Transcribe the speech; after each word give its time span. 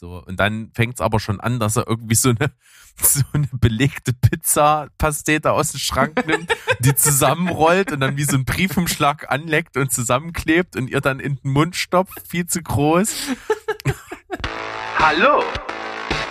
So, 0.00 0.24
und 0.26 0.40
dann 0.40 0.70
fängt's 0.72 1.02
aber 1.02 1.20
schon 1.20 1.40
an, 1.40 1.60
dass 1.60 1.76
er 1.76 1.86
irgendwie 1.86 2.14
so 2.14 2.30
eine, 2.30 2.50
so 2.96 3.20
eine 3.34 3.50
belegte 3.52 4.14
Pizza-Pastete 4.14 5.52
aus 5.52 5.72
dem 5.72 5.78
Schrank 5.78 6.26
nimmt, 6.26 6.50
die 6.78 6.94
zusammenrollt 6.94 7.92
und 7.92 8.00
dann 8.00 8.16
wie 8.16 8.24
so 8.24 8.34
ein 8.34 8.46
Briefumschlag 8.46 9.30
anleckt 9.30 9.76
und 9.76 9.92
zusammenklebt 9.92 10.74
und 10.74 10.88
ihr 10.88 11.02
dann 11.02 11.20
in 11.20 11.36
den 11.36 11.52
Mund 11.52 11.76
stopft, 11.76 12.26
viel 12.26 12.46
zu 12.46 12.62
groß. 12.62 13.14
Hallo, 14.98 15.44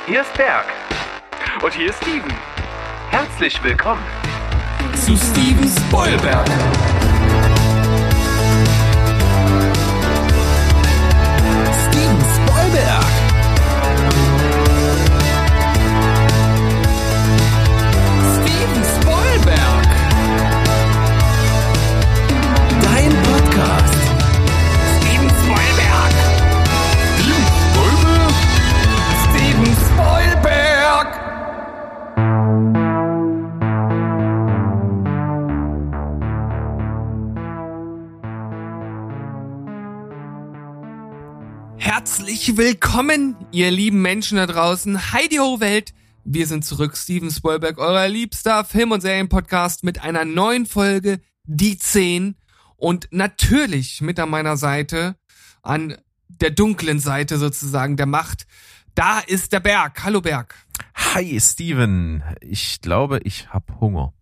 hier 0.08 0.22
ist 0.22 0.34
Berg. 0.34 0.66
Und 1.62 1.72
hier 1.72 1.92
ist 1.92 2.02
Steven. 2.02 2.34
Herzlich 3.12 3.64
willkommen 3.64 4.02
zu 4.96 5.16
Steven 5.16 5.70
Spoilberg. 5.70 6.50
Herzlich 42.10 42.58
willkommen, 42.58 43.36
ihr 43.52 43.70
lieben 43.70 44.02
Menschen 44.02 44.38
da 44.38 44.48
draußen. 44.48 45.14
Heidi 45.14 45.36
Ho 45.36 45.60
Welt. 45.60 45.94
Wir 46.24 46.48
sind 46.48 46.66
zurück, 46.66 46.98
Steven 46.98 47.30
Spielberg, 47.30 47.78
euer 47.78 48.08
liebster 48.08 48.66
Film- 48.66 48.92
und 48.92 49.02
Serienpodcast 49.02 49.84
mit 49.84 50.02
einer 50.02 50.26
neuen 50.26 50.66
Folge, 50.66 51.22
die 51.44 51.78
10. 51.78 52.36
Und 52.78 53.10
natürlich 53.12 54.02
mit 54.02 54.20
an 54.20 54.32
meiner 54.32 54.58
Seite, 54.58 55.18
an 55.62 55.98
der 56.30 56.50
dunklen 56.50 57.00
Seite 57.00 57.38
sozusagen 57.38 57.96
der 57.96 58.08
Macht, 58.08 58.48
da 58.96 59.20
ist 59.20 59.54
der 59.54 59.60
Berg. 59.60 60.04
Hallo 60.04 60.20
Berg. 60.20 60.56
Hi 60.96 61.40
Steven, 61.40 62.24
ich 62.42 62.82
glaube, 62.82 63.20
ich 63.24 63.50
hab 63.50 63.80
Hunger. 63.80 64.14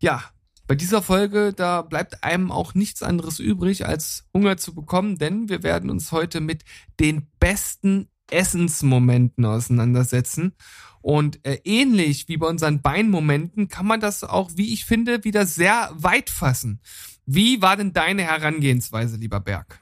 Ja, 0.00 0.24
bei 0.66 0.74
dieser 0.74 1.02
Folge, 1.02 1.52
da 1.52 1.82
bleibt 1.82 2.24
einem 2.24 2.50
auch 2.50 2.74
nichts 2.74 3.02
anderes 3.02 3.38
übrig, 3.38 3.86
als 3.86 4.24
Hunger 4.32 4.56
zu 4.56 4.74
bekommen, 4.74 5.18
denn 5.18 5.48
wir 5.48 5.62
werden 5.62 5.90
uns 5.90 6.10
heute 6.12 6.40
mit 6.40 6.64
den 7.00 7.26
besten 7.38 8.08
Essensmomenten 8.30 9.44
auseinandersetzen. 9.44 10.54
Und 11.02 11.44
äh, 11.46 11.60
ähnlich 11.64 12.28
wie 12.28 12.38
bei 12.38 12.46
unseren 12.46 12.80
Beinmomenten 12.80 13.68
kann 13.68 13.86
man 13.86 14.00
das 14.00 14.24
auch, 14.24 14.52
wie 14.56 14.72
ich 14.72 14.86
finde, 14.86 15.22
wieder 15.24 15.44
sehr 15.44 15.90
weit 15.94 16.30
fassen. 16.30 16.80
Wie 17.26 17.60
war 17.60 17.76
denn 17.76 17.92
deine 17.92 18.22
Herangehensweise, 18.22 19.16
lieber 19.16 19.40
Berg? 19.40 19.80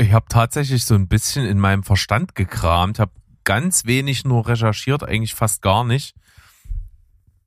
Ich 0.00 0.12
habe 0.12 0.26
tatsächlich 0.28 0.84
so 0.84 0.94
ein 0.94 1.08
bisschen 1.08 1.44
in 1.44 1.58
meinem 1.58 1.82
Verstand 1.82 2.36
gekramt, 2.36 3.00
habe 3.00 3.12
ganz 3.42 3.86
wenig 3.86 4.24
nur 4.24 4.46
recherchiert, 4.46 5.02
eigentlich 5.02 5.34
fast 5.34 5.62
gar 5.62 5.84
nicht, 5.84 6.14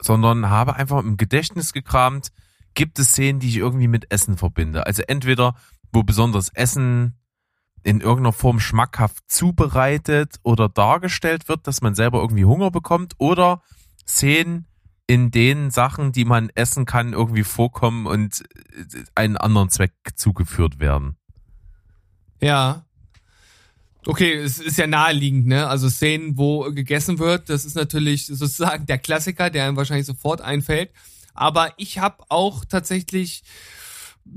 sondern 0.03 0.49
habe 0.49 0.75
einfach 0.75 0.99
im 0.99 1.17
Gedächtnis 1.17 1.73
gekramt, 1.73 2.31
gibt 2.73 2.99
es 2.99 3.09
Szenen, 3.09 3.39
die 3.39 3.49
ich 3.49 3.57
irgendwie 3.57 3.87
mit 3.87 4.11
Essen 4.11 4.37
verbinde. 4.37 4.85
Also 4.85 5.03
entweder, 5.07 5.55
wo 5.91 6.03
besonders 6.03 6.49
Essen 6.49 7.19
in 7.83 7.99
irgendeiner 7.99 8.33
Form 8.33 8.59
schmackhaft 8.59 9.23
zubereitet 9.27 10.37
oder 10.43 10.69
dargestellt 10.69 11.49
wird, 11.49 11.67
dass 11.67 11.81
man 11.81 11.95
selber 11.95 12.19
irgendwie 12.19 12.45
Hunger 12.45 12.71
bekommt, 12.71 13.13
oder 13.17 13.61
Szenen, 14.07 14.67
in 15.05 15.31
denen 15.31 15.69
Sachen, 15.69 16.13
die 16.13 16.25
man 16.25 16.49
essen 16.55 16.85
kann, 16.85 17.13
irgendwie 17.13 17.43
vorkommen 17.43 18.05
und 18.05 18.43
einen 19.15 19.37
anderen 19.37 19.69
Zweck 19.69 19.93
zugeführt 20.15 20.79
werden. 20.79 21.17
Ja. 22.41 22.82
Okay, 24.05 24.33
es 24.33 24.59
ist 24.59 24.77
ja 24.77 24.87
naheliegend, 24.87 25.47
ne? 25.47 25.67
Also 25.67 25.89
Szenen, 25.89 26.37
wo 26.37 26.61
gegessen 26.71 27.19
wird, 27.19 27.49
das 27.49 27.65
ist 27.65 27.75
natürlich 27.75 28.25
sozusagen 28.25 28.85
der 28.85 28.97
Klassiker, 28.97 29.49
der 29.49 29.65
einem 29.65 29.77
wahrscheinlich 29.77 30.05
sofort 30.05 30.41
einfällt. 30.41 30.91
Aber 31.33 31.73
ich 31.77 31.99
habe 31.99 32.23
auch 32.29 32.65
tatsächlich 32.65 33.43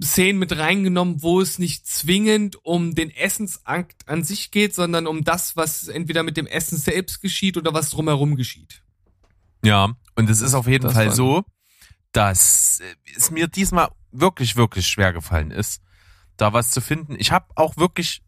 Szenen 0.03 0.39
mit 0.39 0.57
reingenommen, 0.57 1.23
wo 1.23 1.41
es 1.41 1.59
nicht 1.59 1.87
zwingend 1.87 2.65
um 2.65 2.95
den 2.95 3.11
Essensakt 3.11 4.09
an 4.09 4.25
sich 4.25 4.51
geht, 4.51 4.75
sondern 4.75 5.07
um 5.07 5.25
das, 5.25 5.57
was 5.57 5.89
entweder 5.89 6.23
mit 6.23 6.37
dem 6.37 6.47
Essen 6.47 6.79
selbst 6.79 7.21
geschieht 7.21 7.57
oder 7.57 7.73
was 7.73 7.91
drumherum 7.91 8.37
geschieht. 8.37 8.83
Ja, 9.65 9.95
und 10.15 10.31
es 10.31 10.41
ist 10.41 10.55
auf 10.55 10.67
jeden 10.67 10.91
Fall 10.91 11.13
so, 11.13 11.45
dass 12.13 12.81
es 13.17 13.31
mir 13.31 13.47
diesmal 13.47 13.89
wirklich, 14.11 14.57
wirklich 14.57 14.87
schwer 14.87 15.13
gefallen 15.13 15.51
ist, 15.51 15.83
da 16.37 16.53
was 16.53 16.71
zu 16.71 16.81
finden. 16.81 17.17
Ich 17.19 17.33
habe 17.33 17.47
auch 17.55 17.77
wirklich 17.77 18.23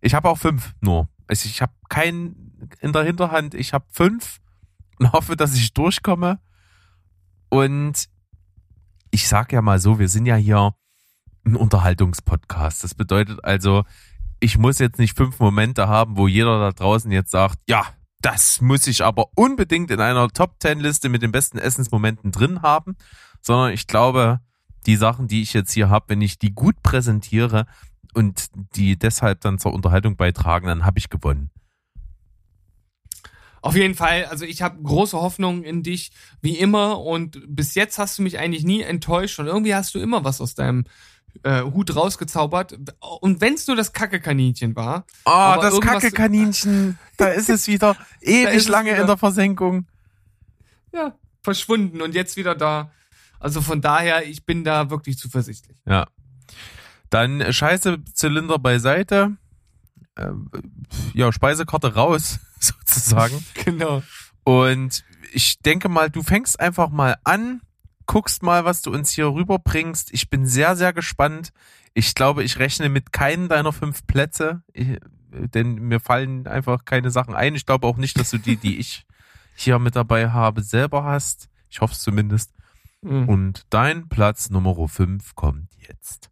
ich 0.00 0.14
habe 0.14 0.28
auch 0.28 0.38
fünf 0.38 0.74
nur. 0.80 1.08
Also 1.26 1.46
ich 1.46 1.62
habe 1.62 1.72
keinen 1.88 2.68
in 2.80 2.92
der 2.92 3.04
Hinterhand. 3.04 3.54
Ich 3.54 3.72
habe 3.72 3.84
fünf 3.90 4.40
und 4.98 5.12
hoffe, 5.12 5.36
dass 5.36 5.54
ich 5.54 5.72
durchkomme. 5.74 6.40
Und 7.48 8.08
ich 9.10 9.28
sag 9.28 9.52
ja 9.52 9.62
mal 9.62 9.78
so, 9.78 9.98
wir 9.98 10.08
sind 10.08 10.26
ja 10.26 10.36
hier 10.36 10.74
ein 11.44 11.56
Unterhaltungspodcast. 11.56 12.84
Das 12.84 12.94
bedeutet 12.94 13.44
also, 13.44 13.84
ich 14.40 14.58
muss 14.58 14.78
jetzt 14.78 14.98
nicht 14.98 15.16
fünf 15.16 15.38
Momente 15.38 15.88
haben, 15.88 16.16
wo 16.16 16.26
jeder 16.28 16.58
da 16.58 16.72
draußen 16.72 17.10
jetzt 17.12 17.30
sagt, 17.30 17.58
ja, 17.68 17.86
das 18.22 18.60
muss 18.60 18.86
ich 18.86 19.04
aber 19.04 19.26
unbedingt 19.34 19.90
in 19.90 20.00
einer 20.00 20.28
Top 20.28 20.60
Ten 20.60 20.80
Liste 20.80 21.08
mit 21.08 21.22
den 21.22 21.32
besten 21.32 21.58
Essensmomenten 21.58 22.30
drin 22.30 22.62
haben, 22.62 22.96
sondern 23.42 23.72
ich 23.72 23.86
glaube, 23.86 24.40
die 24.86 24.96
Sachen, 24.96 25.28
die 25.28 25.42
ich 25.42 25.52
jetzt 25.52 25.72
hier 25.72 25.90
habe, 25.90 26.06
wenn 26.08 26.22
ich 26.22 26.38
die 26.38 26.52
gut 26.52 26.82
präsentiere 26.82 27.66
und 28.14 28.46
die 28.74 28.98
deshalb 28.98 29.40
dann 29.42 29.58
zur 29.58 29.72
Unterhaltung 29.72 30.16
beitragen, 30.16 30.66
dann 30.66 30.84
habe 30.84 30.98
ich 30.98 31.10
gewonnen. 31.10 31.50
Auf 33.60 33.76
jeden 33.76 33.94
Fall, 33.94 34.24
also 34.24 34.44
ich 34.44 34.60
habe 34.60 34.82
große 34.82 35.16
Hoffnung 35.16 35.62
in 35.62 35.84
dich, 35.84 36.10
wie 36.40 36.58
immer. 36.58 37.00
Und 37.00 37.40
bis 37.46 37.76
jetzt 37.76 37.96
hast 37.96 38.18
du 38.18 38.22
mich 38.22 38.38
eigentlich 38.38 38.64
nie 38.64 38.82
enttäuscht 38.82 39.38
und 39.38 39.46
irgendwie 39.46 39.74
hast 39.74 39.94
du 39.94 40.00
immer 40.00 40.24
was 40.24 40.40
aus 40.40 40.56
deinem 40.56 40.84
äh, 41.44 41.62
Hut 41.62 41.94
rausgezaubert. 41.94 42.76
Und 43.20 43.40
wenn 43.40 43.54
es 43.54 43.68
nur 43.68 43.76
das 43.76 43.92
Kacke-Kaninchen 43.92 44.74
war. 44.74 45.06
Oh, 45.24 45.54
das 45.60 45.80
Kacke-Kaninchen, 45.80 46.98
da 47.16 47.28
ist 47.28 47.48
es 47.48 47.68
wieder 47.68 47.96
ewig 48.20 48.66
lange 48.66 48.90
wieder, 48.90 49.00
in 49.00 49.06
der 49.06 49.16
Versenkung. 49.16 49.86
Ja, 50.92 51.14
verschwunden 51.42 52.02
und 52.02 52.16
jetzt 52.16 52.36
wieder 52.36 52.56
da. 52.56 52.90
Also 53.42 53.60
von 53.60 53.80
daher, 53.80 54.24
ich 54.26 54.46
bin 54.46 54.62
da 54.62 54.88
wirklich 54.88 55.18
zuversichtlich. 55.18 55.76
Ja. 55.84 56.06
Dann 57.10 57.52
scheiße 57.52 58.04
Zylinder 58.14 58.58
beiseite. 58.58 59.36
Äh, 60.14 60.30
ja, 61.12 61.32
Speisekarte 61.32 61.94
raus, 61.94 62.38
sozusagen. 62.60 63.44
genau. 63.54 64.02
Und 64.44 65.04
ich 65.32 65.58
denke 65.58 65.88
mal, 65.88 66.08
du 66.08 66.22
fängst 66.22 66.60
einfach 66.60 66.90
mal 66.90 67.16
an, 67.24 67.62
guckst 68.06 68.44
mal, 68.44 68.64
was 68.64 68.82
du 68.82 68.92
uns 68.92 69.10
hier 69.10 69.26
rüberbringst. 69.26 70.12
Ich 70.12 70.30
bin 70.30 70.46
sehr, 70.46 70.76
sehr 70.76 70.92
gespannt. 70.92 71.52
Ich 71.94 72.14
glaube, 72.14 72.44
ich 72.44 72.60
rechne 72.60 72.88
mit 72.88 73.12
keinen 73.12 73.48
deiner 73.48 73.72
fünf 73.72 74.06
Plätze, 74.06 74.62
ich, 74.72 74.98
denn 75.30 75.74
mir 75.74 75.98
fallen 75.98 76.46
einfach 76.46 76.84
keine 76.84 77.10
Sachen 77.10 77.34
ein. 77.34 77.56
Ich 77.56 77.66
glaube 77.66 77.88
auch 77.88 77.96
nicht, 77.96 78.18
dass 78.20 78.30
du 78.30 78.38
die, 78.38 78.56
die 78.56 78.78
ich 78.78 79.04
hier 79.56 79.78
mit 79.80 79.96
dabei 79.96 80.30
habe, 80.30 80.62
selber 80.62 81.04
hast. 81.04 81.48
Ich 81.68 81.80
hoffe 81.80 81.94
es 81.94 82.02
zumindest. 82.02 82.52
Mhm. 83.02 83.28
Und 83.28 83.66
dein 83.70 84.08
Platz 84.08 84.50
Nummer 84.50 84.88
5 84.88 85.34
kommt 85.34 85.68
jetzt. 85.86 86.30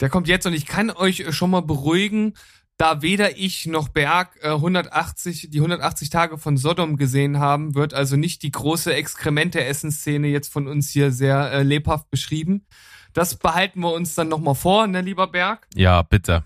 Der 0.00 0.08
kommt 0.08 0.28
jetzt 0.28 0.46
und 0.46 0.52
ich 0.52 0.66
kann 0.66 0.90
euch 0.90 1.34
schon 1.34 1.50
mal 1.50 1.62
beruhigen, 1.62 2.34
da 2.76 3.02
weder 3.02 3.36
ich 3.36 3.66
noch 3.66 3.88
Berg 3.88 4.36
äh, 4.42 4.48
180, 4.48 5.50
die 5.50 5.58
180 5.58 6.10
Tage 6.10 6.38
von 6.38 6.56
Sodom 6.56 6.96
gesehen 6.96 7.38
haben, 7.38 7.74
wird 7.74 7.94
also 7.94 8.16
nicht 8.16 8.42
die 8.42 8.50
große 8.50 8.92
Exkremente-Essensszene 8.92 10.26
jetzt 10.28 10.52
von 10.52 10.66
uns 10.66 10.90
hier 10.90 11.12
sehr 11.12 11.52
äh, 11.52 11.62
lebhaft 11.62 12.10
beschrieben. 12.10 12.66
Das 13.12 13.36
behalten 13.36 13.80
wir 13.80 13.92
uns 13.92 14.14
dann 14.14 14.28
nochmal 14.28 14.54
vor, 14.54 14.86
ne, 14.86 15.02
lieber 15.02 15.28
Berg? 15.28 15.68
Ja, 15.74 16.02
bitte. 16.02 16.44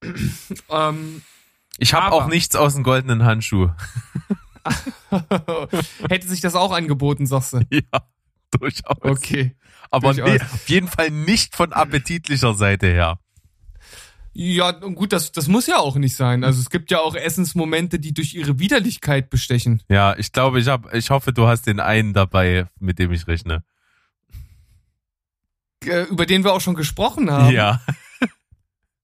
ähm, 0.70 1.22
ich 1.78 1.94
habe 1.94 2.12
auch 2.12 2.28
nichts 2.28 2.54
aus 2.54 2.74
dem 2.74 2.84
goldenen 2.84 3.24
Handschuh. 3.24 3.70
Hätte 6.08 6.28
sich 6.28 6.40
das 6.40 6.54
auch 6.54 6.72
angeboten, 6.72 7.26
sagst 7.26 7.54
du? 7.54 7.60
Ja. 7.70 8.06
Durchaus. 8.58 8.96
Okay. 9.00 9.56
Aber 9.90 10.12
Durchaus. 10.14 10.30
Nee, 10.30 10.40
auf 10.40 10.68
jeden 10.68 10.88
Fall 10.88 11.10
nicht 11.10 11.54
von 11.56 11.72
appetitlicher 11.72 12.54
Seite 12.54 12.86
her. 12.88 13.18
Ja, 14.36 14.72
gut, 14.72 15.12
das, 15.12 15.30
das 15.30 15.46
muss 15.46 15.68
ja 15.68 15.78
auch 15.78 15.94
nicht 15.94 16.16
sein. 16.16 16.42
Also 16.42 16.60
es 16.60 16.68
gibt 16.68 16.90
ja 16.90 16.98
auch 16.98 17.14
Essensmomente, 17.14 18.00
die 18.00 18.12
durch 18.12 18.34
ihre 18.34 18.58
Widerlichkeit 18.58 19.30
bestechen. 19.30 19.80
Ja, 19.88 20.16
ich 20.16 20.32
glaube, 20.32 20.58
ich 20.58 20.66
habe, 20.66 20.96
ich 20.98 21.10
hoffe, 21.10 21.32
du 21.32 21.46
hast 21.46 21.68
den 21.68 21.78
einen 21.78 22.12
dabei, 22.14 22.66
mit 22.80 22.98
dem 22.98 23.12
ich 23.12 23.28
rechne. 23.28 23.62
äh, 25.86 26.02
über 26.04 26.26
den 26.26 26.42
wir 26.44 26.52
auch 26.52 26.60
schon 26.60 26.74
gesprochen 26.74 27.30
haben. 27.30 27.54
Ja. 27.54 27.80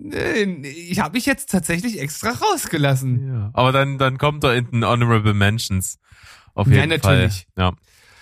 Äh, 0.03 0.45
Ich 0.63 0.99
habe 0.99 1.13
mich 1.19 1.27
jetzt 1.27 1.51
tatsächlich 1.51 2.01
extra 2.01 2.31
rausgelassen. 2.31 3.29
ja. 3.35 3.51
Aber 3.53 3.71
dann, 3.71 3.99
dann 3.99 4.17
kommt 4.17 4.43
er 4.45 4.55
in 4.55 4.71
den 4.71 4.83
Honorable 4.87 5.35
Mentions. 5.35 5.99
Auf 6.55 6.69
Ja, 6.69 6.77
jeden 6.77 6.89
natürlich. 6.89 7.47
Fall. 7.55 7.63
Ja. 7.65 7.73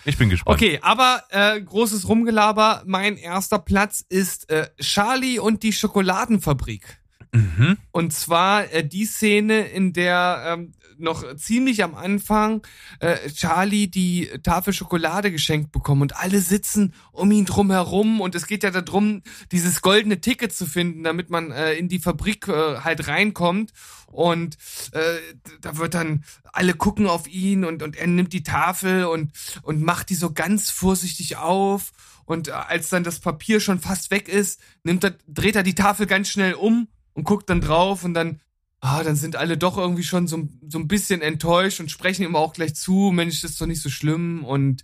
Ich 0.08 0.16
bin 0.16 0.30
gespannt. 0.30 0.56
Okay, 0.56 0.78
aber 0.80 1.22
äh, 1.28 1.60
großes 1.60 2.08
Rumgelaber. 2.08 2.82
Mein 2.86 3.18
erster 3.18 3.58
Platz 3.58 4.02
ist 4.08 4.48
äh, 4.48 4.68
Charlie 4.80 5.38
und 5.38 5.62
die 5.62 5.72
Schokoladenfabrik. 5.74 6.98
Mhm. 7.34 7.76
Und 7.92 8.14
zwar 8.14 8.72
äh, 8.72 8.88
die 8.88 9.04
Szene, 9.04 9.66
in 9.68 9.92
der 9.92 10.44
ähm, 10.46 10.72
noch 10.98 11.36
ziemlich 11.36 11.82
am 11.82 11.94
Anfang 11.94 12.66
äh, 13.00 13.30
Charlie 13.30 13.88
die 13.88 14.28
Tafel 14.42 14.72
Schokolade 14.72 15.30
geschenkt 15.30 15.72
bekommt 15.72 16.02
und 16.02 16.16
alle 16.16 16.40
sitzen 16.40 16.94
um 17.12 17.30
ihn 17.30 17.44
drum 17.44 17.70
herum 17.70 18.20
und 18.20 18.34
es 18.34 18.46
geht 18.46 18.62
ja 18.62 18.70
darum, 18.70 19.22
dieses 19.52 19.82
goldene 19.82 20.20
Ticket 20.20 20.52
zu 20.52 20.66
finden, 20.66 21.04
damit 21.04 21.30
man 21.30 21.50
äh, 21.50 21.74
in 21.74 21.88
die 21.88 21.98
Fabrik 21.98 22.48
äh, 22.48 22.78
halt 22.80 23.08
reinkommt 23.08 23.72
und 24.06 24.56
äh, 24.92 25.00
da 25.60 25.76
wird 25.76 25.94
dann 25.94 26.24
alle 26.52 26.74
gucken 26.74 27.06
auf 27.06 27.28
ihn 27.28 27.64
und 27.64 27.82
und 27.82 27.96
er 27.96 28.06
nimmt 28.06 28.32
die 28.32 28.42
Tafel 28.42 29.04
und 29.04 29.32
und 29.62 29.82
macht 29.82 30.10
die 30.10 30.14
so 30.14 30.32
ganz 30.32 30.70
vorsichtig 30.70 31.36
auf 31.36 31.92
und 32.24 32.48
äh, 32.48 32.52
als 32.52 32.90
dann 32.90 33.04
das 33.04 33.20
Papier 33.20 33.60
schon 33.60 33.80
fast 33.80 34.10
weg 34.10 34.28
ist, 34.28 34.60
nimmt 34.84 35.04
er 35.04 35.14
dreht 35.26 35.56
er 35.56 35.62
die 35.62 35.74
Tafel 35.74 36.06
ganz 36.06 36.28
schnell 36.28 36.54
um 36.54 36.88
und 37.18 37.24
guckt 37.24 37.50
dann 37.50 37.60
drauf 37.60 38.04
und 38.04 38.14
dann, 38.14 38.40
ah, 38.80 39.02
dann 39.02 39.16
sind 39.16 39.36
alle 39.36 39.56
doch 39.56 39.76
irgendwie 39.76 40.04
schon 40.04 40.26
so, 40.28 40.48
so 40.68 40.78
ein 40.78 40.88
bisschen 40.88 41.20
enttäuscht 41.20 41.80
und 41.80 41.90
sprechen 41.90 42.24
ihm 42.24 42.36
auch 42.36 42.52
gleich 42.52 42.74
zu, 42.74 43.10
Mensch, 43.12 43.40
das 43.40 43.52
ist 43.52 43.60
doch 43.60 43.66
nicht 43.66 43.82
so 43.82 43.90
schlimm 43.90 44.44
und 44.44 44.82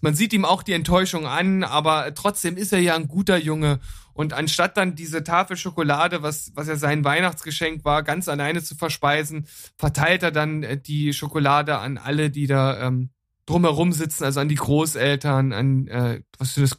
man 0.00 0.14
sieht 0.14 0.32
ihm 0.32 0.44
auch 0.44 0.64
die 0.64 0.72
Enttäuschung 0.72 1.26
an, 1.26 1.62
aber 1.62 2.12
trotzdem 2.14 2.56
ist 2.56 2.72
er 2.72 2.80
ja 2.80 2.96
ein 2.96 3.06
guter 3.06 3.36
Junge 3.36 3.78
und 4.14 4.32
anstatt 4.32 4.76
dann 4.76 4.94
diese 4.94 5.22
Tafel 5.22 5.56
Schokolade, 5.56 6.22
was, 6.22 6.52
was 6.54 6.68
ja 6.68 6.76
sein 6.76 7.04
Weihnachtsgeschenk 7.04 7.84
war, 7.84 8.02
ganz 8.02 8.28
alleine 8.28 8.62
zu 8.62 8.74
verspeisen, 8.74 9.46
verteilt 9.76 10.22
er 10.22 10.32
dann 10.32 10.62
äh, 10.62 10.80
die 10.80 11.12
Schokolade 11.12 11.78
an 11.78 11.98
alle, 11.98 12.30
die 12.30 12.46
da 12.46 12.86
ähm, 12.86 13.10
drumherum 13.46 13.92
sitzen, 13.92 14.24
also 14.24 14.40
an 14.40 14.48
die 14.48 14.56
Großeltern, 14.56 15.52
an, 15.52 15.86
äh, 15.86 16.22
was 16.38 16.54
sind 16.54 16.64
das, 16.64 16.78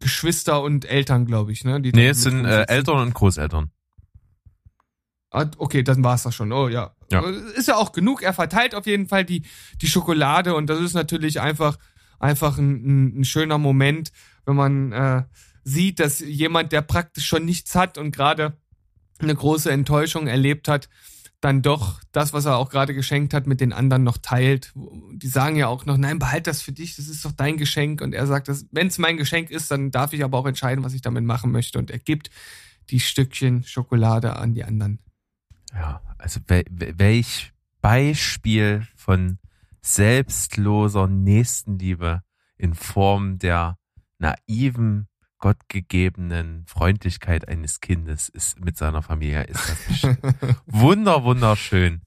Geschwister 0.00 0.60
und 0.60 0.84
Eltern, 0.84 1.24
glaube 1.24 1.52
ich, 1.52 1.64
ne? 1.64 1.80
Die 1.80 1.92
Nee, 1.92 2.08
es 2.08 2.22
sind 2.22 2.44
äh. 2.44 2.64
Eltern 2.66 2.98
und 2.98 3.14
Großeltern. 3.14 3.70
Okay, 5.34 5.82
dann 5.82 6.04
war's 6.04 6.22
das 6.22 6.34
schon. 6.34 6.52
Oh 6.52 6.68
ja. 6.68 6.94
Ja. 7.10 7.20
Ist 7.56 7.68
ja 7.68 7.76
auch 7.76 7.92
genug. 7.92 8.22
Er 8.22 8.32
verteilt 8.32 8.74
auf 8.74 8.86
jeden 8.86 9.08
Fall 9.08 9.24
die, 9.24 9.42
die 9.82 9.88
Schokolade 9.88 10.54
und 10.54 10.68
das 10.68 10.80
ist 10.80 10.94
natürlich 10.94 11.40
einfach, 11.40 11.78
einfach 12.18 12.58
ein, 12.58 12.74
ein, 12.86 13.20
ein 13.20 13.24
schöner 13.24 13.58
Moment, 13.58 14.12
wenn 14.46 14.56
man 14.56 14.92
äh, 14.92 15.22
sieht, 15.64 15.98
dass 15.98 16.20
jemand, 16.20 16.72
der 16.72 16.82
praktisch 16.82 17.26
schon 17.26 17.44
nichts 17.44 17.74
hat 17.74 17.98
und 17.98 18.12
gerade 18.12 18.56
eine 19.18 19.34
große 19.34 19.70
Enttäuschung 19.70 20.26
erlebt 20.26 20.68
hat, 20.68 20.88
dann 21.40 21.62
doch 21.62 22.00
das, 22.12 22.32
was 22.32 22.46
er 22.46 22.56
auch 22.56 22.70
gerade 22.70 22.94
geschenkt 22.94 23.34
hat, 23.34 23.46
mit 23.46 23.60
den 23.60 23.72
anderen 23.72 24.02
noch 24.02 24.16
teilt. 24.16 24.72
Die 24.74 25.28
sagen 25.28 25.56
ja 25.56 25.66
auch 25.66 25.84
noch, 25.84 25.98
nein, 25.98 26.18
behalt 26.18 26.46
das 26.46 26.62
für 26.62 26.72
dich, 26.72 26.96
das 26.96 27.08
ist 27.08 27.24
doch 27.24 27.32
dein 27.32 27.58
Geschenk. 27.58 28.00
Und 28.00 28.14
er 28.14 28.26
sagt, 28.26 28.48
wenn 28.70 28.86
es 28.86 28.98
mein 28.98 29.18
Geschenk 29.18 29.50
ist, 29.50 29.70
dann 29.70 29.90
darf 29.90 30.12
ich 30.14 30.24
aber 30.24 30.38
auch 30.38 30.46
entscheiden, 30.46 30.84
was 30.84 30.94
ich 30.94 31.02
damit 31.02 31.24
machen 31.24 31.52
möchte. 31.52 31.78
Und 31.78 31.90
er 31.90 31.98
gibt 31.98 32.30
die 32.88 33.00
Stückchen 33.00 33.62
Schokolade 33.64 34.36
an 34.36 34.54
die 34.54 34.64
anderen. 34.64 35.00
Ja, 35.74 36.00
also 36.18 36.40
wel, 36.46 36.64
wel- 36.70 36.94
welch 36.98 37.52
Beispiel 37.80 38.86
von 38.96 39.38
selbstloser 39.82 41.06
Nächstenliebe 41.08 42.22
in 42.56 42.74
Form 42.74 43.38
der 43.38 43.76
naiven, 44.18 45.08
gottgegebenen 45.38 46.64
Freundlichkeit 46.66 47.48
eines 47.48 47.80
Kindes 47.80 48.28
ist 48.30 48.58
mit 48.64 48.78
seiner 48.78 49.02
Familie 49.02 49.42
ist 49.44 49.68
das 49.68 50.16
wunder 50.66 51.22
wunderschön. 51.24 52.00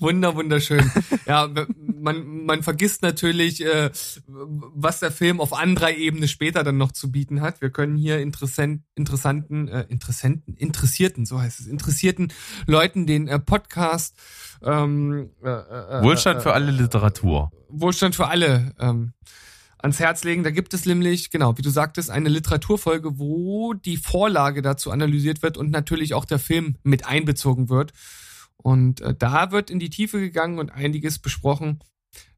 Wunder, 0.00 0.36
wunderschön. 0.36 0.90
ja, 1.26 1.48
man, 1.76 2.44
man 2.44 2.62
vergisst 2.62 3.02
natürlich, 3.02 3.64
äh, 3.64 3.90
was 4.26 5.00
der 5.00 5.10
Film 5.10 5.40
auf 5.40 5.52
anderer 5.52 5.92
Ebene 5.92 6.28
später 6.28 6.64
dann 6.64 6.76
noch 6.76 6.92
zu 6.92 7.10
bieten 7.10 7.40
hat. 7.40 7.60
Wir 7.60 7.70
können 7.70 7.96
hier 7.96 8.20
interessant, 8.20 8.82
interessanten, 8.94 9.68
äh, 9.68 9.86
interessenten, 9.88 10.54
interessierten, 10.56 11.26
so 11.26 11.40
heißt 11.40 11.60
es, 11.60 11.66
interessierten 11.66 12.32
Leuten 12.66 13.06
den 13.06 13.28
äh, 13.28 13.38
Podcast 13.38 14.16
ähm, 14.62 15.30
äh, 15.42 15.48
äh, 15.48 16.02
Wohlstand 16.02 16.40
äh, 16.40 16.42
für 16.42 16.52
alle 16.52 16.70
Literatur. 16.70 17.50
Wohlstand 17.68 18.14
für 18.14 18.28
alle 18.28 18.72
ähm, 18.78 19.12
ans 19.78 20.00
Herz 20.00 20.24
legen. 20.24 20.42
Da 20.42 20.50
gibt 20.50 20.74
es 20.74 20.86
nämlich, 20.86 21.30
genau, 21.30 21.56
wie 21.56 21.62
du 21.62 21.70
sagtest, 21.70 22.10
eine 22.10 22.28
Literaturfolge, 22.28 23.18
wo 23.18 23.74
die 23.74 23.96
Vorlage 23.96 24.62
dazu 24.62 24.90
analysiert 24.90 25.42
wird 25.42 25.56
und 25.56 25.70
natürlich 25.70 26.14
auch 26.14 26.24
der 26.24 26.38
Film 26.38 26.76
mit 26.82 27.06
einbezogen 27.06 27.68
wird. 27.68 27.92
Und 28.62 29.00
äh, 29.00 29.14
da 29.16 29.50
wird 29.50 29.70
in 29.70 29.78
die 29.78 29.90
Tiefe 29.90 30.20
gegangen 30.20 30.58
und 30.58 30.70
einiges 30.70 31.18
besprochen, 31.18 31.80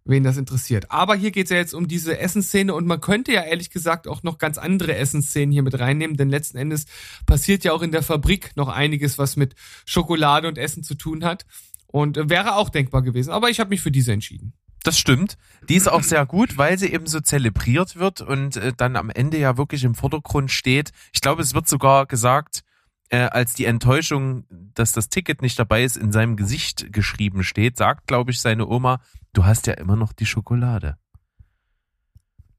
wen 0.05 0.25
das 0.25 0.37
interessiert. 0.37 0.91
Aber 0.91 1.15
hier 1.15 1.31
geht 1.31 1.47
es 1.47 1.51
ja 1.51 1.57
jetzt 1.57 1.75
um 1.75 1.89
diese 1.89 2.19
Essensszene 2.19 2.75
und 2.75 2.87
man 2.87 3.01
könnte 3.01 3.33
ja 3.33 3.43
ehrlich 3.43 3.71
gesagt 3.71 4.07
auch 4.07 4.23
noch 4.23 4.39
ganz 4.39 4.59
andere 4.59 4.97
Essensszenen 4.97 5.53
hier 5.53 5.63
mit 5.63 5.79
reinnehmen, 5.79 6.17
denn 6.17 6.29
letzten 6.29 6.59
Endes 6.59 6.87
passiert 7.27 7.65
ja 7.65 7.73
auch 7.73 7.83
in 7.83 7.93
der 7.93 8.03
Fabrik 8.03 8.53
noch 8.57 8.69
einiges, 8.69 9.19
was 9.19 9.37
mit 9.37 9.55
Schokolade 9.85 10.49
und 10.49 10.59
Essen 10.59 10.83
zu 10.83 10.95
tun 10.95 11.25
hat. 11.25 11.47
Und 11.87 12.17
äh, 12.17 12.29
wäre 12.29 12.55
auch 12.55 12.69
denkbar 12.69 13.03
gewesen. 13.03 13.31
Aber 13.31 13.51
ich 13.51 13.59
habe 13.59 13.71
mich 13.71 13.81
für 13.81 13.91
diese 13.91 14.13
entschieden. 14.13 14.53
Das 14.83 14.99
stimmt. 14.99 15.37
Die 15.69 15.75
ist 15.75 15.89
auch 15.89 16.03
sehr 16.03 16.25
gut, 16.25 16.57
weil 16.57 16.79
sie 16.79 16.93
eben 16.93 17.07
so 17.07 17.21
zelebriert 17.21 17.97
wird 17.97 18.23
und 18.23 18.57
äh, 18.57 18.73
dann 18.75 18.97
am 18.97 19.11
Ende 19.11 19.39
ja 19.39 19.59
wirklich 19.59 19.85
im 19.85 19.95
Vordergrund 19.95 20.51
steht. 20.51 20.93
Ich 21.13 21.21
glaube, 21.21 21.43
es 21.43 21.53
wird 21.53 21.69
sogar 21.69 22.07
gesagt, 22.07 22.63
äh, 23.11 23.19
als 23.23 23.55
die 23.55 23.65
Enttäuschung, 23.67 24.45
dass 24.75 24.93
das 24.93 25.09
Ticket 25.09 25.43
nicht 25.43 25.59
dabei 25.59 25.85
ist, 25.85 25.97
in 25.97 26.11
seinem 26.13 26.37
Gesicht 26.37 26.93
geschrieben 26.93 27.45
steht, 27.45 27.77
sagt, 27.77 28.07
glaube 28.07 28.31
ich, 28.31 28.41
seine 28.41 28.67
Oma, 28.67 29.01
du 29.33 29.45
hast 29.45 29.67
ja 29.67 29.75
immer 29.75 29.97
noch 29.97 30.13
die 30.13 30.27
Schokolade. 30.27 30.97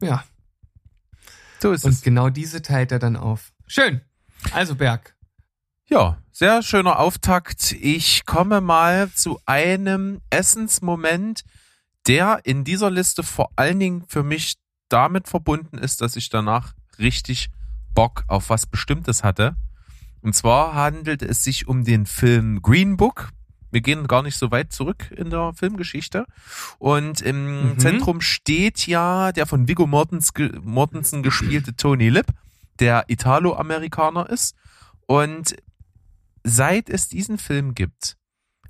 Ja, 0.02 0.24
So 1.60 1.72
ist 1.72 1.86
Und 1.86 1.92
es. 1.92 2.02
genau 2.02 2.30
diese 2.30 2.62
teilt 2.62 2.92
er 2.92 3.00
dann 3.00 3.16
auf. 3.16 3.52
Schön. 3.68 4.02
Also 4.52 4.76
Berg. 4.76 5.16
Ja, 5.86 6.18
sehr 6.32 6.64
schöner 6.64 7.00
Auftakt. 7.00 7.74
Ich 7.74 8.26
komme 8.26 8.62
mal 8.62 9.12
zu 9.12 9.40
einem 9.46 10.22
Essensmoment, 10.30 11.44
der 12.08 12.40
in 12.46 12.64
dieser 12.64 12.90
Liste 12.90 13.24
vor 13.24 13.52
allen 13.58 13.80
Dingen 13.80 14.06
für 14.08 14.24
mich 14.24 14.56
damit 14.90 15.28
verbunden 15.28 15.78
ist, 15.78 16.02
dass 16.02 16.16
ich 16.16 16.30
danach 16.30 16.74
richtig 16.98 17.50
Bock 17.94 18.24
auf 18.28 18.50
was 18.50 18.66
Bestimmtes 18.66 19.24
hatte. 19.24 19.56
Und 20.22 20.36
zwar 20.36 20.74
handelt 20.76 21.22
es 21.22 21.44
sich 21.44 21.68
um 21.68 21.84
den 21.84 22.06
Film 22.06 22.62
Green 22.62 22.98
Book. 22.98 23.30
Wir 23.72 23.82
gehen 23.82 24.08
gar 24.08 24.22
nicht 24.22 24.38
so 24.38 24.52
weit 24.52 24.74
zurück 24.74 25.10
in 25.16 25.30
der 25.30 25.54
Filmgeschichte. 25.54 26.26
Und 26.78 27.22
im 27.22 27.72
Mhm. 27.74 27.80
Zentrum 27.80 28.22
steht 28.22 28.86
ja 28.86 29.32
der 29.32 29.46
von 29.46 29.68
Viggo 29.68 29.88
Mortens, 29.88 30.32
Mortensen 30.62 31.24
gespielte 31.24 31.76
Tony 31.76 32.10
Lip, 32.10 32.28
der 32.80 33.06
Italo-Amerikaner 33.08 34.30
ist. 34.30 34.56
Und 35.08 35.56
seit 36.44 36.90
es 36.90 37.08
diesen 37.08 37.38
Film 37.38 37.74
gibt, 37.74 38.18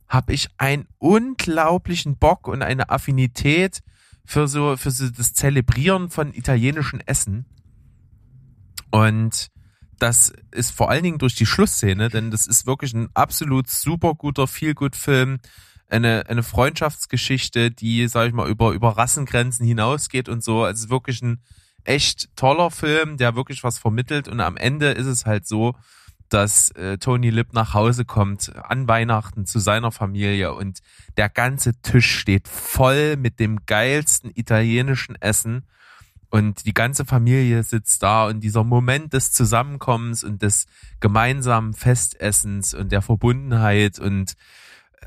habe 0.08 0.34
ich 0.34 0.50
einen 0.58 0.88
unglaublichen 1.00 2.18
Bock 2.18 2.48
und 2.48 2.62
eine 2.62 2.90
Affinität 2.90 3.80
für 4.26 4.48
so, 4.48 4.78
für 4.78 4.92
so 4.92 5.10
das 5.10 5.34
Zelebrieren 5.34 6.10
von 6.10 6.34
italienischen 6.34 7.02
Essen. 7.02 7.46
Und 8.92 9.48
das 10.02 10.34
ist 10.50 10.72
vor 10.72 10.90
allen 10.90 11.04
Dingen 11.04 11.20
durch 11.20 11.36
die 11.36 11.46
Schlussszene, 11.46 12.10
denn 12.10 12.32
das 12.32 12.48
ist 12.48 12.66
wirklich 12.66 12.94
ein 12.94 13.10
absolut 13.14 13.70
super 13.70 14.16
guter 14.16 14.48
Feel-Good-Film. 14.48 15.40
Eine, 15.90 16.24
eine 16.28 16.42
Freundschaftsgeschichte, 16.42 17.70
die, 17.70 18.08
sag 18.08 18.28
ich 18.28 18.34
mal, 18.34 18.50
über, 18.50 18.72
über 18.72 18.98
Rassengrenzen 18.98 19.66
hinausgeht 19.66 20.28
und 20.28 20.44
so. 20.44 20.64
Also 20.64 20.90
wirklich 20.90 21.22
ein 21.22 21.44
echt 21.84 22.36
toller 22.36 22.72
Film, 22.72 23.18
der 23.18 23.36
wirklich 23.36 23.64
was 23.64 23.78
vermittelt. 23.78 24.28
Und 24.28 24.40
am 24.40 24.58
Ende 24.58 24.92
ist 24.92 25.06
es 25.06 25.28
halt 25.28 25.48
so, 25.48 25.76
dass 26.30 26.72
äh, 26.72 26.98
Tony 26.98 27.30
Lip 27.30 27.54
nach 27.54 27.76
Hause 27.76 28.04
kommt 28.04 28.56
an 28.56 28.88
Weihnachten 28.88 29.46
zu 29.46 29.60
seiner 29.60 29.92
Familie 29.92 30.54
und 30.54 30.80
der 31.18 31.30
ganze 31.30 31.80
Tisch 31.82 32.20
steht 32.20 32.48
voll 32.48 33.18
mit 33.18 33.40
dem 33.40 33.66
geilsten 33.68 34.32
italienischen 34.34 35.16
Essen 35.22 35.68
und 36.32 36.66
die 36.66 36.74
ganze 36.74 37.06
Familie 37.06 37.62
sitzt 37.62 38.02
da 38.02 38.26
und 38.26 38.40
dieser 38.40 38.64
Moment 38.64 39.14
des 39.14 39.32
Zusammenkommens 39.32 40.24
und 40.24 40.42
des 40.42 40.66
gemeinsamen 41.00 41.74
Festessens 41.74 42.74
und 42.74 42.92
der 42.92 43.04
Verbundenheit 43.04 44.00
und 44.00 44.34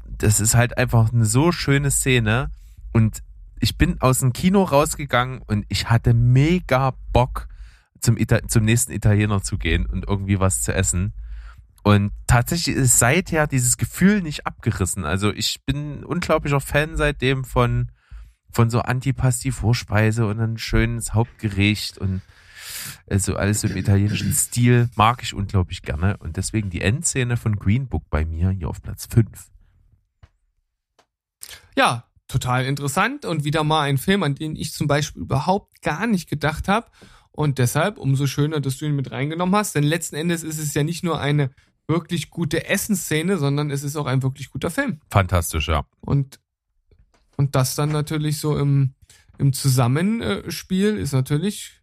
das 0.07 0.39
ist 0.39 0.55
halt 0.55 0.79
einfach 0.79 1.13
eine 1.13 1.25
so 1.25 1.51
schöne 1.51 1.91
Szene 1.91 2.51
und 2.93 3.23
ich 3.59 3.79
bin 3.79 4.01
aus 4.01 4.19
dem 4.21 4.33
Kino 4.33 4.63
rausgegangen 4.63 5.41
und 5.47 5.65
ich 5.69 5.89
hatte 5.89 6.13
mega 6.13 6.93
Bock 7.13 7.49
zum, 8.01 8.19
Ita 8.19 8.47
zum 8.47 8.65
nächsten 8.65 8.93
Italiener 8.93 9.43
zu 9.43 9.57
gehen 9.57 9.87
und 9.87 10.07
irgendwie 10.07 10.39
was 10.39 10.63
zu 10.63 10.75
essen. 10.75 11.15
Und 11.83 12.13
tatsächlich 12.27 12.77
ist 12.77 12.99
seither 12.99 13.47
dieses 13.47 13.77
Gefühl 13.77 14.23
nicht 14.23 14.47
abgerissen. 14.47 15.05
Also 15.05 15.33
ich 15.33 15.65
bin 15.65 16.05
unglaublicher 16.05 16.61
Fan 16.61 16.97
seitdem 16.97 17.45
von, 17.45 17.91
von 18.55 18.71
so 18.71 18.81
Antipasti-Vorspeise 18.81 20.27
und 20.27 20.41
ein 20.41 20.59
schönes 20.59 21.13
Hauptgericht 21.13 21.99
und 21.99 22.23
Also 23.07 23.37
alles 23.37 23.65
im 23.65 23.77
italienischen 23.77 24.33
Stil 24.33 24.89
mag 24.97 25.23
ich 25.23 25.35
unglaublich 25.35 25.83
gerne. 25.83 26.17
Und 26.19 26.37
deswegen 26.37 26.71
die 26.71 26.81
Endszene 26.81 27.37
von 27.37 27.57
Green 27.57 27.89
Book 27.89 28.05
bei 28.11 28.25
mir 28.25 28.51
hier 28.51 28.69
auf 28.69 28.83
Platz 28.83 29.07
5. 29.11 29.29
Ja, 31.77 32.05
total 32.29 32.65
interessant 32.65 33.25
und 33.25 33.45
wieder 33.45 33.65
mal 33.65 33.83
ein 33.83 33.99
Film, 33.99 34.23
an 34.23 34.35
den 34.35 34.57
ich 34.57 34.73
zum 34.73 34.87
Beispiel 34.87 35.23
überhaupt 35.23 35.83
gar 35.83 36.07
nicht 36.07 36.29
gedacht 36.29 36.69
habe. 36.69 36.87
Und 37.31 37.59
deshalb 37.59 37.99
umso 37.99 38.27
schöner, 38.27 38.61
dass 38.61 38.79
du 38.79 38.87
ihn 38.87 38.95
mit 38.95 39.11
reingenommen 39.11 39.57
hast. 39.57 39.75
Denn 39.75 39.83
letzten 39.83 40.17
Endes 40.17 40.43
ist 40.43 40.59
es 40.59 40.73
ja 40.75 40.85
nicht 40.85 41.03
nur 41.03 41.21
eine 41.21 41.51
wirklich 41.87 42.31
gute 42.31 42.69
Essensszene, 42.69 43.37
sondern 43.37 43.71
es 43.71 43.83
ist 43.83 43.97
auch 43.97 44.07
ein 44.07 44.23
wirklich 44.23 44.51
guter 44.51 44.71
Film. 44.71 45.01
Fantastisch, 45.11 45.69
ja. 45.69 45.85
Und, 46.01 46.39
und 47.37 47.55
das 47.55 47.75
dann 47.75 47.91
natürlich 47.91 48.39
so 48.39 48.57
im, 48.59 48.95
im 49.39 49.53
Zusammenspiel 49.53 50.97
ist 50.97 51.13
natürlich 51.13 51.81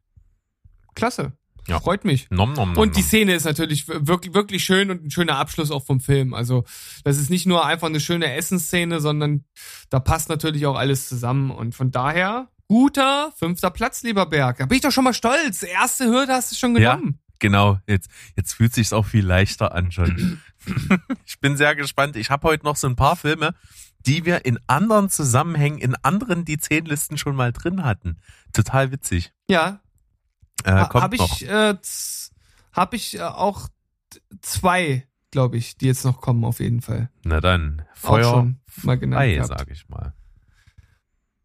klasse. 0.95 1.33
Ja. 1.67 1.79
Freut 1.79 2.05
mich. 2.05 2.27
Nom, 2.31 2.53
nom, 2.53 2.69
nom, 2.73 2.77
Und 2.77 2.97
die. 2.97 3.03
Szene 3.03 3.35
ist 3.35 3.45
natürlich 3.45 3.87
wirklich, 3.87 4.33
wirklich 4.33 4.63
schön 4.63 4.89
und 4.89 5.05
ein 5.05 5.11
schöner 5.11 5.37
Abschluss 5.37 5.69
auch 5.69 5.85
vom 5.85 5.99
Film. 5.99 6.33
Also, 6.33 6.63
das 7.03 7.17
ist 7.17 7.29
nicht 7.29 7.45
nur 7.45 7.65
einfach 7.65 7.87
eine 7.87 7.99
schöne 7.99 8.33
Essensszene, 8.33 8.99
sondern 8.99 9.45
da 9.89 9.99
passt 9.99 10.29
natürlich 10.29 10.65
auch 10.65 10.75
alles 10.75 11.07
zusammen. 11.07 11.51
Und 11.51 11.75
von 11.75 11.91
daher, 11.91 12.49
guter 12.67 13.31
fünfter 13.37 13.69
Platz, 13.69 14.01
lieber 14.01 14.25
Berg. 14.25 14.57
Da 14.57 14.65
bin 14.65 14.77
ich 14.77 14.81
doch 14.81 14.91
schon 14.91 15.03
mal 15.03 15.13
stolz. 15.13 15.61
Erste 15.61 16.05
Hürde 16.05 16.33
hast 16.33 16.51
du 16.51 16.55
schon 16.55 16.75
Ja. 16.77 16.95
genommen. 16.95 17.19
Genau, 17.37 17.79
jetzt, 17.87 18.09
jetzt 18.35 18.53
fühlt 18.53 18.73
sich's 18.73 18.91
auch 18.93 19.05
viel 19.05 19.25
leichter 19.25 19.73
an 19.73 19.91
schon. 19.91 20.41
ich 21.25 21.39
bin 21.39 21.57
sehr 21.57 21.75
gespannt. 21.75 22.15
Ich 22.15 22.29
habe 22.29 22.47
heute 22.47 22.65
noch 22.65 22.75
so 22.75 22.87
ein 22.87 22.95
paar 22.95 23.15
Filme, 23.15 23.53
die 24.05 24.25
wir 24.25 24.45
in 24.45 24.59
anderen 24.67 25.09
Zusammenhängen, 25.09 25.77
in 25.79 25.95
anderen 26.03 26.45
die 26.45 26.57
zehn 26.57 26.85
Listen 26.85 27.17
schon 27.17 27.35
mal 27.35 27.51
drin 27.51 27.83
hatten. 27.83 28.17
Total 28.53 28.91
witzig. 28.91 29.31
Ja, 29.49 29.79
Äh, 30.63 30.71
habe 30.71 31.15
ich, 31.15 31.47
äh, 31.49 31.75
hab 32.73 32.93
ich 32.93 33.17
äh, 33.17 33.21
auch 33.21 33.67
zwei, 34.41 35.07
glaube 35.31 35.57
ich, 35.57 35.77
die 35.77 35.87
jetzt 35.87 36.05
noch 36.05 36.21
kommen 36.21 36.45
auf 36.45 36.59
jeden 36.59 36.81
Fall. 36.81 37.09
Na 37.23 37.39
dann, 37.41 37.81
auch 37.93 37.97
Feuer 37.97 38.23
schon 38.31 38.59
mal 38.83 38.97
genannt. 38.99 39.19
frei, 39.21 39.33
gehabt. 39.35 39.59
sag 39.59 39.71
ich 39.71 39.89
mal. 39.89 40.13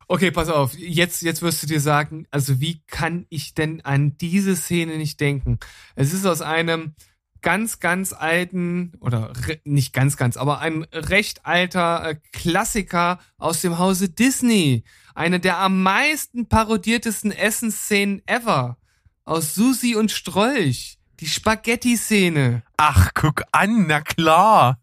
Okay, 0.09 0.31
pass 0.31 0.49
auf. 0.49 0.75
Jetzt, 0.75 1.23
jetzt 1.23 1.43
wirst 1.43 1.63
du 1.63 1.67
dir 1.67 1.81
sagen, 1.81 2.27
also 2.31 2.61
wie 2.61 2.83
kann 2.87 3.27
ich 3.29 3.55
denn 3.55 3.81
an 3.85 4.17
diese 4.19 4.55
Szene 4.55 4.99
nicht 4.99 5.19
denken? 5.21 5.59
Es 5.97 6.13
ist 6.13 6.27
aus 6.27 6.43
einem 6.43 6.95
ganz, 7.43 7.81
ganz 7.81 8.12
alten, 8.12 8.93
oder 9.00 9.33
nicht 9.64 9.93
ganz, 9.93 10.16
ganz, 10.16 10.37
aber 10.37 10.61
ein 10.61 10.83
recht 10.93 11.47
alter 11.47 12.11
äh, 12.11 12.16
Klassiker 12.33 13.19
aus 13.38 13.61
dem 13.61 13.78
Hause 13.78 14.09
Disney. 14.09 14.85
Eine 15.14 15.40
der 15.40 15.59
am 15.59 15.83
meisten 15.83 16.49
parodiertesten 16.49 17.33
Essensszenen 17.33 18.23
ever. 18.26 18.76
Aus 19.25 19.55
Susi 19.55 19.97
und 19.97 20.11
Strolch. 20.11 20.99
Die 21.21 21.26
Spaghetti-Szene. 21.26 22.62
Ach, 22.76 23.11
guck 23.14 23.43
an, 23.52 23.87
na 23.87 24.00
klar. 24.02 24.78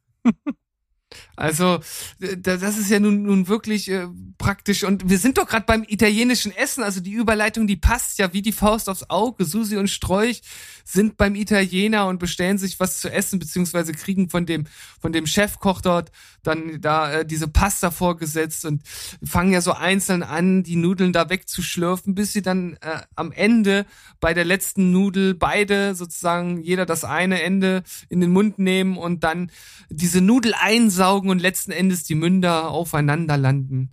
Also, 1.36 1.80
das 2.20 2.78
ist 2.78 2.92
ja 2.92 3.00
nun, 3.00 3.24
nun 3.24 3.48
wirklich 3.48 3.90
äh, 3.90 4.08
praktisch. 4.38 4.84
Und 4.84 5.10
wir 5.10 5.18
sind 5.18 5.38
doch 5.38 5.48
gerade 5.48 5.66
beim 5.66 5.84
italienischen 5.88 6.56
Essen. 6.56 6.84
Also 6.84 7.02
die 7.02 7.14
Überleitung, 7.14 7.66
die 7.66 7.76
passt 7.76 8.20
ja 8.20 8.34
wie 8.34 8.44
die 8.44 8.52
Faust 8.52 8.88
aufs 8.88 9.10
Auge. 9.10 9.46
Susi 9.46 9.78
und 9.78 9.90
Strolch 9.90 10.42
sind 10.84 11.18
beim 11.18 11.36
Italiener 11.36 12.08
und 12.08 12.20
bestellen 12.20 12.58
sich 12.58 12.80
was 12.80 13.00
zu 13.00 13.12
essen, 13.12 13.40
beziehungsweise 13.40 13.94
kriegen 13.94 14.30
von 14.30 14.46
dem, 14.46 14.66
von 15.02 15.12
dem 15.12 15.26
Chefkoch 15.26 15.82
dort 15.82 16.12
dann 16.44 16.82
da 16.82 17.12
äh, 17.12 17.26
diese 17.26 17.48
Pasta 17.48 17.90
vorgesetzt 17.90 18.66
und 18.66 18.84
fangen 19.24 19.54
ja 19.54 19.62
so 19.62 19.72
einzeln 19.72 20.24
an, 20.24 20.64
die 20.64 20.76
Nudeln 20.76 21.14
da 21.14 21.30
wegzuschlürfen, 21.30 22.16
bis 22.16 22.34
sie 22.34 22.42
dann 22.42 22.74
äh, 22.82 23.02
am 23.16 23.32
Ende 23.32 23.86
bei 24.20 24.34
der 24.34 24.46
letzten 24.46 24.92
Nudel 24.92 25.34
beide 25.34 25.96
sozusagen 25.96 26.62
jeder 26.62 26.86
das 26.86 27.06
eine 27.06 27.42
Ende 27.42 27.84
in 28.10 28.20
den 28.20 28.32
Mund 28.32 28.60
nehmen 28.60 28.98
und 28.98 29.24
dann 29.24 29.52
diese 29.90 30.22
Nudel 30.22 30.54
einsaugen 30.54 31.23
und 31.30 31.42
letzten 31.42 31.72
Endes 31.72 32.04
die 32.04 32.16
Münder 32.16 32.70
aufeinander 32.70 33.38
landen. 33.38 33.92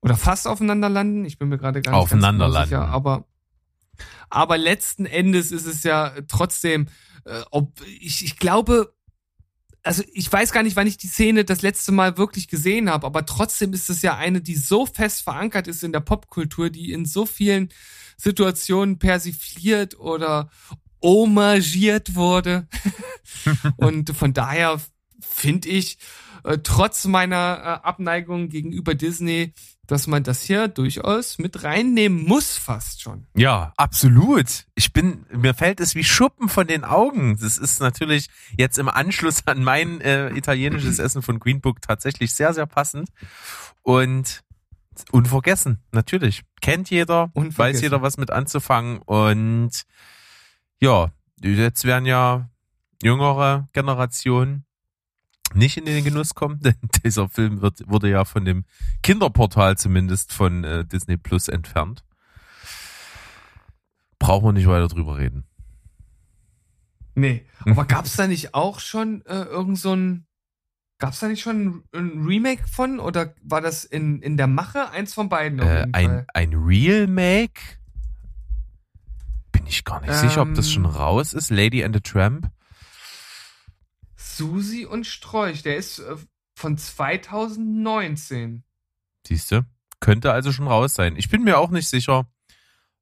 Oder 0.00 0.16
fast 0.16 0.46
aufeinander 0.46 0.88
landen. 0.88 1.24
Ich 1.24 1.38
bin 1.38 1.48
mir 1.48 1.58
gerade 1.58 1.82
gar 1.82 1.92
nicht 1.92 2.00
Aufeinander 2.00 2.46
ganz 2.46 2.54
genau 2.54 2.64
sicher, 2.64 2.78
landen. 2.78 2.94
aber 2.94 3.24
aber 4.28 4.58
letzten 4.58 5.06
Endes 5.06 5.52
ist 5.52 5.66
es 5.66 5.82
ja 5.82 6.12
trotzdem, 6.28 6.88
äh, 7.24 7.42
ob 7.50 7.80
ich, 7.86 8.24
ich 8.24 8.38
glaube, 8.38 8.94
also 9.82 10.02
ich 10.12 10.30
weiß 10.30 10.52
gar 10.52 10.62
nicht, 10.62 10.76
wann 10.76 10.86
ich 10.86 10.96
die 10.96 11.06
Szene 11.06 11.44
das 11.44 11.62
letzte 11.62 11.92
Mal 11.92 12.18
wirklich 12.18 12.48
gesehen 12.48 12.90
habe, 12.90 13.06
aber 13.06 13.24
trotzdem 13.24 13.72
ist 13.72 13.88
es 13.88 14.02
ja 14.02 14.16
eine, 14.16 14.40
die 14.40 14.56
so 14.56 14.84
fest 14.84 15.22
verankert 15.22 15.68
ist 15.68 15.84
in 15.84 15.92
der 15.92 16.00
Popkultur, 16.00 16.70
die 16.70 16.92
in 16.92 17.04
so 17.06 17.24
vielen 17.24 17.68
Situationen 18.16 18.98
persifliert 18.98 19.98
oder 19.98 20.50
homagiert 21.02 22.14
wurde. 22.14 22.66
Und 23.76 24.10
von 24.16 24.32
daher 24.32 24.80
finde 25.28 25.68
ich, 25.68 25.98
äh, 26.44 26.58
trotz 26.62 27.06
meiner 27.06 27.58
äh, 27.82 27.86
Abneigung 27.86 28.48
gegenüber 28.48 28.94
Disney, 28.94 29.52
dass 29.86 30.06
man 30.06 30.22
das 30.22 30.42
hier 30.42 30.68
durchaus 30.68 31.38
mit 31.38 31.62
reinnehmen 31.62 32.24
muss, 32.24 32.56
fast 32.56 33.02
schon. 33.02 33.26
Ja, 33.34 33.72
absolut. 33.76 34.66
Ich 34.74 34.92
bin, 34.92 35.26
mir 35.30 35.54
fällt 35.54 35.80
es 35.80 35.94
wie 35.94 36.04
Schuppen 36.04 36.48
von 36.48 36.66
den 36.66 36.84
Augen. 36.84 37.38
Das 37.40 37.58
ist 37.58 37.80
natürlich 37.80 38.28
jetzt 38.56 38.78
im 38.78 38.88
Anschluss 38.88 39.46
an 39.46 39.62
mein 39.62 40.00
äh, 40.00 40.30
italienisches 40.36 40.98
Essen 40.98 41.22
von 41.22 41.38
Green 41.38 41.60
Book 41.60 41.80
tatsächlich 41.82 42.34
sehr, 42.34 42.52
sehr 42.52 42.66
passend. 42.66 43.10
Und 43.82 44.42
unvergessen, 45.12 45.82
natürlich. 45.92 46.42
Kennt 46.60 46.90
jeder, 46.90 47.30
Unvergessen. 47.34 47.58
weiß 47.58 47.80
jeder 47.82 48.02
was 48.02 48.16
mit 48.18 48.30
anzufangen. 48.30 48.98
Und 48.98 49.82
ja, 50.80 51.12
jetzt 51.40 51.84
werden 51.84 52.06
ja 52.06 52.50
jüngere 53.02 53.68
Generationen 53.72 54.65
nicht 55.56 55.76
in 55.76 55.84
den 55.86 56.04
Genuss 56.04 56.34
kommen, 56.34 56.60
denn 56.62 56.74
dieser 57.04 57.28
Film 57.28 57.60
wird, 57.62 57.82
wurde 57.88 58.08
ja 58.10 58.24
von 58.24 58.44
dem 58.44 58.64
Kinderportal 59.02 59.76
zumindest 59.76 60.32
von 60.32 60.64
äh, 60.64 60.84
Disney 60.84 61.16
Plus 61.16 61.48
entfernt. 61.48 62.04
Brauchen 64.18 64.46
wir 64.46 64.52
nicht 64.52 64.68
weiter 64.68 64.88
drüber 64.88 65.18
reden. 65.18 65.44
Nee. 67.14 67.44
Aber 67.64 67.84
gab's 67.84 68.16
da 68.16 68.26
nicht 68.26 68.54
auch 68.54 68.80
schon 68.80 69.24
äh, 69.26 69.42
irgend 69.42 69.78
so 69.78 69.94
ein. 69.94 70.26
Gab's 70.98 71.20
da 71.20 71.28
nicht 71.28 71.42
schon 71.42 71.84
ein, 71.94 72.24
Remake 72.26 72.66
von? 72.68 73.00
Oder 73.00 73.34
war 73.42 73.60
das 73.60 73.84
in, 73.84 74.22
in 74.22 74.38
der 74.38 74.46
Mache? 74.46 74.90
Eins 74.90 75.12
von 75.12 75.28
beiden 75.28 75.58
Äh, 75.58 75.86
ein, 75.92 76.06
Fall. 76.08 76.26
ein 76.32 76.54
Real 76.54 77.06
Make? 77.06 77.60
Bin 79.52 79.66
ich 79.66 79.84
gar 79.84 80.00
nicht 80.00 80.14
sicher, 80.14 80.40
ob 80.42 80.54
das 80.54 80.66
Ähm. 80.68 80.72
schon 80.72 80.86
raus 80.86 81.34
ist. 81.34 81.50
Lady 81.50 81.84
and 81.84 81.94
the 81.94 82.00
Tramp? 82.00 82.50
Susi 84.36 84.84
und 84.84 85.06
Strolch, 85.06 85.62
der 85.62 85.76
ist 85.76 85.98
äh, 85.98 86.16
von 86.54 86.76
2019. 86.76 88.64
Siehst 89.26 89.50
du? 89.50 89.66
Könnte 90.00 90.32
also 90.32 90.52
schon 90.52 90.68
raus 90.68 90.94
sein. 90.94 91.16
Ich 91.16 91.30
bin 91.30 91.42
mir 91.42 91.58
auch 91.58 91.70
nicht 91.70 91.88
sicher, 91.88 92.30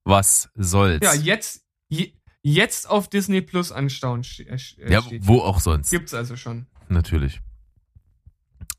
was 0.04 0.50
soll's. 0.54 1.02
Ja, 1.02 1.14
jetzt, 1.14 1.64
je, 1.88 2.12
jetzt 2.42 2.88
auf 2.88 3.08
Disney 3.08 3.40
Plus 3.40 3.72
anstauen 3.72 4.22
äh, 4.38 4.54
äh, 4.54 4.92
ja 4.92 5.02
steht. 5.02 5.26
wo 5.26 5.40
auch 5.40 5.60
sonst. 5.60 5.90
Gibt's 5.90 6.14
also 6.14 6.36
schon. 6.36 6.66
Natürlich. 6.88 7.40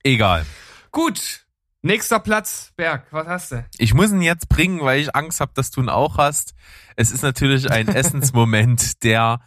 Egal. 0.03 0.45
Gut. 0.91 1.41
Nächster 1.81 2.19
Platz, 2.19 2.73
Berg, 2.77 3.05
was 3.11 3.27
hast 3.27 3.51
du? 3.51 3.65
Ich 3.77 3.93
muss 3.93 4.11
ihn 4.11 4.23
jetzt 4.23 4.49
bringen, 4.49 4.81
weil 4.81 5.01
ich 5.01 5.15
Angst 5.15 5.39
habe, 5.39 5.51
dass 5.53 5.69
du 5.69 5.81
ihn 5.81 5.89
auch 5.89 6.17
hast. 6.17 6.55
Es 6.95 7.11
ist 7.11 7.21
natürlich 7.21 7.69
ein 7.69 7.87
Essensmoment, 7.95 9.03
der 9.03 9.39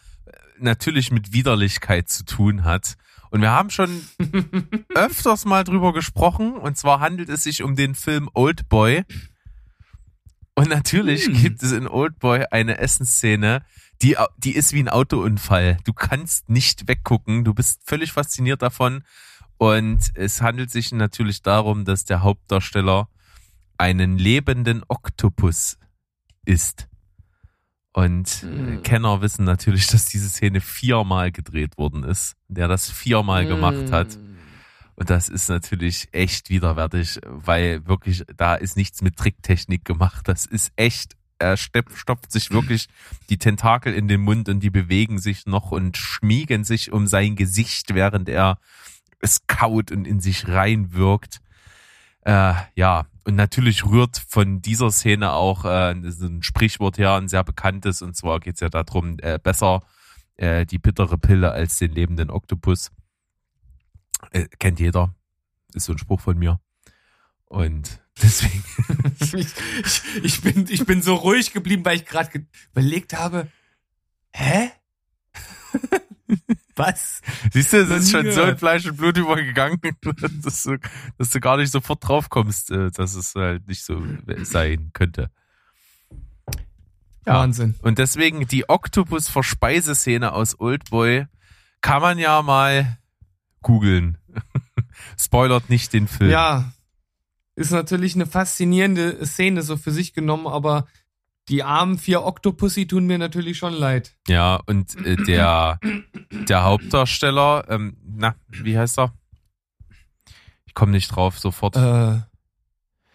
natürlich 0.60 1.10
mit 1.10 1.32
Widerlichkeit 1.32 2.08
zu 2.08 2.24
tun 2.24 2.64
hat. 2.64 2.96
Und 3.30 3.42
wir 3.42 3.50
haben 3.50 3.70
schon 3.70 4.02
öfters 4.94 5.44
mal 5.44 5.64
drüber 5.64 5.92
gesprochen. 5.92 6.56
Und 6.56 6.76
zwar 6.76 7.00
handelt 7.00 7.28
es 7.28 7.42
sich 7.42 7.62
um 7.62 7.76
den 7.76 7.94
Film 7.94 8.28
Old 8.34 8.68
Boy. 8.68 9.04
Und 10.54 10.68
natürlich 10.68 11.26
Hm. 11.26 11.34
gibt 11.34 11.62
es 11.62 11.72
in 11.72 11.86
Old 11.86 12.18
Boy 12.18 12.44
eine 12.50 12.78
Essensszene, 12.78 13.64
die, 14.02 14.16
die 14.38 14.54
ist 14.54 14.72
wie 14.72 14.80
ein 14.80 14.88
Autounfall. 14.88 15.78
Du 15.84 15.92
kannst 15.92 16.48
nicht 16.48 16.88
weggucken. 16.88 17.44
Du 17.44 17.54
bist 17.54 17.80
völlig 17.84 18.12
fasziniert 18.12 18.62
davon. 18.62 19.02
Und 19.56 20.12
es 20.14 20.40
handelt 20.40 20.70
sich 20.70 20.92
natürlich 20.92 21.42
darum, 21.42 21.84
dass 21.84 22.04
der 22.04 22.22
Hauptdarsteller 22.22 23.08
einen 23.76 24.18
lebenden 24.18 24.82
Oktopus 24.88 25.78
isst. 26.44 26.87
Und 27.92 28.42
Mm. 28.42 28.82
Kenner 28.82 29.20
wissen 29.22 29.44
natürlich, 29.44 29.86
dass 29.88 30.06
diese 30.06 30.28
Szene 30.28 30.60
viermal 30.60 31.32
gedreht 31.32 31.78
worden 31.78 32.04
ist, 32.04 32.36
der 32.48 32.68
das 32.68 32.90
viermal 32.90 33.46
gemacht 33.46 33.90
hat. 33.90 34.18
Und 34.94 35.10
das 35.10 35.28
ist 35.28 35.48
natürlich 35.48 36.08
echt 36.12 36.50
widerwärtig, 36.50 37.20
weil 37.24 37.86
wirklich, 37.86 38.24
da 38.36 38.56
ist 38.56 38.76
nichts 38.76 39.00
mit 39.00 39.16
Tricktechnik 39.16 39.84
gemacht. 39.84 40.26
Das 40.26 40.44
ist 40.44 40.72
echt, 40.74 41.16
er 41.38 41.56
stopft 41.56 42.32
sich 42.32 42.50
wirklich 42.50 42.88
die 43.30 43.38
Tentakel 43.38 43.94
in 43.94 44.08
den 44.08 44.20
Mund 44.20 44.48
und 44.48 44.58
die 44.60 44.70
bewegen 44.70 45.20
sich 45.20 45.46
noch 45.46 45.70
und 45.70 45.96
schmiegen 45.96 46.64
sich 46.64 46.90
um 46.92 47.06
sein 47.06 47.36
Gesicht, 47.36 47.94
während 47.94 48.28
er 48.28 48.58
es 49.20 49.46
kaut 49.46 49.92
und 49.92 50.04
in 50.04 50.18
sich 50.18 50.48
reinwirkt. 50.48 51.40
Äh, 52.28 52.54
ja, 52.74 53.06
und 53.24 53.36
natürlich 53.36 53.86
rührt 53.86 54.18
von 54.28 54.60
dieser 54.60 54.90
Szene 54.90 55.32
auch 55.32 55.64
äh, 55.64 55.92
ein 55.92 56.42
Sprichwort 56.42 56.98
her, 56.98 57.14
ein 57.14 57.26
sehr 57.28 57.42
bekanntes, 57.42 58.02
und 58.02 58.18
zwar 58.18 58.38
geht's 58.38 58.60
ja 58.60 58.68
darum, 58.68 59.16
äh, 59.20 59.38
besser 59.42 59.82
äh, 60.36 60.66
die 60.66 60.76
bittere 60.76 61.16
Pille 61.16 61.50
als 61.50 61.78
den 61.78 61.90
lebenden 61.90 62.28
Oktopus. 62.28 62.90
Äh, 64.30 64.44
kennt 64.58 64.78
jeder. 64.78 65.14
Ist 65.72 65.86
so 65.86 65.92
ein 65.92 65.98
Spruch 65.98 66.20
von 66.20 66.36
mir. 66.36 66.60
Und 67.46 67.98
deswegen. 68.22 68.62
ich, 69.20 69.34
ich, 69.34 70.02
ich, 70.22 70.42
bin, 70.42 70.66
ich 70.68 70.84
bin 70.84 71.00
so 71.00 71.14
ruhig 71.14 71.54
geblieben, 71.54 71.82
weil 71.86 71.96
ich 71.96 72.04
gerade 72.04 72.46
überlegt 72.72 73.14
habe, 73.14 73.50
hä? 74.34 74.70
Was? 76.78 77.20
Siehst 77.52 77.72
du, 77.72 77.78
es 77.78 77.90
ist 77.90 78.10
schon 78.12 78.30
so 78.30 78.42
in. 78.42 78.56
Fleisch 78.56 78.86
und 78.86 78.96
Blut 78.96 79.18
übergegangen, 79.18 79.80
dass 80.42 80.62
du, 80.62 80.76
dass 81.18 81.30
du 81.30 81.40
gar 81.40 81.56
nicht 81.56 81.72
sofort 81.72 82.06
drauf 82.06 82.30
kommst, 82.30 82.70
äh, 82.70 82.90
dass 82.92 83.14
es 83.14 83.34
halt 83.34 83.66
nicht 83.66 83.84
so 83.84 84.00
sein 84.42 84.90
könnte. 84.92 85.30
Ja. 87.26 87.34
Wahnsinn. 87.34 87.74
Und 87.82 87.98
deswegen 87.98 88.46
die 88.46 88.68
Oktopus-Verspeiseszene 88.68 90.32
aus 90.32 90.58
Oldboy 90.58 91.26
kann 91.80 92.00
man 92.00 92.18
ja 92.18 92.40
mal 92.42 92.98
googeln. 93.60 94.18
Spoilert 95.18 95.68
nicht 95.68 95.92
den 95.92 96.06
Film. 96.06 96.30
Ja, 96.30 96.72
ist 97.56 97.72
natürlich 97.72 98.14
eine 98.14 98.26
faszinierende 98.26 99.26
Szene 99.26 99.62
so 99.62 99.76
für 99.76 99.90
sich 99.90 100.14
genommen, 100.14 100.46
aber 100.46 100.86
die 101.48 101.62
armen 101.62 101.98
vier 101.98 102.22
Octopussy 102.24 102.86
tun 102.86 103.06
mir 103.06 103.18
natürlich 103.18 103.58
schon 103.58 103.72
leid. 103.72 104.14
Ja, 104.26 104.56
und 104.66 104.94
äh, 105.06 105.16
der, 105.16 105.80
der 106.30 106.62
Hauptdarsteller, 106.64 107.64
ähm, 107.68 107.96
na, 108.04 108.34
wie 108.48 108.78
heißt 108.78 108.98
er? 108.98 109.12
Ich 110.66 110.74
komme 110.74 110.92
nicht 110.92 111.08
drauf 111.08 111.38
sofort. 111.38 111.76
Äh, 111.76 112.20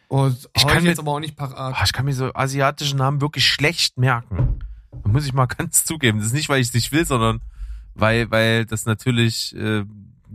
und 0.07 0.37
Ich 0.53 0.61
ich 0.63 0.67
kann 0.67 0.83
mir- 0.83 0.89
jetzt 0.89 0.99
aber 0.99 1.11
auch 1.13 1.19
nicht 1.19 1.35
parat. 1.35 1.75
Ah, 1.75 1.83
ich 1.85 1.93
kann 1.93 2.05
mir 2.05 2.13
so 2.13 2.33
asiatische 2.33 2.95
Namen 2.95 3.21
wirklich 3.21 3.47
schlecht 3.47 3.97
merken. 3.97 4.59
Da 5.03 5.09
muss 5.09 5.25
ich 5.25 5.33
mal 5.33 5.45
ganz 5.57 5.85
zugeben. 5.85 6.19
Das 6.19 6.27
ist 6.27 6.33
nicht, 6.33 6.49
weil 6.49 6.61
ich 6.61 6.67
es 6.67 6.73
nicht 6.73 6.91
will, 6.91 7.05
sondern 7.05 7.41
weil, 7.95 8.29
weil 8.31 8.65
das 8.65 8.85
natürlich 8.85 9.55
äh, 9.55 9.83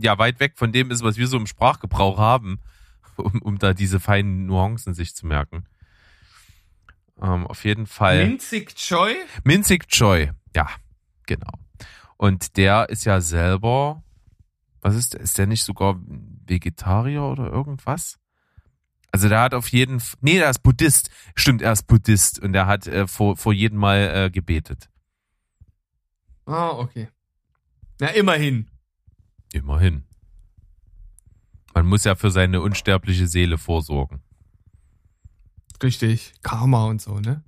ja 0.01 0.17
weit 0.17 0.39
weg 0.39 0.53
von 0.55 0.71
dem 0.71 0.91
ist, 0.91 1.03
was 1.03 1.17
wir 1.17 1.27
so 1.27 1.37
im 1.37 1.47
Sprachgebrauch 1.47 2.17
haben, 2.17 2.59
um, 3.17 3.41
um 3.41 3.59
da 3.59 3.73
diese 3.73 3.99
feinen 3.99 4.45
Nuancen 4.45 4.93
sich 4.93 5.15
zu 5.15 5.27
merken. 5.27 5.65
Ähm, 7.21 7.47
auf 7.47 7.65
jeden 7.65 7.85
Fall. 7.85 8.27
Minzig 8.27 8.75
Choi? 8.75 9.13
Minzig 9.43 9.87
Choi. 9.89 10.31
Ja, 10.55 10.69
genau. 11.25 11.51
Und 12.17 12.57
der 12.57 12.89
ist 12.89 13.05
ja 13.05 13.21
selber, 13.21 14.03
was 14.81 14.95
ist, 14.95 15.13
der? 15.13 15.21
ist 15.21 15.37
der 15.37 15.47
nicht 15.47 15.63
sogar 15.63 15.99
Vegetarier 16.45 17.23
oder 17.23 17.51
irgendwas? 17.51 18.17
Also 19.11 19.27
der 19.27 19.41
hat 19.41 19.53
auf 19.53 19.69
jeden, 19.69 19.97
F- 19.97 20.17
nee, 20.21 20.37
der 20.37 20.49
ist 20.49 20.59
Buddhist. 20.63 21.09
Stimmt, 21.35 21.61
er 21.61 21.71
ist 21.71 21.87
Buddhist 21.87 22.39
und 22.39 22.53
der 22.53 22.67
hat 22.67 22.87
äh, 22.87 23.07
vor, 23.07 23.37
vor 23.37 23.53
jedem 23.53 23.79
Mal 23.79 24.25
äh, 24.25 24.29
gebetet. 24.29 24.89
Ah, 26.45 26.69
okay. 26.71 27.09
Na, 27.99 28.07
immerhin. 28.07 28.69
Immerhin. 29.51 30.03
Man 31.73 31.85
muss 31.85 32.03
ja 32.03 32.15
für 32.15 32.31
seine 32.31 32.61
unsterbliche 32.61 33.27
Seele 33.27 33.57
vorsorgen. 33.57 34.21
Richtig. 35.81 36.33
Karma 36.43 36.85
und 36.85 37.01
so, 37.01 37.19
ne? 37.19 37.43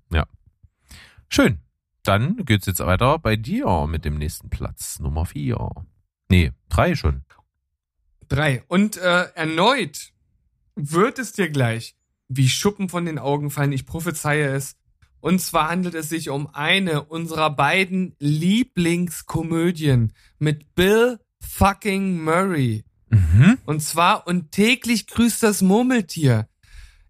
Schön. 1.33 1.59
Dann 2.03 2.43
geht's 2.45 2.65
jetzt 2.65 2.79
weiter 2.79 3.19
bei 3.19 3.35
dir 3.37 3.87
mit 3.87 4.03
dem 4.05 4.17
nächsten 4.17 4.49
Platz. 4.49 4.99
Nummer 4.99 5.25
vier. 5.25 5.69
Nee, 6.29 6.51
drei 6.67 6.95
schon. 6.95 7.23
Drei. 8.27 8.63
Und 8.67 8.97
äh, 8.97 9.27
erneut 9.35 10.11
wird 10.75 11.19
es 11.19 11.31
dir 11.31 11.49
gleich 11.49 11.95
wie 12.27 12.49
Schuppen 12.49 12.89
von 12.89 13.05
den 13.05 13.17
Augen 13.17 13.49
fallen. 13.49 13.71
Ich 13.71 13.85
prophezeie 13.85 14.47
es. 14.53 14.75
Und 15.21 15.39
zwar 15.39 15.69
handelt 15.69 15.95
es 15.95 16.09
sich 16.09 16.29
um 16.29 16.47
eine 16.53 17.03
unserer 17.03 17.49
beiden 17.49 18.15
Lieblingskomödien 18.19 20.11
mit 20.39 20.75
Bill 20.75 21.19
fucking 21.39 22.21
Murray. 22.23 22.83
Mhm. 23.09 23.57
Und 23.65 23.81
zwar 23.81 24.27
und 24.27 24.51
täglich 24.51 25.07
grüßt 25.07 25.43
das 25.43 25.61
Murmeltier. 25.61 26.47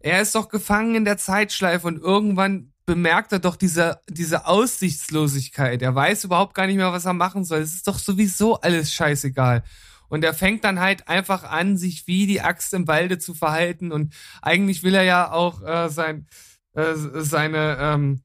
Er 0.03 0.21
ist 0.21 0.35
doch 0.35 0.49
gefangen 0.49 0.95
in 0.95 1.05
der 1.05 1.17
Zeitschleife 1.17 1.87
und 1.87 1.99
irgendwann 2.01 2.71
bemerkt 2.85 3.31
er 3.31 3.39
doch 3.39 3.55
diese, 3.55 4.01
diese 4.09 4.47
Aussichtslosigkeit. 4.47 5.81
Er 5.81 5.95
weiß 5.95 6.23
überhaupt 6.23 6.53
gar 6.53 6.67
nicht 6.67 6.77
mehr, 6.77 6.91
was 6.91 7.05
er 7.05 7.13
machen 7.13 7.45
soll. 7.45 7.59
Es 7.59 7.73
ist 7.73 7.87
doch 7.87 7.99
sowieso 7.99 8.59
alles 8.59 8.93
scheißegal. 8.93 9.63
Und 10.09 10.25
er 10.25 10.33
fängt 10.33 10.65
dann 10.65 10.79
halt 10.79 11.07
einfach 11.07 11.43
an, 11.43 11.77
sich 11.77 12.05
wie 12.05 12.27
die 12.27 12.41
Axt 12.41 12.73
im 12.73 12.87
Walde 12.87 13.17
zu 13.17 13.33
verhalten. 13.33 13.93
Und 13.93 14.13
eigentlich 14.41 14.83
will 14.83 14.93
er 14.93 15.03
ja 15.03 15.31
auch 15.31 15.61
äh, 15.61 15.87
sein, 15.89 16.27
äh, 16.73 16.95
seine, 16.95 17.77
ähm, 17.79 18.21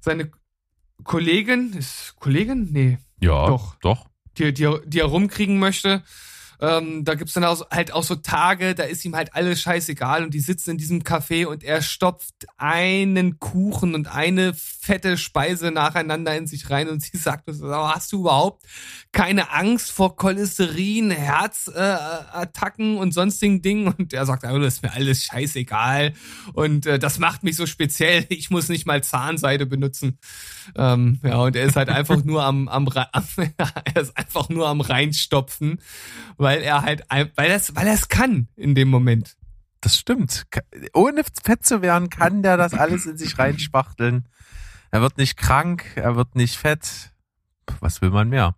seine 0.00 0.30
Kollegin, 1.04 1.74
ist 1.74 2.14
Kollegin? 2.16 2.68
Nee, 2.72 2.98
Ja, 3.20 3.46
Doch. 3.46 3.76
Doch. 3.80 4.08
die, 4.38 4.54
die, 4.54 4.74
die 4.86 5.00
er 5.00 5.06
rumkriegen 5.06 5.58
möchte. 5.58 6.02
Ähm, 6.60 7.04
da 7.04 7.14
gibt's 7.14 7.34
dann 7.34 7.44
auch, 7.44 7.70
halt 7.70 7.92
auch 7.92 8.02
so 8.02 8.16
Tage, 8.16 8.74
da 8.74 8.82
ist 8.84 9.04
ihm 9.04 9.14
halt 9.14 9.34
alles 9.34 9.60
scheißegal 9.60 10.24
und 10.24 10.34
die 10.34 10.40
sitzen 10.40 10.70
in 10.72 10.78
diesem 10.78 11.02
Café 11.02 11.46
und 11.46 11.62
er 11.62 11.82
stopft 11.82 12.46
einen 12.56 13.38
Kuchen 13.38 13.94
und 13.94 14.12
eine 14.14 14.54
fette 14.54 15.16
Speise 15.16 15.70
nacheinander 15.70 16.36
in 16.36 16.46
sich 16.46 16.68
rein 16.70 16.88
und 16.88 17.02
sie 17.02 17.16
sagt, 17.16 17.46
nur 17.46 17.54
so, 17.54 17.66
"Aber 17.66 17.94
hast 17.94 18.12
du 18.12 18.20
überhaupt 18.20 18.64
keine 19.12 19.52
Angst 19.52 19.92
vor 19.92 20.16
Cholesterin, 20.16 21.10
Herzattacken 21.10 22.96
äh, 22.96 22.98
und 22.98 23.12
sonstigen 23.12 23.62
Dingen? 23.62 23.94
Und 23.96 24.12
er 24.12 24.26
sagt, 24.26 24.44
"Oh, 24.44 24.58
das 24.58 24.74
ist 24.74 24.82
mir 24.82 24.92
alles 24.92 25.24
scheißegal 25.24 26.12
und 26.54 26.86
äh, 26.86 26.98
das 26.98 27.18
macht 27.18 27.44
mich 27.44 27.56
so 27.56 27.66
speziell, 27.66 28.26
ich 28.30 28.50
muss 28.50 28.68
nicht 28.68 28.86
mal 28.86 29.02
Zahnseide 29.02 29.66
benutzen. 29.66 30.18
Ähm, 30.76 31.20
ja, 31.22 31.36
und 31.38 31.54
er 31.56 31.64
ist 31.64 31.76
halt 31.76 31.88
einfach 31.88 32.24
nur 32.24 32.42
am, 32.44 32.68
am, 32.68 32.88
am 32.88 33.26
er 33.56 34.02
ist 34.02 34.16
einfach 34.16 34.48
nur 34.48 34.68
am 34.68 34.80
reinstopfen, 34.80 35.80
weil 36.36 36.47
er 36.56 36.82
halt, 36.82 37.04
weil 37.10 37.50
er 37.50 37.56
es, 37.56 37.76
weil 37.76 37.86
er 37.86 37.94
es 37.94 38.08
kann 38.08 38.48
in 38.56 38.74
dem 38.74 38.88
Moment. 38.88 39.36
Das 39.80 39.96
stimmt. 39.96 40.46
Ohne 40.92 41.22
fett 41.44 41.64
zu 41.64 41.82
werden, 41.82 42.10
kann 42.10 42.42
der 42.42 42.56
das 42.56 42.74
alles 42.74 43.06
in 43.06 43.16
sich 43.16 43.38
reinspachteln. 43.38 44.28
Er 44.90 45.02
wird 45.02 45.18
nicht 45.18 45.36
krank, 45.36 45.84
er 45.94 46.16
wird 46.16 46.34
nicht 46.34 46.56
fett. 46.56 47.12
Was 47.80 48.00
will 48.00 48.10
man 48.10 48.28
mehr? 48.28 48.56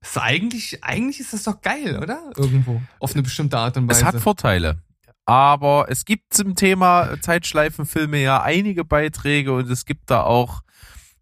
Das 0.00 0.10
ist 0.10 0.18
eigentlich, 0.18 0.84
eigentlich 0.84 1.20
ist 1.20 1.32
das 1.32 1.42
doch 1.42 1.60
geil, 1.60 1.98
oder? 2.00 2.30
Irgendwo. 2.36 2.80
Auf 3.00 3.12
eine 3.12 3.22
bestimmte 3.22 3.58
Art 3.58 3.76
und 3.76 3.88
Weise. 3.88 4.00
Es 4.00 4.06
hat 4.06 4.20
Vorteile. 4.20 4.78
Aber 5.24 5.86
es 5.88 6.04
gibt 6.04 6.32
zum 6.32 6.54
Thema 6.54 7.20
Zeitschleifenfilme 7.20 8.22
ja 8.22 8.42
einige 8.42 8.84
Beiträge 8.84 9.52
und 9.52 9.68
es 9.68 9.84
gibt 9.84 10.08
da 10.10 10.22
auch 10.22 10.62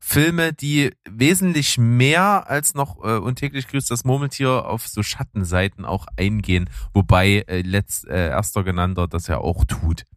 Filme, 0.07 0.53
die 0.53 0.93
wesentlich 1.09 1.79
mehr 1.79 2.49
als 2.51 2.75
noch 2.75 3.03
äh, 3.03 3.17
und 3.17 3.37
täglich 3.37 3.67
grüßt 3.69 3.91
das 3.91 4.05
Murmeltier 4.05 4.67
auf 4.67 4.87
so 4.87 5.03
Schattenseiten 5.03 5.87
auch 5.87 6.07
eingehen, 6.19 6.69
wobei 6.93 7.43
äh, 7.49 7.63
letzt, 7.63 8.07
äh, 8.07 8.29
erster 8.29 8.65
genannter 8.65 9.09
das 9.09 9.29
ja 9.29 9.39
auch 9.39 9.65
tut. 9.65 10.05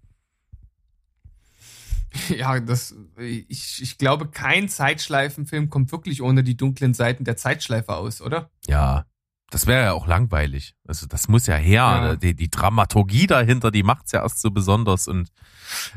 Ja, 2.30 2.60
das, 2.60 2.96
ich, 3.18 3.82
ich 3.82 3.98
glaube, 3.98 4.30
kein 4.30 4.70
Zeitschleifenfilm 4.70 5.70
kommt 5.70 5.92
wirklich 5.92 6.22
ohne 6.24 6.44
die 6.44 6.58
dunklen 6.58 6.94
Seiten 6.94 7.26
der 7.26 7.38
Zeitschleife 7.38 7.96
aus, 7.96 8.22
oder? 8.22 8.50
Ja, 8.66 9.06
das 9.50 9.66
wäre 9.66 9.84
ja 9.84 9.94
auch 9.94 10.08
langweilig. 10.08 10.76
Also 10.86 11.06
das 11.06 11.28
muss 11.28 11.48
ja 11.48 11.56
her. 11.56 11.82
Ja. 11.82 12.16
Die, 12.16 12.36
die 12.36 12.50
Dramaturgie 12.50 13.28
dahinter, 13.28 13.72
die 13.72 13.84
macht's 13.84 14.12
ja 14.12 14.22
erst 14.22 14.42
so 14.42 14.52
besonders 14.52 15.08
und 15.08 15.30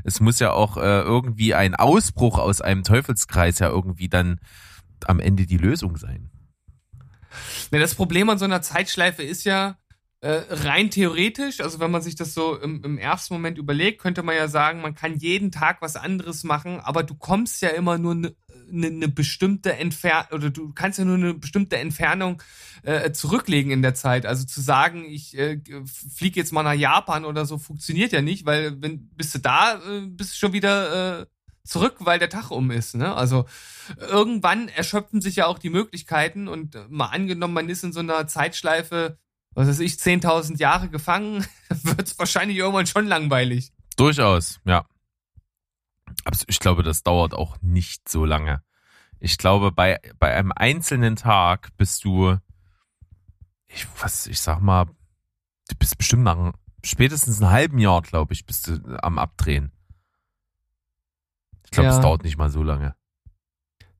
es 0.04 0.20
muss 0.20 0.38
ja 0.38 0.52
auch 0.52 0.76
äh, 0.76 1.00
irgendwie 1.00 1.54
ein 1.54 1.74
Ausbruch 1.74 2.38
aus 2.38 2.60
einem 2.60 2.84
Teufelskreis 2.84 3.58
ja 3.58 3.68
irgendwie 3.68 4.08
dann 4.08 4.40
am 5.06 5.20
Ende 5.20 5.46
die 5.46 5.56
Lösung 5.56 5.96
sein. 5.96 6.30
Ne, 7.70 7.78
das 7.78 7.94
Problem 7.94 8.28
an 8.28 8.38
so 8.38 8.44
einer 8.44 8.62
Zeitschleife 8.62 9.22
ist 9.22 9.44
ja 9.44 9.76
äh, 10.20 10.42
rein 10.50 10.90
theoretisch, 10.90 11.60
also 11.60 11.80
wenn 11.80 11.90
man 11.90 12.02
sich 12.02 12.14
das 12.14 12.34
so 12.34 12.56
im, 12.56 12.84
im 12.84 12.98
ersten 12.98 13.34
Moment 13.34 13.56
überlegt, 13.56 14.02
könnte 14.02 14.22
man 14.22 14.36
ja 14.36 14.48
sagen, 14.48 14.80
man 14.82 14.94
kann 14.94 15.16
jeden 15.16 15.50
Tag 15.50 15.80
was 15.80 15.96
anderes 15.96 16.44
machen, 16.44 16.80
aber 16.80 17.02
du 17.02 17.14
kommst 17.14 17.62
ja 17.62 17.70
immer 17.70 17.96
nur 17.98 18.32
eine 18.72 18.90
ne, 18.90 18.98
ne 18.98 19.08
bestimmte 19.08 19.76
Entfernung 19.76 20.32
oder 20.32 20.50
du 20.50 20.72
kannst 20.72 20.98
ja 20.98 21.04
nur 21.04 21.16
eine 21.16 21.34
bestimmte 21.34 21.78
Entfernung 21.78 22.42
äh, 22.82 23.12
zurücklegen 23.12 23.70
in 23.70 23.82
der 23.82 23.94
Zeit. 23.94 24.26
Also 24.26 24.46
zu 24.46 24.60
sagen, 24.60 25.04
ich 25.04 25.36
äh, 25.36 25.60
fliege 26.14 26.40
jetzt 26.40 26.52
mal 26.52 26.62
nach 26.62 26.74
Japan 26.74 27.24
oder 27.24 27.46
so, 27.46 27.58
funktioniert 27.58 28.12
ja 28.12 28.22
nicht, 28.22 28.46
weil 28.46 28.80
wenn 28.80 29.08
bist 29.10 29.34
du 29.34 29.38
da, 29.38 29.74
äh, 29.74 30.06
bist 30.06 30.32
du 30.32 30.36
schon 30.36 30.52
wieder 30.52 31.20
äh, 31.20 31.26
zurück, 31.64 31.96
weil 32.00 32.18
der 32.18 32.30
Tag 32.30 32.50
um 32.50 32.70
ist. 32.70 32.94
Ne? 32.94 33.14
Also 33.14 33.46
irgendwann 33.98 34.68
erschöpfen 34.68 35.20
sich 35.20 35.36
ja 35.36 35.46
auch 35.46 35.58
die 35.58 35.70
Möglichkeiten 35.70 36.48
und 36.48 36.74
äh, 36.74 36.84
mal 36.88 37.06
angenommen, 37.06 37.54
man 37.54 37.68
ist 37.68 37.84
in 37.84 37.92
so 37.92 38.00
einer 38.00 38.26
Zeitschleife, 38.26 39.18
was 39.54 39.68
weiß 39.68 39.80
ich, 39.80 39.94
10.000 39.94 40.58
Jahre 40.58 40.88
gefangen, 40.88 41.46
wird 41.68 42.06
es 42.06 42.18
wahrscheinlich 42.18 42.58
irgendwann 42.58 42.86
schon 42.86 43.06
langweilig. 43.06 43.72
Durchaus, 43.96 44.60
ja. 44.64 44.86
Ich 46.46 46.60
glaube, 46.60 46.82
das 46.82 47.02
dauert 47.02 47.34
auch 47.34 47.60
nicht 47.62 48.08
so 48.08 48.24
lange. 48.24 48.62
Ich 49.18 49.38
glaube, 49.38 49.72
bei, 49.72 50.00
bei 50.18 50.34
einem 50.34 50.52
einzelnen 50.54 51.16
Tag 51.16 51.76
bist 51.76 52.04
du, 52.04 52.36
ich, 53.66 53.86
was, 54.00 54.26
ich 54.26 54.40
sag 54.40 54.60
mal, 54.60 54.86
du 54.86 55.74
bist 55.78 55.98
bestimmt 55.98 56.24
nach, 56.24 56.52
spätestens 56.84 57.40
einen 57.40 57.50
halben 57.50 57.78
Jahr, 57.78 58.02
glaube 58.02 58.32
ich, 58.32 58.46
bist 58.46 58.68
du 58.68 58.98
am 59.02 59.18
Abdrehen. 59.18 59.72
Ich 61.64 61.70
glaube, 61.70 61.90
es 61.90 61.96
Ja. 61.96 62.02
dauert 62.02 62.24
nicht 62.24 62.36
mal 62.36 62.50
so 62.50 62.62
lange. 62.62 62.94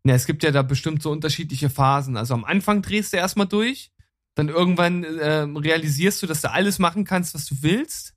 Ja, 0.05 0.15
es 0.15 0.27
gibt 0.27 0.43
ja 0.43 0.51
da 0.51 0.63
bestimmt 0.63 1.03
so 1.03 1.11
unterschiedliche 1.11 1.69
Phasen. 1.69 2.17
Also 2.17 2.35
am 2.35 2.45
Anfang 2.45 2.81
drehst 2.83 3.13
du 3.13 3.19
erstmal 3.19 3.47
durch, 3.47 3.93
dann 4.35 4.49
irgendwann 4.49 5.05
ähm, 5.21 5.57
realisierst 5.57 6.23
du, 6.23 6.27
dass 6.27 6.41
du 6.41 6.51
alles 6.51 6.79
machen 6.79 7.05
kannst, 7.05 7.35
was 7.35 7.45
du 7.47 7.57
willst. 7.61 8.15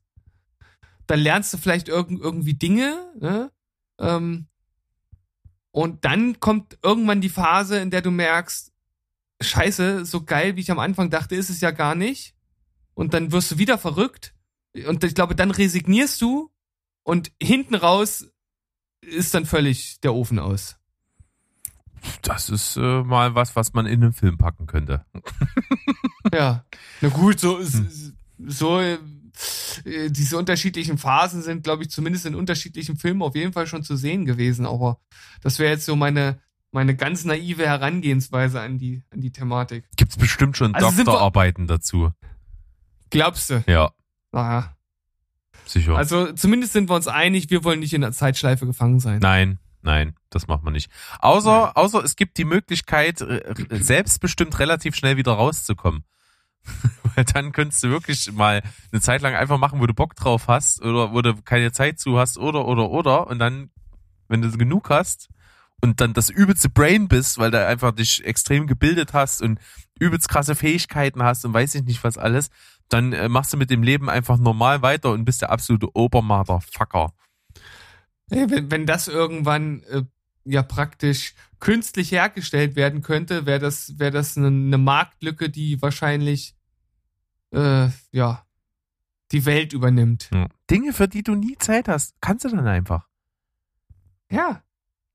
Dann 1.06 1.20
lernst 1.20 1.52
du 1.52 1.58
vielleicht 1.58 1.88
irg 1.88 2.10
irgendwie 2.10 2.54
Dinge, 2.54 3.12
ne? 3.20 3.52
Ähm, 3.98 4.46
und 5.70 6.04
dann 6.04 6.38
kommt 6.40 6.78
irgendwann 6.82 7.20
die 7.20 7.28
Phase, 7.28 7.78
in 7.78 7.90
der 7.90 8.00
du 8.02 8.10
merkst, 8.10 8.72
Scheiße, 9.40 10.04
so 10.04 10.22
geil, 10.22 10.54
wie 10.56 10.60
ich 10.60 10.70
am 10.70 10.78
Anfang 10.78 11.10
dachte, 11.10 11.34
ist 11.34 11.50
es 11.50 11.60
ja 11.60 11.72
gar 11.72 11.94
nicht. 11.96 12.34
Und 12.94 13.12
dann 13.12 13.32
wirst 13.32 13.50
du 13.50 13.58
wieder 13.58 13.76
verrückt. 13.78 14.34
Und 14.86 15.02
ich 15.02 15.14
glaube, 15.14 15.34
dann 15.34 15.50
resignierst 15.50 16.20
du 16.22 16.52
und 17.02 17.32
hinten 17.42 17.74
raus 17.74 18.28
ist 19.00 19.34
dann 19.34 19.46
völlig 19.46 20.00
der 20.00 20.14
Ofen 20.14 20.38
aus. 20.38 20.76
Das 22.22 22.50
ist 22.50 22.76
äh, 22.76 23.02
mal 23.02 23.34
was, 23.34 23.56
was 23.56 23.72
man 23.72 23.86
in 23.86 24.02
einen 24.02 24.12
Film 24.12 24.38
packen 24.38 24.66
könnte. 24.66 25.04
Ja. 26.32 26.64
Na 27.00 27.08
gut, 27.08 27.40
so, 27.40 27.58
Hm. 27.58 28.14
so 28.46 28.80
äh, 29.84 30.10
diese 30.10 30.38
unterschiedlichen 30.38 30.98
Phasen 30.98 31.42
sind, 31.42 31.64
glaube 31.64 31.82
ich, 31.82 31.90
zumindest 31.90 32.26
in 32.26 32.34
unterschiedlichen 32.34 32.96
Filmen 32.96 33.22
auf 33.22 33.34
jeden 33.34 33.52
Fall 33.52 33.66
schon 33.66 33.82
zu 33.82 33.96
sehen 33.96 34.24
gewesen. 34.24 34.66
Aber 34.66 34.98
das 35.42 35.58
wäre 35.58 35.72
jetzt 35.72 35.86
so 35.86 35.96
meine, 35.96 36.40
meine 36.72 36.96
ganz 36.96 37.24
naive 37.24 37.66
Herangehensweise 37.66 38.60
an 38.60 38.78
die, 38.78 39.02
an 39.10 39.20
die 39.20 39.32
Thematik. 39.32 39.84
Gibt's 39.96 40.16
bestimmt 40.16 40.56
schon 40.56 40.74
Also 40.74 40.90
Doktorarbeiten 40.90 41.66
dazu. 41.66 42.10
Glaubst 43.10 43.50
du? 43.50 43.62
Ja, 43.66 43.92
Naja. 44.32 44.74
sicher. 45.66 45.96
Also 45.96 46.32
zumindest 46.32 46.72
sind 46.72 46.88
wir 46.90 46.94
uns 46.94 47.06
einig, 47.06 47.50
wir 47.50 47.62
wollen 47.64 47.80
nicht 47.80 47.94
in 47.94 48.00
der 48.00 48.12
Zeitschleife 48.12 48.66
gefangen 48.66 48.98
sein. 48.98 49.20
Nein, 49.20 49.58
nein, 49.82 50.16
das 50.30 50.48
macht 50.48 50.64
man 50.64 50.72
nicht. 50.72 50.90
Außer, 51.20 51.76
außer 51.76 52.02
es 52.02 52.16
gibt 52.16 52.38
die 52.38 52.44
Möglichkeit, 52.44 53.20
äh, 53.20 53.54
selbstbestimmt 53.70 54.58
relativ 54.58 54.96
schnell 54.96 55.16
wieder 55.16 55.32
rauszukommen. 55.32 56.04
Weil 57.14 57.24
dann 57.32 57.52
könntest 57.52 57.82
du 57.82 57.90
wirklich 57.90 58.32
mal 58.32 58.62
eine 58.92 59.00
Zeit 59.00 59.22
lang 59.22 59.34
einfach 59.34 59.58
machen, 59.58 59.80
wo 59.80 59.86
du 59.86 59.94
Bock 59.94 60.14
drauf 60.16 60.48
hast 60.48 60.82
oder 60.82 61.12
wo 61.12 61.22
du 61.22 61.34
keine 61.42 61.72
Zeit 61.72 61.98
zu 61.98 62.18
hast 62.18 62.38
oder, 62.38 62.66
oder, 62.66 62.90
oder. 62.90 63.26
Und 63.26 63.38
dann, 63.38 63.70
wenn 64.28 64.42
du 64.42 64.50
genug 64.52 64.90
hast 64.90 65.28
und 65.80 66.00
dann 66.00 66.14
das 66.14 66.30
übelste 66.30 66.68
Brain 66.68 67.08
bist, 67.08 67.38
weil 67.38 67.50
du 67.50 67.66
einfach 67.66 67.92
dich 67.92 68.24
extrem 68.24 68.66
gebildet 68.66 69.12
hast 69.12 69.42
und 69.42 69.60
übelst 69.98 70.28
krasse 70.28 70.54
Fähigkeiten 70.54 71.22
hast 71.22 71.44
und 71.44 71.54
weiß 71.54 71.74
ich 71.74 71.84
nicht 71.84 72.02
was 72.04 72.18
alles, 72.18 72.50
dann 72.88 73.12
äh, 73.12 73.28
machst 73.28 73.52
du 73.52 73.56
mit 73.56 73.70
dem 73.70 73.82
Leben 73.82 74.10
einfach 74.10 74.38
normal 74.38 74.82
weiter 74.82 75.10
und 75.10 75.24
bist 75.24 75.42
der 75.42 75.50
absolute 75.50 75.94
Obermotherfucker. 75.94 77.12
Wenn, 78.28 78.70
wenn 78.70 78.86
das 78.86 79.08
irgendwann 79.08 79.82
äh, 79.84 80.02
ja 80.44 80.62
praktisch 80.62 81.34
künstlich 81.60 82.10
hergestellt 82.12 82.76
werden 82.76 83.02
könnte, 83.02 83.46
wäre 83.46 83.58
das, 83.58 83.98
wäre 83.98 84.10
das 84.10 84.36
eine, 84.36 84.48
eine 84.48 84.78
Marktlücke, 84.78 85.50
die 85.50 85.80
wahrscheinlich 85.80 86.54
äh, 87.54 87.90
ja 88.12 88.44
die 89.34 89.44
Welt 89.46 89.72
übernimmt. 89.72 90.30
Ja. 90.32 90.46
Dinge, 90.70 90.92
für 90.92 91.08
die 91.08 91.22
du 91.22 91.34
nie 91.34 91.56
Zeit 91.58 91.88
hast, 91.88 92.14
kannst 92.20 92.44
du 92.44 92.50
dann 92.50 92.66
einfach. 92.66 93.08
Ja. 94.30 94.62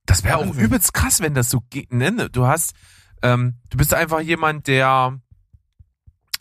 Das 0.05 0.23
wäre 0.23 0.37
auch 0.37 0.55
übelst 0.55 0.93
krass, 0.93 1.21
wenn 1.21 1.33
das 1.33 1.49
so 1.49 1.61
geht. 1.69 1.93
Ne? 1.93 2.29
Du 2.29 2.45
hast, 2.45 2.73
ähm, 3.21 3.59
du 3.69 3.77
bist 3.77 3.93
einfach 3.93 4.19
jemand, 4.21 4.67
der, 4.67 5.19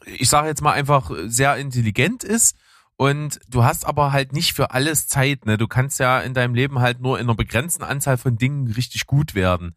ich 0.06 0.28
sage 0.28 0.48
jetzt 0.48 0.62
mal 0.62 0.72
einfach 0.72 1.11
sehr 1.26 1.56
intelligent 1.56 2.24
ist 2.24 2.56
und 2.96 3.38
du 3.48 3.64
hast 3.64 3.87
aber 3.87 4.11
halt 4.11 4.32
nicht 4.32 4.54
für 4.54 4.70
alles 4.70 5.06
Zeit. 5.06 5.44
Ne? 5.44 5.58
Du 5.58 5.68
kannst 5.68 6.00
ja 6.00 6.20
in 6.20 6.34
deinem 6.34 6.54
Leben 6.54 6.80
halt 6.80 7.00
nur 7.00 7.18
in 7.18 7.26
einer 7.26 7.37
begrenzten 7.37 7.84
Anzahl 7.84 8.16
von 8.16 8.37
Dingen 8.38 8.72
richtig 8.72 9.06
gut 9.06 9.34
werden. 9.34 9.76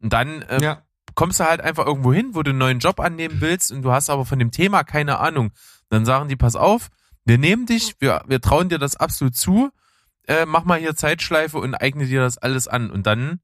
Und 0.00 0.12
dann 0.12 0.42
äh, 0.42 0.62
ja. 0.62 0.82
Kommst 1.14 1.40
du 1.40 1.44
halt 1.44 1.60
einfach 1.60 1.86
irgendwo 1.86 2.12
hin, 2.12 2.30
wo 2.34 2.42
du 2.42 2.50
einen 2.50 2.58
neuen 2.58 2.78
Job 2.78 3.00
annehmen 3.00 3.40
willst 3.40 3.72
und 3.72 3.82
du 3.82 3.92
hast 3.92 4.10
aber 4.10 4.24
von 4.24 4.38
dem 4.38 4.50
Thema 4.50 4.84
keine 4.84 5.18
Ahnung. 5.18 5.52
Dann 5.88 6.04
sagen 6.04 6.28
die, 6.28 6.36
pass 6.36 6.56
auf, 6.56 6.88
wir 7.24 7.38
nehmen 7.38 7.66
dich, 7.66 7.94
wir, 7.98 8.22
wir 8.26 8.40
trauen 8.40 8.68
dir 8.68 8.78
das 8.78 8.96
absolut 8.96 9.36
zu, 9.36 9.70
äh, 10.26 10.46
mach 10.46 10.64
mal 10.64 10.78
hier 10.78 10.94
Zeitschleife 10.94 11.58
und 11.58 11.74
eigne 11.74 12.06
dir 12.06 12.20
das 12.20 12.38
alles 12.38 12.68
an. 12.68 12.90
Und 12.90 13.06
dann, 13.06 13.40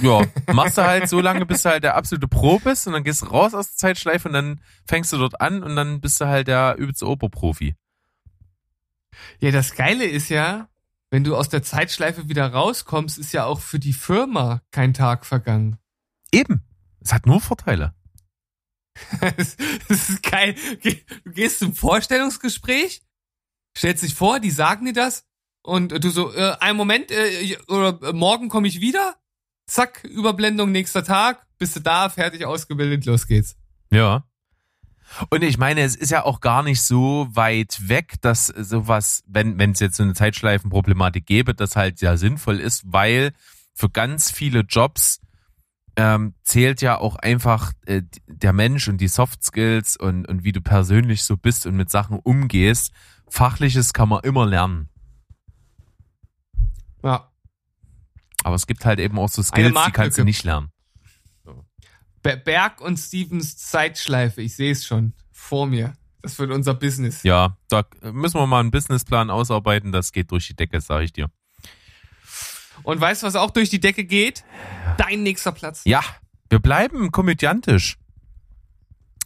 ja, 0.00 0.22
machst 0.52 0.78
du 0.78 0.84
halt 0.84 1.08
so 1.08 1.20
lange, 1.20 1.46
bis 1.46 1.62
du 1.62 1.70
halt 1.70 1.84
der 1.84 1.96
absolute 1.96 2.28
Pro 2.28 2.58
bist 2.58 2.86
und 2.86 2.92
dann 2.92 3.04
gehst 3.04 3.22
du 3.22 3.26
raus 3.26 3.54
aus 3.54 3.70
der 3.70 3.76
Zeitschleife 3.76 4.28
und 4.28 4.34
dann 4.34 4.60
fängst 4.86 5.12
du 5.12 5.18
dort 5.18 5.40
an 5.40 5.62
und 5.62 5.76
dann 5.76 6.00
bist 6.00 6.20
du 6.20 6.26
halt 6.26 6.48
der 6.48 6.76
übelste 6.78 7.06
Oberprofi. 7.06 7.74
Ja, 9.40 9.50
das 9.50 9.74
Geile 9.74 10.04
ist 10.04 10.28
ja, 10.28 10.68
wenn 11.10 11.24
du 11.24 11.36
aus 11.36 11.48
der 11.48 11.62
Zeitschleife 11.62 12.28
wieder 12.28 12.52
rauskommst, 12.52 13.18
ist 13.18 13.32
ja 13.32 13.44
auch 13.44 13.60
für 13.60 13.78
die 13.78 13.92
Firma 13.92 14.62
kein 14.70 14.94
Tag 14.94 15.26
vergangen. 15.26 15.78
Eben. 16.32 16.62
Es 17.00 17.12
hat 17.12 17.26
nur 17.26 17.40
Vorteile. 17.40 17.94
das 19.20 19.56
ist 19.88 20.22
geil. 20.22 20.54
Geh- 20.82 21.02
Du 21.24 21.30
gehst 21.32 21.60
zum 21.60 21.74
Vorstellungsgespräch, 21.74 23.02
stellst 23.76 24.02
dich 24.02 24.14
vor, 24.14 24.40
die 24.40 24.50
sagen 24.50 24.86
dir 24.86 24.92
das 24.92 25.24
und 25.62 25.92
du 26.04 26.10
so, 26.10 26.34
äh, 26.34 26.56
einen 26.60 26.76
Moment, 26.76 27.10
äh, 27.10 27.56
oder 27.68 27.98
äh, 28.02 28.12
morgen 28.12 28.48
komme 28.48 28.68
ich 28.68 28.80
wieder. 28.80 29.16
Zack, 29.66 30.02
Überblendung, 30.04 30.72
nächster 30.72 31.04
Tag, 31.04 31.46
bist 31.58 31.76
du 31.76 31.80
da, 31.80 32.08
fertig 32.08 32.44
ausgebildet, 32.44 33.04
los 33.04 33.26
geht's. 33.26 33.56
Ja. 33.92 34.24
Und 35.30 35.42
ich 35.42 35.58
meine, 35.58 35.82
es 35.82 35.94
ist 35.94 36.10
ja 36.10 36.24
auch 36.24 36.40
gar 36.40 36.62
nicht 36.62 36.82
so 36.82 37.28
weit 37.30 37.88
weg, 37.88 38.14
dass 38.20 38.46
sowas, 38.48 39.22
wenn 39.26 39.58
wenn 39.58 39.70
es 39.72 39.80
jetzt 39.80 39.96
so 39.96 40.02
eine 40.02 40.12
Zeitschleifenproblematik 40.14 41.24
gäbe, 41.24 41.54
das 41.54 41.76
halt 41.76 42.00
ja 42.02 42.16
sinnvoll 42.18 42.60
ist, 42.60 42.82
weil 42.86 43.32
für 43.74 43.88
ganz 43.88 44.30
viele 44.30 44.60
Jobs 44.60 45.20
ähm, 45.98 46.34
zählt 46.44 46.80
ja 46.80 46.96
auch 46.96 47.16
einfach 47.16 47.72
äh, 47.86 48.02
der 48.28 48.52
Mensch 48.52 48.86
und 48.86 48.98
die 48.98 49.08
Soft 49.08 49.42
Skills 49.42 49.96
und, 49.96 50.28
und 50.28 50.44
wie 50.44 50.52
du 50.52 50.60
persönlich 50.60 51.24
so 51.24 51.36
bist 51.36 51.66
und 51.66 51.74
mit 51.74 51.90
Sachen 51.90 52.20
umgehst. 52.20 52.92
Fachliches 53.28 53.92
kann 53.92 54.08
man 54.08 54.22
immer 54.22 54.46
lernen. 54.46 54.88
Ja. 57.02 57.32
Aber 58.44 58.54
es 58.54 58.68
gibt 58.68 58.84
halt 58.84 59.00
eben 59.00 59.18
auch 59.18 59.28
so 59.28 59.42
Skills, 59.42 59.74
die 59.86 59.92
kannst 59.92 60.18
du 60.18 60.24
nicht 60.24 60.44
lernen. 60.44 60.70
Be- 62.22 62.36
Berg 62.36 62.80
und 62.80 62.96
Stevens 62.96 63.56
Zeitschleife, 63.56 64.40
ich 64.40 64.54
sehe 64.54 64.70
es 64.70 64.86
schon 64.86 65.14
vor 65.32 65.66
mir. 65.66 65.94
Das 66.22 66.38
wird 66.38 66.52
unser 66.52 66.74
Business. 66.74 67.24
Ja, 67.24 67.56
da 67.68 67.84
müssen 68.12 68.38
wir 68.38 68.46
mal 68.46 68.60
einen 68.60 68.70
Businessplan 68.70 69.30
ausarbeiten, 69.30 69.90
das 69.90 70.12
geht 70.12 70.30
durch 70.30 70.46
die 70.46 70.54
Decke, 70.54 70.80
sag 70.80 71.02
ich 71.02 71.12
dir. 71.12 71.28
Und 72.88 73.02
weißt 73.02 73.22
du, 73.22 73.26
was 73.26 73.36
auch 73.36 73.50
durch 73.50 73.68
die 73.68 73.80
Decke 73.80 74.02
geht? 74.02 74.44
Dein 74.96 75.22
nächster 75.22 75.52
Platz. 75.52 75.82
Ja, 75.84 76.02
wir 76.48 76.58
bleiben 76.58 77.12
komödiantisch. 77.12 77.98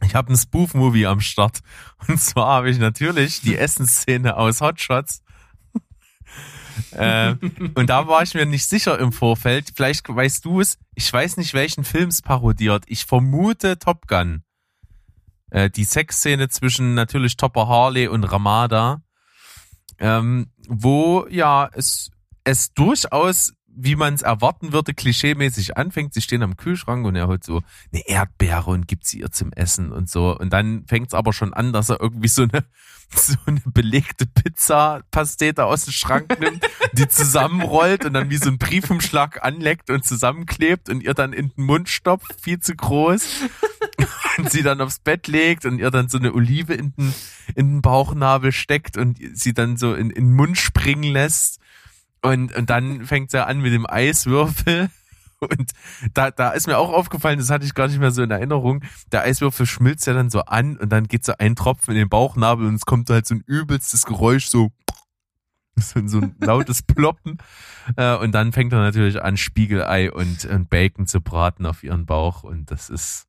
Ich 0.04 0.16
habe 0.16 0.30
einen 0.30 0.36
Spoof-Movie 0.36 1.06
am 1.06 1.20
Start. 1.20 1.60
Und 2.08 2.20
zwar 2.20 2.48
habe 2.48 2.70
ich 2.70 2.78
natürlich 2.78 3.40
die 3.40 3.56
Essensszene 3.56 4.36
aus 4.36 4.62
Hotshots. 4.62 5.22
äh, 6.90 7.36
und 7.76 7.88
da 7.88 8.08
war 8.08 8.24
ich 8.24 8.34
mir 8.34 8.46
nicht 8.46 8.68
sicher 8.68 8.98
im 8.98 9.12
Vorfeld. 9.12 9.70
Vielleicht 9.76 10.08
weißt 10.08 10.44
du 10.44 10.60
es. 10.60 10.76
Ich 10.96 11.12
weiß 11.12 11.36
nicht, 11.36 11.54
welchen 11.54 11.84
Film 11.84 12.08
es 12.08 12.20
parodiert. 12.20 12.82
Ich 12.88 13.04
vermute 13.04 13.78
Top 13.78 14.08
Gun. 14.08 14.42
Äh, 15.50 15.70
die 15.70 15.84
Sexszene 15.84 16.48
zwischen 16.48 16.94
natürlich 16.94 17.36
Topper 17.36 17.68
Harley 17.68 18.08
und 18.08 18.24
Ramada. 18.24 19.02
Ähm, 20.00 20.50
wo 20.66 21.28
ja 21.30 21.70
es, 21.74 22.10
es 22.44 22.72
durchaus 22.74 23.52
wie 23.74 23.96
man 23.96 24.14
es 24.14 24.22
erwarten 24.22 24.72
würde, 24.72 24.94
klischeemäßig 24.94 25.76
anfängt. 25.76 26.14
Sie 26.14 26.20
stehen 26.20 26.42
am 26.42 26.56
Kühlschrank 26.56 27.06
und 27.06 27.16
er 27.16 27.26
holt 27.26 27.44
so 27.44 27.62
eine 27.92 28.06
Erdbeere 28.06 28.70
und 28.70 28.86
gibt 28.86 29.06
sie 29.06 29.20
ihr 29.20 29.30
zum 29.30 29.52
Essen 29.52 29.92
und 29.92 30.10
so. 30.10 30.36
Und 30.36 30.52
dann 30.52 30.84
fängt 30.86 31.08
es 31.08 31.14
aber 31.14 31.32
schon 31.32 31.54
an, 31.54 31.72
dass 31.72 31.88
er 31.88 32.00
irgendwie 32.00 32.28
so 32.28 32.42
eine, 32.42 32.64
so 33.14 33.34
eine 33.46 33.62
belegte 33.64 34.26
Pizza-Pastete 34.26 35.64
aus 35.64 35.84
dem 35.84 35.92
Schrank 35.92 36.38
nimmt, 36.38 36.66
die 36.92 37.08
zusammenrollt 37.08 38.04
und 38.04 38.12
dann 38.14 38.30
wie 38.30 38.36
so 38.36 38.50
ein 38.50 38.58
Briefumschlag 38.58 39.42
anleckt 39.42 39.90
und 39.90 40.04
zusammenklebt 40.04 40.88
und 40.88 41.02
ihr 41.02 41.14
dann 41.14 41.32
in 41.32 41.50
den 41.50 41.64
Mund 41.64 41.88
stopft, 41.88 42.40
viel 42.40 42.60
zu 42.60 42.74
groß. 42.74 43.26
Und 44.38 44.50
sie 44.50 44.62
dann 44.62 44.80
aufs 44.80 44.98
Bett 44.98 45.28
legt 45.28 45.66
und 45.66 45.78
ihr 45.78 45.90
dann 45.90 46.08
so 46.08 46.16
eine 46.16 46.32
Olive 46.32 46.72
in 46.72 46.94
den, 46.96 47.14
in 47.54 47.68
den 47.68 47.82
Bauchnabel 47.82 48.50
steckt 48.50 48.96
und 48.96 49.18
sie 49.34 49.52
dann 49.52 49.76
so 49.76 49.94
in, 49.94 50.08
in 50.08 50.24
den 50.24 50.34
Mund 50.34 50.56
springen 50.56 51.02
lässt. 51.02 51.60
Und, 52.22 52.54
und 52.54 52.70
dann 52.70 53.04
fängt 53.04 53.34
er 53.34 53.46
an 53.46 53.60
mit 53.60 53.72
dem 53.72 53.86
Eiswürfel. 53.88 54.90
Und 55.40 55.72
da, 56.14 56.30
da 56.30 56.50
ist 56.50 56.68
mir 56.68 56.78
auch 56.78 56.92
aufgefallen, 56.92 57.40
das 57.40 57.50
hatte 57.50 57.64
ich 57.64 57.74
gar 57.74 57.88
nicht 57.88 57.98
mehr 57.98 58.12
so 58.12 58.22
in 58.22 58.30
Erinnerung. 58.30 58.84
Der 59.10 59.22
Eiswürfel 59.22 59.66
schmilzt 59.66 60.06
ja 60.06 60.12
dann 60.12 60.30
so 60.30 60.42
an 60.42 60.76
und 60.76 60.90
dann 60.90 61.08
geht 61.08 61.24
so 61.24 61.32
ein 61.36 61.56
Tropfen 61.56 61.94
in 61.94 61.98
den 61.98 62.08
Bauchnabel 62.08 62.64
und 62.64 62.76
es 62.76 62.86
kommt 62.86 63.10
halt 63.10 63.26
so 63.26 63.34
ein 63.34 63.42
übelstes 63.44 64.06
Geräusch, 64.06 64.46
so, 64.46 64.70
so, 65.76 65.98
ein 66.20 66.36
lautes 66.38 66.84
Ploppen. 66.84 67.38
Äh, 67.96 68.14
Und 68.18 68.30
dann 68.30 68.52
fängt 68.52 68.72
er 68.72 68.78
natürlich 68.78 69.20
an, 69.20 69.36
Spiegelei 69.36 70.12
und, 70.12 70.44
und 70.44 70.70
Bacon 70.70 71.08
zu 71.08 71.20
braten 71.20 71.66
auf 71.66 71.82
ihren 71.82 72.06
Bauch. 72.06 72.44
Und 72.44 72.70
das 72.70 72.88
ist 72.88 73.26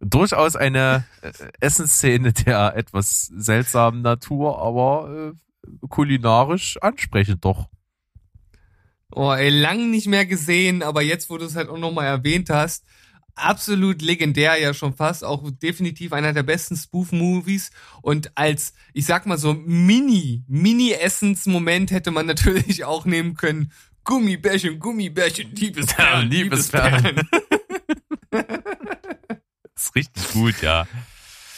Durchaus 0.00 0.56
eine 0.56 1.04
äh, 1.20 1.30
Essensszene 1.60 2.32
der 2.32 2.74
etwas 2.74 3.26
seltsamen 3.36 4.00
Natur, 4.00 4.60
aber 4.62 5.34
äh, 5.64 5.86
kulinarisch 5.88 6.78
ansprechend 6.80 7.44
doch. 7.44 7.68
Oh, 9.12 9.32
ey, 9.32 9.48
lang 9.48 9.90
nicht 9.90 10.06
mehr 10.06 10.26
gesehen, 10.26 10.82
aber 10.82 11.02
jetzt, 11.02 11.30
wo 11.30 11.38
du 11.38 11.44
es 11.44 11.56
halt 11.56 11.68
auch 11.68 11.78
nochmal 11.78 12.06
erwähnt 12.06 12.50
hast, 12.50 12.84
absolut 13.34 14.02
legendär 14.02 14.58
ja 14.60 14.74
schon 14.74 14.94
fast, 14.94 15.24
auch 15.24 15.50
definitiv 15.50 16.12
einer 16.12 16.32
der 16.32 16.42
besten 16.42 16.76
Spoof-Movies 16.76 17.70
und 18.02 18.36
als, 18.36 18.74
ich 18.92 19.06
sag 19.06 19.26
mal 19.26 19.38
so, 19.38 19.54
Mini, 19.54 20.44
Mini-Essence-Moment 20.48 21.90
hätte 21.90 22.10
man 22.10 22.26
natürlich 22.30 22.84
auch 22.84 23.04
nehmen 23.04 23.34
können, 23.34 23.72
Gummibärchen, 24.04 24.78
Gummibärchen, 24.78 25.54
Liebesperlen, 25.54 26.30
Liebesperlen. 26.30 27.20
ist 29.74 29.94
richtig 29.94 30.32
gut, 30.32 30.62
ja. 30.62 30.86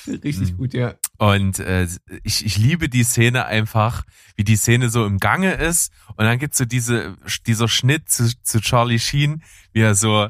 Richtig 0.24 0.56
gut, 0.56 0.74
ja. 0.74 0.94
Und 1.18 1.58
äh, 1.58 1.86
ich, 2.22 2.44
ich 2.44 2.56
liebe 2.58 2.88
die 2.88 3.04
Szene 3.04 3.46
einfach, 3.46 4.04
wie 4.36 4.44
die 4.44 4.56
Szene 4.56 4.88
so 4.88 5.06
im 5.06 5.18
Gange 5.18 5.54
ist. 5.54 5.92
Und 6.16 6.24
dann 6.24 6.38
gibt's 6.38 6.58
so 6.58 6.64
diese, 6.64 7.16
dieser 7.46 7.68
Schnitt 7.68 8.08
zu, 8.08 8.30
zu 8.42 8.60
Charlie 8.60 8.98
Sheen, 8.98 9.42
wie 9.72 9.80
er 9.80 9.94
so 9.94 10.28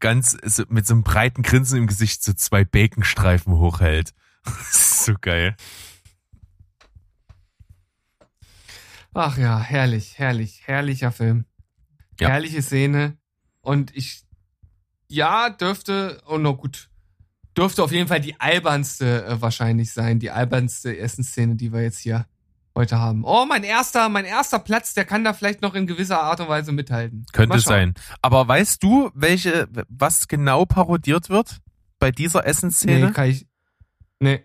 ganz 0.00 0.36
so, 0.42 0.64
mit 0.68 0.86
so 0.86 0.94
einem 0.94 1.02
breiten 1.02 1.42
Grinsen 1.42 1.78
im 1.78 1.86
Gesicht 1.86 2.22
so 2.22 2.32
zwei 2.32 2.64
Baconstreifen 2.64 3.54
hochhält. 3.54 4.12
so 4.70 5.14
geil. 5.20 5.56
Ach 9.14 9.38
ja, 9.38 9.60
herrlich, 9.60 10.18
herrlich, 10.18 10.62
herrlicher 10.64 11.12
Film. 11.12 11.44
Ja. 12.18 12.30
Herrliche 12.30 12.62
Szene. 12.62 13.16
Und 13.60 13.96
ich, 13.96 14.24
ja, 15.06 15.50
dürfte, 15.50 16.20
oh 16.26 16.38
no, 16.38 16.56
gut, 16.56 16.90
dürfte 17.56 17.82
auf 17.82 17.92
jeden 17.92 18.08
Fall 18.08 18.20
die 18.20 18.40
albernste 18.40 19.24
äh, 19.24 19.40
wahrscheinlich 19.40 19.92
sein, 19.92 20.18
die 20.18 20.30
albernste 20.30 20.96
Essensszene, 20.96 21.56
die 21.56 21.72
wir 21.72 21.82
jetzt 21.82 21.98
hier 21.98 22.26
heute 22.74 22.98
haben. 22.98 23.24
Oh, 23.24 23.46
mein 23.46 23.62
erster, 23.62 24.08
mein 24.08 24.24
erster 24.24 24.58
Platz, 24.58 24.94
der 24.94 25.04
kann 25.04 25.24
da 25.24 25.32
vielleicht 25.32 25.62
noch 25.62 25.74
in 25.74 25.86
gewisser 25.86 26.20
Art 26.20 26.40
und 26.40 26.48
Weise 26.48 26.72
mithalten. 26.72 27.24
Könnte 27.32 27.60
sein. 27.60 27.94
Aber 28.20 28.46
weißt 28.48 28.82
du, 28.82 29.10
welche, 29.14 29.68
was 29.88 30.28
genau 30.28 30.64
parodiert 30.64 31.30
wird 31.30 31.58
bei 31.98 32.10
dieser 32.10 32.46
Essensszene? 32.46 33.06
Nee, 33.06 33.12
kann 33.12 33.30
ich, 33.30 33.46
nee. 34.18 34.44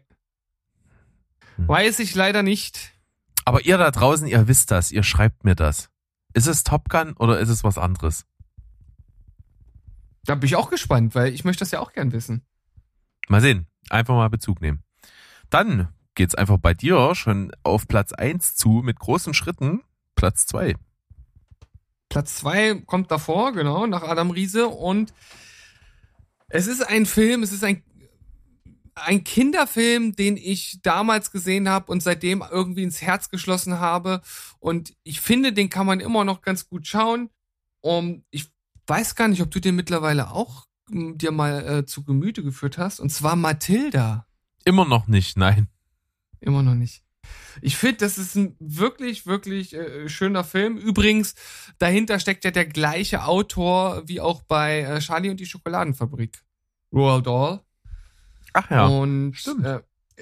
Hm. 1.55 1.67
Weiß 1.67 1.99
ich 1.99 2.13
leider 2.15 2.43
nicht. 2.43 2.93
Aber 3.45 3.65
ihr 3.65 3.77
da 3.77 3.89
draußen, 3.89 4.27
ihr 4.27 4.47
wisst 4.47 4.69
das, 4.69 4.91
ihr 4.91 5.03
schreibt 5.03 5.43
mir 5.43 5.55
das. 5.55 5.89
Ist 6.33 6.45
es 6.45 6.63
Top 6.63 6.89
Gun 6.89 7.13
oder 7.13 7.39
ist 7.39 7.49
es 7.49 7.63
was 7.63 7.79
anderes? 7.79 8.25
Da 10.25 10.35
bin 10.35 10.45
ich 10.45 10.55
auch 10.55 10.69
gespannt, 10.69 11.15
weil 11.15 11.33
ich 11.33 11.43
möchte 11.43 11.61
das 11.61 11.71
ja 11.71 11.79
auch 11.79 11.93
gern 11.93 12.11
wissen. 12.11 12.43
Mal 13.29 13.41
sehen. 13.41 13.67
Einfach 13.89 14.15
mal 14.15 14.29
Bezug 14.29 14.59
nehmen. 14.59 14.83
Dann 15.49 15.89
geht's 16.15 16.35
einfach 16.35 16.57
bei 16.57 16.73
dir 16.73 17.15
schon 17.15 17.51
auf 17.63 17.87
Platz 17.87 18.11
1 18.11 18.55
zu 18.55 18.81
mit 18.83 18.99
großen 18.99 19.33
Schritten. 19.33 19.81
Platz 20.15 20.45
2. 20.47 20.75
Platz 22.09 22.35
2 22.37 22.81
kommt 22.85 23.11
davor, 23.11 23.53
genau, 23.53 23.85
nach 23.85 24.03
Adam 24.03 24.31
Riese 24.31 24.67
und 24.67 25.13
es 26.47 26.65
ist 26.65 26.81
ein 26.81 27.05
Film, 27.05 27.43
es 27.43 27.53
ist 27.53 27.63
ein 27.63 27.83
ein 28.95 29.23
Kinderfilm, 29.23 30.15
den 30.15 30.37
ich 30.37 30.81
damals 30.81 31.31
gesehen 31.31 31.69
habe 31.69 31.91
und 31.91 32.03
seitdem 32.03 32.43
irgendwie 32.49 32.83
ins 32.83 33.01
Herz 33.01 33.29
geschlossen 33.29 33.79
habe. 33.79 34.21
Und 34.59 34.93
ich 35.03 35.21
finde, 35.21 35.53
den 35.53 35.69
kann 35.69 35.85
man 35.85 36.01
immer 36.01 36.25
noch 36.25 36.41
ganz 36.41 36.67
gut 36.67 36.85
schauen. 36.85 37.29
Und 37.81 38.25
ich 38.29 38.49
weiß 38.87 39.15
gar 39.15 39.27
nicht, 39.27 39.41
ob 39.41 39.51
du 39.51 39.61
den 39.61 39.75
mittlerweile 39.75 40.31
auch 40.31 40.65
dir 40.91 41.31
mal 41.31 41.79
äh, 41.79 41.85
zu 41.85 42.03
Gemüte 42.03 42.43
geführt 42.43 42.77
hast. 42.77 42.99
Und 42.99 43.09
zwar 43.09 43.35
Mathilda. 43.35 44.27
Immer 44.65 44.85
noch 44.85 45.07
nicht, 45.07 45.37
nein. 45.37 45.67
Immer 46.39 46.63
noch 46.63 46.75
nicht. 46.75 47.03
Ich 47.61 47.77
finde, 47.77 47.97
das 47.97 48.17
ist 48.17 48.35
ein 48.35 48.55
wirklich, 48.59 49.25
wirklich 49.25 49.73
äh, 49.73 50.09
schöner 50.09 50.43
Film. 50.43 50.77
Übrigens, 50.77 51.35
dahinter 51.77 52.19
steckt 52.19 52.45
ja 52.45 52.51
der 52.51 52.65
gleiche 52.65 53.25
Autor 53.25 54.03
wie 54.07 54.21
auch 54.21 54.43
bei 54.43 54.81
äh, 54.81 54.99
Charlie 54.99 55.29
und 55.29 55.39
die 55.39 55.45
Schokoladenfabrik. 55.45 56.43
Roald 56.93 57.27
Dahl. 57.27 57.61
Ach 58.53 58.69
ja. 58.71 58.87
Und 58.87 59.35
äh, 59.63 59.79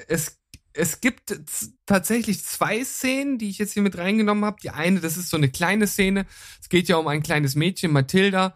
es, 0.07 0.39
es 0.73 1.01
gibt 1.01 1.39
tatsächlich 1.85 2.43
zwei 2.43 2.83
Szenen, 2.83 3.37
die 3.37 3.49
ich 3.49 3.57
jetzt 3.57 3.73
hier 3.73 3.83
mit 3.83 3.97
reingenommen 3.97 4.45
habe. 4.45 4.57
Die 4.61 4.69
eine, 4.69 4.99
das 4.99 5.17
ist 5.17 5.29
so 5.29 5.37
eine 5.37 5.49
kleine 5.49 5.87
Szene. 5.87 6.25
Es 6.61 6.69
geht 6.69 6.87
ja 6.87 6.97
um 6.97 7.07
ein 7.07 7.23
kleines 7.23 7.55
Mädchen, 7.55 7.91
Mathilda. 7.91 8.55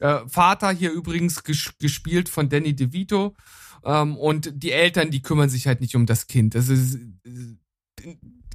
Äh, 0.00 0.20
Vater 0.28 0.70
hier 0.70 0.92
übrigens 0.92 1.44
ges 1.44 1.74
gespielt 1.78 2.28
von 2.28 2.48
Danny 2.48 2.74
DeVito. 2.74 3.36
Ähm, 3.84 4.16
und 4.16 4.52
die 4.54 4.72
Eltern, 4.72 5.10
die 5.10 5.22
kümmern 5.22 5.48
sich 5.48 5.66
halt 5.66 5.80
nicht 5.80 5.94
um 5.94 6.06
das 6.06 6.26
Kind. 6.26 6.54
Das 6.54 6.68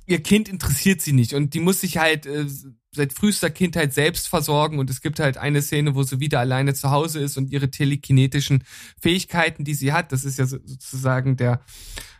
ihr 0.07 0.21
Kind 0.21 0.49
interessiert 0.49 1.01
sie 1.01 1.13
nicht 1.13 1.33
und 1.33 1.53
die 1.53 1.59
muss 1.59 1.81
sich 1.81 1.97
halt 1.97 2.25
äh, 2.25 2.45
seit 2.93 3.13
frühester 3.13 3.49
Kindheit 3.49 3.93
selbst 3.93 4.27
versorgen 4.27 4.79
und 4.79 4.89
es 4.89 5.01
gibt 5.01 5.19
halt 5.19 5.37
eine 5.37 5.61
Szene, 5.61 5.95
wo 5.95 6.03
sie 6.03 6.19
wieder 6.19 6.39
alleine 6.39 6.73
zu 6.73 6.91
Hause 6.91 7.19
ist 7.21 7.37
und 7.37 7.49
ihre 7.51 7.71
telekinetischen 7.71 8.63
Fähigkeiten, 9.01 9.63
die 9.63 9.73
sie 9.73 9.93
hat, 9.93 10.11
das 10.11 10.25
ist 10.25 10.37
ja 10.37 10.45
sozusagen 10.45 11.37
der 11.37 11.61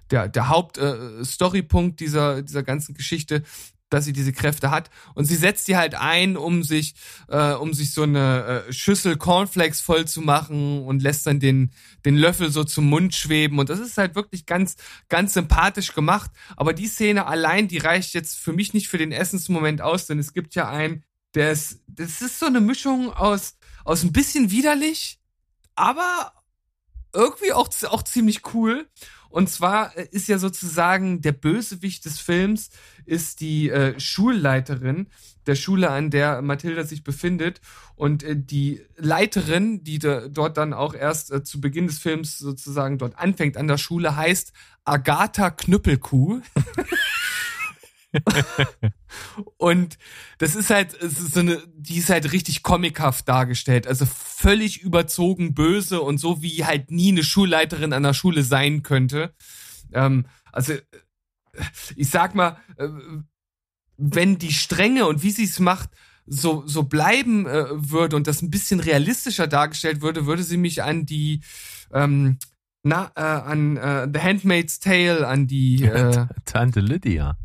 der 0.10 0.30
der 0.30 0.48
Hauptstorypunkt 0.48 2.00
äh, 2.00 2.06
dieser 2.06 2.42
dieser 2.42 2.64
ganzen 2.64 2.96
Geschichte, 2.96 3.44
dass 3.92 4.06
sie 4.06 4.14
diese 4.14 4.34
Kräfte 4.34 4.72
hat. 4.72 4.90
Und 5.14 5.26
sie 5.26 5.36
setzt 5.36 5.68
die 5.68 5.78
halt 5.78 5.96
ein, 5.96 6.38
um 6.38 6.64
sich 6.64 6.96
äh, 7.28 7.54
um 7.54 7.74
sich 7.74 7.94
so 7.94 8.04
eine 8.04 8.66
äh, 8.68 8.74
Schüssel 8.74 9.18
Cornflakes 9.18 9.82
voll 9.82 10.08
zu 10.08 10.22
machen 10.22 10.84
und 10.84 11.04
lässt 11.04 11.28
dann 11.28 11.40
den 11.40 11.72
den 12.06 12.16
Löffel 12.16 12.52
so 12.52 12.64
zum 12.64 12.90
Mund 12.90 13.14
schweben. 13.14 13.60
Und 13.60 13.70
das 13.70 13.80
ist 13.80 13.98
halt 13.98 14.16
wirklich 14.16 14.46
ganz 14.46 14.78
ganz 15.10 15.34
sympathisch 15.34 15.94
gemacht, 15.94 16.32
aber 16.56 16.74
die 16.74 16.88
Szene 16.88 17.28
allein, 17.28 17.68
die 17.68 17.78
reicht 17.78 18.14
jetzt 18.14 18.40
für 18.40 18.54
mich 18.54 18.74
nicht 18.74 18.88
für 18.88 18.98
den 18.98 19.12
Essensmoment 19.12 19.82
aus, 19.82 20.08
denn 20.08 20.20
es 20.20 20.34
gibt 20.34 20.56
ja 20.56 20.70
einen, 20.70 21.04
der 21.36 21.52
ist 21.52 21.82
das 21.88 22.22
ist 22.22 22.40
so 22.40 22.46
eine 22.46 22.62
Mischung 22.62 23.14
aus 23.14 23.58
aus 23.84 24.04
ein 24.04 24.14
bisschen 24.14 24.52
widerlich, 24.52 25.20
aber 25.76 26.34
irgendwie 27.14 27.52
auch 27.52 27.70
auch 27.90 28.04
ziemlich 28.04 28.54
cool 28.54 28.88
und 29.32 29.50
zwar 29.50 29.98
äh, 29.98 30.08
ist 30.12 30.28
ja 30.28 30.38
sozusagen 30.38 31.22
der 31.22 31.32
Bösewicht 31.32 32.06
des 32.06 32.20
Films 32.20 32.70
ist 33.06 33.42
die 33.42 33.70
äh, 33.70 34.00
Schulleiterin 34.00 35.08
der 35.48 35.56
Schule, 35.56 35.90
an 35.90 36.12
der 36.12 36.42
Mathilda 36.42 36.84
sich 36.84 37.04
befindet. 37.04 37.62
Und 37.96 38.24
äh, 38.24 38.36
die 38.36 38.82
Leiterin, 38.98 39.84
die 39.84 40.00
da, 40.00 40.28
dort 40.28 40.58
dann 40.58 40.74
auch 40.74 40.94
erst 40.94 41.32
äh, 41.32 41.44
zu 41.44 41.62
Beginn 41.62 41.88
des 41.88 42.00
Films 42.00 42.38
sozusagen 42.38 42.98
dort 42.98 43.18
anfängt 43.18 43.58
an 43.58 43.68
der 43.68 43.78
Schule, 43.78 44.16
heißt 44.16 44.54
Agatha 44.86 45.50
Knüppelkuh. 45.50 46.42
und 49.58 49.98
das 50.38 50.56
ist 50.56 50.70
halt 50.70 50.94
ist 50.94 51.34
so 51.34 51.40
eine, 51.40 51.62
die 51.76 51.98
ist 51.98 52.10
halt 52.10 52.32
richtig 52.34 52.64
comichaft 52.64 53.28
dargestellt, 53.28 53.88
also 53.88 54.06
völlig 54.06 54.82
überzogen 54.82 55.54
böse 55.54 56.02
und 56.02 56.18
so 56.18 56.42
wie 56.42 56.66
halt 56.66 56.92
nie 56.92 57.12
eine 57.12 57.24
Schulleiterin 57.24 57.94
an 57.94 58.04
der 58.04 58.14
Schule 58.14 58.44
sein 58.44 58.84
könnte. 58.84 59.34
Ähm, 59.94 60.26
also 60.52 60.74
ich 61.96 62.10
sag 62.10 62.36
mal, 62.36 62.58
äh, 62.78 62.90
wenn 63.98 64.38
die 64.38 64.54
Strenge 64.54 65.08
und 65.08 65.24
wie 65.24 65.32
sie 65.32 65.46
es 65.46 65.60
macht 65.60 65.90
so 66.26 66.64
so 66.66 66.84
bleiben 66.84 67.46
äh, 67.46 67.66
würde 67.72 68.16
und 68.16 68.28
das 68.28 68.42
ein 68.42 68.52
bisschen 68.52 68.80
realistischer 68.80 69.48
dargestellt 69.48 70.02
würde, 70.02 70.26
würde 70.26 70.44
sie 70.44 70.58
mich 70.58 70.84
an 70.84 71.06
die 71.06 71.42
ähm, 71.94 72.38
na, 72.84 73.12
äh, 73.16 73.22
an 73.22 73.78
äh, 73.78 74.08
The 74.12 74.20
Handmaid's 74.20 74.80
Tale, 74.80 75.28
an 75.28 75.48
die 75.48 75.84
äh, 75.86 76.26
Tante 76.46 76.80
Lydia 76.80 77.38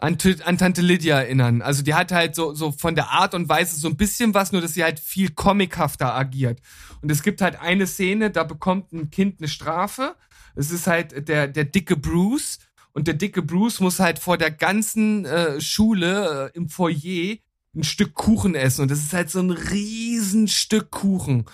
an, 0.00 0.16
an 0.44 0.58
Tante 0.58 0.80
Lydia 0.82 1.20
erinnern. 1.20 1.62
Also 1.62 1.82
die 1.82 1.94
hat 1.94 2.10
halt 2.12 2.34
so, 2.34 2.54
so 2.54 2.72
von 2.72 2.94
der 2.94 3.10
Art 3.10 3.34
und 3.34 3.48
Weise 3.48 3.76
so 3.76 3.88
ein 3.88 3.96
bisschen 3.96 4.34
was, 4.34 4.52
nur 4.52 4.62
dass 4.62 4.74
sie 4.74 4.82
halt 4.82 4.98
viel 4.98 5.30
comichafter 5.30 6.14
agiert. 6.14 6.60
Und 7.02 7.10
es 7.10 7.22
gibt 7.22 7.40
halt 7.40 7.60
eine 7.60 7.86
Szene, 7.86 8.30
da 8.30 8.44
bekommt 8.44 8.92
ein 8.92 9.10
Kind 9.10 9.40
eine 9.40 9.48
Strafe. 9.48 10.16
Es 10.56 10.70
ist 10.70 10.86
halt 10.86 11.28
der, 11.28 11.48
der 11.48 11.64
dicke 11.64 11.96
Bruce. 11.96 12.58
Und 12.92 13.06
der 13.06 13.14
dicke 13.14 13.42
Bruce 13.42 13.80
muss 13.80 14.00
halt 14.00 14.18
vor 14.18 14.36
der 14.36 14.50
ganzen 14.50 15.24
äh, 15.24 15.60
Schule 15.60 16.50
äh, 16.52 16.56
im 16.56 16.68
Foyer 16.68 17.36
ein 17.76 17.84
Stück 17.84 18.14
Kuchen 18.14 18.54
essen. 18.54 18.82
Und 18.82 18.90
das 18.90 18.98
ist 18.98 19.12
halt 19.12 19.30
so 19.30 19.38
ein 19.40 19.50
Riesenstück 19.50 20.90
Kuchen. 20.90 21.44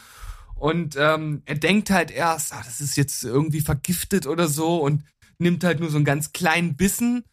Und 0.54 0.96
ähm, 0.98 1.42
er 1.44 1.56
denkt 1.56 1.90
halt 1.90 2.11
erst, 2.11 2.54
ah, 2.54 2.62
das 2.64 2.80
ist 2.80 2.96
jetzt 2.96 3.22
irgendwie 3.22 3.61
vergiftet 3.61 4.26
oder 4.26 4.48
so 4.48 4.78
und 4.78 5.02
nimmt 5.38 5.64
halt 5.64 5.80
nur 5.80 5.90
so 5.90 5.96
einen 5.96 6.06
ganz 6.06 6.32
kleinen 6.32 6.76
Bissen 6.76 7.24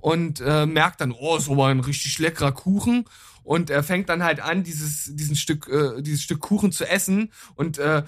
und 0.00 0.40
äh, 0.40 0.66
merkt 0.66 1.00
dann, 1.00 1.12
oh, 1.12 1.38
so 1.38 1.56
war 1.56 1.70
ein 1.70 1.80
richtig 1.80 2.18
leckerer 2.18 2.52
Kuchen. 2.52 3.04
Und 3.42 3.70
er 3.70 3.82
fängt 3.82 4.08
dann 4.08 4.22
halt 4.22 4.40
an, 4.40 4.62
dieses, 4.62 5.10
diesen 5.14 5.36
Stück, 5.36 5.68
äh, 5.68 6.02
dieses 6.02 6.22
Stück 6.22 6.40
Kuchen 6.40 6.70
zu 6.70 6.88
essen. 6.88 7.32
Und 7.54 7.78
äh, 7.78 8.02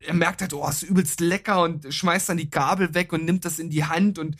er 0.00 0.14
merkt 0.14 0.40
halt, 0.40 0.54
oh, 0.54 0.68
ist 0.68 0.82
übelst 0.82 1.20
lecker 1.20 1.62
und 1.62 1.92
schmeißt 1.92 2.28
dann 2.28 2.36
die 2.36 2.50
Gabel 2.50 2.94
weg 2.94 3.12
und 3.12 3.24
nimmt 3.24 3.44
das 3.44 3.58
in 3.58 3.70
die 3.70 3.84
Hand 3.84 4.18
und 4.18 4.36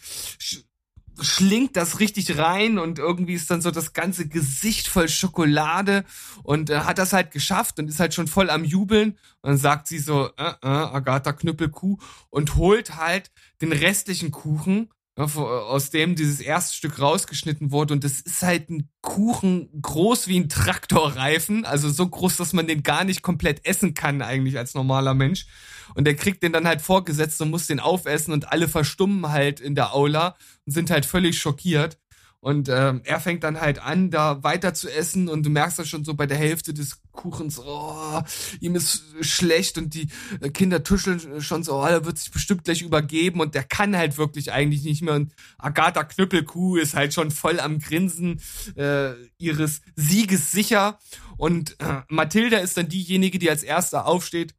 schlingt 1.20 1.76
das 1.76 2.00
richtig 2.00 2.38
rein. 2.38 2.78
Und 2.78 2.98
irgendwie 2.98 3.34
ist 3.34 3.50
dann 3.50 3.62
so 3.62 3.70
das 3.70 3.92
ganze 3.92 4.28
Gesicht 4.28 4.88
voll 4.88 5.08
Schokolade. 5.08 6.04
Und 6.42 6.70
äh, 6.70 6.80
hat 6.80 6.98
das 6.98 7.12
halt 7.12 7.30
geschafft 7.30 7.78
und 7.78 7.88
ist 7.88 8.00
halt 8.00 8.14
schon 8.14 8.26
voll 8.26 8.50
am 8.50 8.64
Jubeln. 8.64 9.12
Und 9.42 9.50
dann 9.50 9.58
sagt 9.58 9.86
sie 9.86 9.98
so, 9.98 10.30
äh, 10.36 10.54
äh, 10.62 10.66
Agatha 10.66 11.32
Knüppelkuh. 11.32 11.98
Und 12.30 12.56
holt 12.56 12.96
halt 12.96 13.30
den 13.60 13.72
restlichen 13.72 14.30
Kuchen 14.30 14.88
aus 15.16 15.90
dem 15.90 16.14
dieses 16.14 16.40
erste 16.40 16.76
Stück 16.76 17.00
rausgeschnitten 17.00 17.70
wurde. 17.70 17.94
Und 17.94 18.04
das 18.04 18.20
ist 18.20 18.42
halt 18.42 18.68
ein 18.68 18.90
Kuchen 19.00 19.70
groß 19.80 20.28
wie 20.28 20.38
ein 20.38 20.50
Traktorreifen. 20.50 21.64
Also 21.64 21.88
so 21.88 22.06
groß, 22.06 22.36
dass 22.36 22.52
man 22.52 22.66
den 22.66 22.82
gar 22.82 23.04
nicht 23.04 23.22
komplett 23.22 23.64
essen 23.64 23.94
kann 23.94 24.20
eigentlich 24.20 24.58
als 24.58 24.74
normaler 24.74 25.14
Mensch. 25.14 25.46
Und 25.94 26.04
der 26.04 26.16
kriegt 26.16 26.42
den 26.42 26.52
dann 26.52 26.66
halt 26.66 26.82
vorgesetzt 26.82 27.40
und 27.40 27.50
muss 27.50 27.66
den 27.66 27.80
aufessen 27.80 28.32
und 28.32 28.52
alle 28.52 28.68
verstummen 28.68 29.30
halt 29.30 29.60
in 29.60 29.74
der 29.74 29.94
Aula 29.94 30.36
und 30.66 30.72
sind 30.72 30.90
halt 30.90 31.06
völlig 31.06 31.38
schockiert. 31.38 31.98
Und 32.46 32.68
ähm, 32.68 33.00
er 33.02 33.18
fängt 33.18 33.42
dann 33.42 33.60
halt 33.60 33.80
an, 33.80 34.12
da 34.12 34.44
weiter 34.44 34.72
zu 34.72 34.88
essen 34.88 35.28
und 35.28 35.44
du 35.44 35.50
merkst 35.50 35.80
das 35.80 35.88
schon 35.88 36.04
so 36.04 36.14
bei 36.14 36.26
der 36.26 36.36
Hälfte 36.36 36.72
des 36.72 37.00
Kuchens, 37.10 37.58
oh, 37.58 38.22
ihm 38.60 38.76
ist 38.76 39.02
schlecht 39.20 39.78
und 39.78 39.94
die 39.94 40.06
Kinder 40.54 40.84
tuscheln 40.84 41.42
schon 41.42 41.64
so, 41.64 41.82
oh, 41.82 41.84
er 41.84 42.04
wird 42.04 42.18
sich 42.18 42.30
bestimmt 42.30 42.62
gleich 42.62 42.82
übergeben 42.82 43.40
und 43.40 43.56
der 43.56 43.64
kann 43.64 43.96
halt 43.96 44.16
wirklich 44.16 44.52
eigentlich 44.52 44.84
nicht 44.84 45.02
mehr. 45.02 45.14
Und 45.14 45.32
Agatha 45.58 46.04
Knüppelkuh 46.04 46.76
ist 46.76 46.94
halt 46.94 47.12
schon 47.12 47.32
voll 47.32 47.58
am 47.58 47.80
Grinsen 47.80 48.40
äh, 48.76 49.14
ihres 49.38 49.80
Sieges 49.96 50.52
sicher. 50.52 51.00
Und 51.36 51.80
äh, 51.80 52.02
Mathilda 52.08 52.58
ist 52.58 52.76
dann 52.76 52.88
diejenige, 52.88 53.40
die 53.40 53.50
als 53.50 53.64
erster 53.64 54.06
aufsteht 54.06 54.54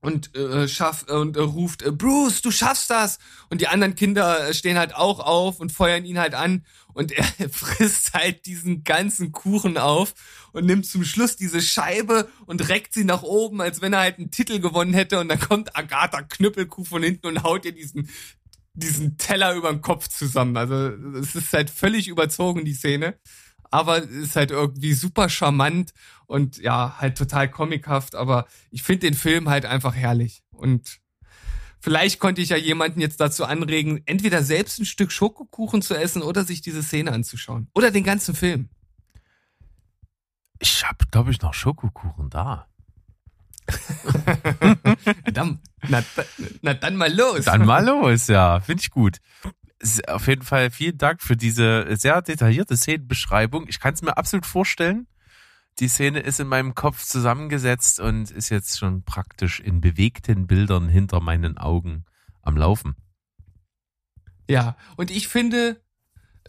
und 0.00 0.34
äh, 0.34 0.66
schafft 0.66 1.10
und 1.10 1.36
äh, 1.36 1.40
ruft 1.40 1.82
äh, 1.82 1.92
Bruce, 1.92 2.40
du 2.42 2.50
schaffst 2.50 2.90
das! 2.90 3.18
Und 3.50 3.60
die 3.60 3.68
anderen 3.68 3.94
Kinder 3.94 4.52
stehen 4.54 4.78
halt 4.78 4.94
auch 4.94 5.20
auf 5.20 5.60
und 5.60 5.72
feuern 5.72 6.04
ihn 6.04 6.18
halt 6.18 6.34
an. 6.34 6.64
Und 6.94 7.12
er 7.12 7.24
frisst 7.50 8.14
halt 8.14 8.46
diesen 8.46 8.82
ganzen 8.82 9.32
Kuchen 9.32 9.76
auf 9.76 10.14
und 10.52 10.64
nimmt 10.64 10.86
zum 10.86 11.04
Schluss 11.04 11.36
diese 11.36 11.60
Scheibe 11.60 12.28
und 12.46 12.68
reckt 12.68 12.94
sie 12.94 13.04
nach 13.04 13.22
oben, 13.22 13.60
als 13.60 13.82
wenn 13.82 13.92
er 13.92 14.00
halt 14.00 14.18
einen 14.18 14.30
Titel 14.30 14.58
gewonnen 14.58 14.94
hätte. 14.94 15.20
Und 15.20 15.28
dann 15.28 15.40
kommt 15.40 15.76
Agatha 15.76 16.22
Knüppelkuh 16.22 16.84
von 16.84 17.02
hinten 17.02 17.26
und 17.26 17.42
haut 17.42 17.64
ihr 17.64 17.72
diesen 17.72 18.08
diesen 18.72 19.18
Teller 19.18 19.54
über 19.54 19.70
den 19.70 19.82
Kopf 19.82 20.08
zusammen. 20.08 20.56
Also 20.56 20.74
es 21.18 21.34
ist 21.34 21.52
halt 21.52 21.70
völlig 21.70 22.08
überzogen 22.08 22.64
die 22.64 22.72
Szene 22.72 23.18
aber 23.70 23.98
ist 24.02 24.36
halt 24.36 24.50
irgendwie 24.50 24.94
super 24.94 25.28
charmant 25.28 25.92
und 26.26 26.58
ja, 26.58 26.96
halt 26.98 27.16
total 27.16 27.48
comichaft, 27.50 28.14
aber 28.14 28.46
ich 28.70 28.82
finde 28.82 29.06
den 29.06 29.14
Film 29.14 29.48
halt 29.48 29.64
einfach 29.64 29.94
herrlich 29.94 30.42
und 30.50 31.00
vielleicht 31.80 32.20
konnte 32.20 32.40
ich 32.40 32.50
ja 32.50 32.56
jemanden 32.56 33.00
jetzt 33.00 33.20
dazu 33.20 33.44
anregen, 33.44 34.02
entweder 34.06 34.42
selbst 34.42 34.78
ein 34.80 34.84
Stück 34.84 35.12
Schokokuchen 35.12 35.82
zu 35.82 35.94
essen 35.94 36.22
oder 36.22 36.44
sich 36.44 36.60
diese 36.60 36.82
Szene 36.82 37.12
anzuschauen 37.12 37.68
oder 37.74 37.90
den 37.90 38.04
ganzen 38.04 38.34
Film. 38.34 38.68
Ich 40.58 40.84
habe, 40.84 41.06
glaube 41.10 41.30
ich, 41.30 41.40
noch 41.40 41.54
Schokokuchen 41.54 42.28
da. 42.28 42.66
dann, 45.32 45.60
na, 45.88 46.02
na, 46.60 46.74
dann 46.74 46.96
mal 46.96 47.14
los. 47.14 47.44
Dann 47.44 47.64
mal 47.64 47.86
los, 47.86 48.26
ja. 48.26 48.60
Finde 48.60 48.82
ich 48.82 48.90
gut 48.90 49.20
auf 50.08 50.26
jeden 50.26 50.42
Fall 50.42 50.70
vielen 50.70 50.98
Dank 50.98 51.22
für 51.22 51.36
diese 51.36 51.86
sehr 51.96 52.20
detaillierte 52.22 52.76
Szenenbeschreibung. 52.76 53.66
Ich 53.68 53.80
kann 53.80 53.94
es 53.94 54.02
mir 54.02 54.16
absolut 54.16 54.46
vorstellen. 54.46 55.06
Die 55.78 55.88
Szene 55.88 56.20
ist 56.20 56.40
in 56.40 56.48
meinem 56.48 56.74
Kopf 56.74 57.04
zusammengesetzt 57.04 58.00
und 58.00 58.30
ist 58.30 58.50
jetzt 58.50 58.78
schon 58.78 59.02
praktisch 59.04 59.60
in 59.60 59.80
bewegten 59.80 60.46
Bildern 60.46 60.88
hinter 60.88 61.20
meinen 61.20 61.56
Augen 61.56 62.04
am 62.42 62.56
Laufen. 62.56 62.96
Ja, 64.48 64.76
und 64.96 65.10
ich 65.10 65.28
finde 65.28 65.80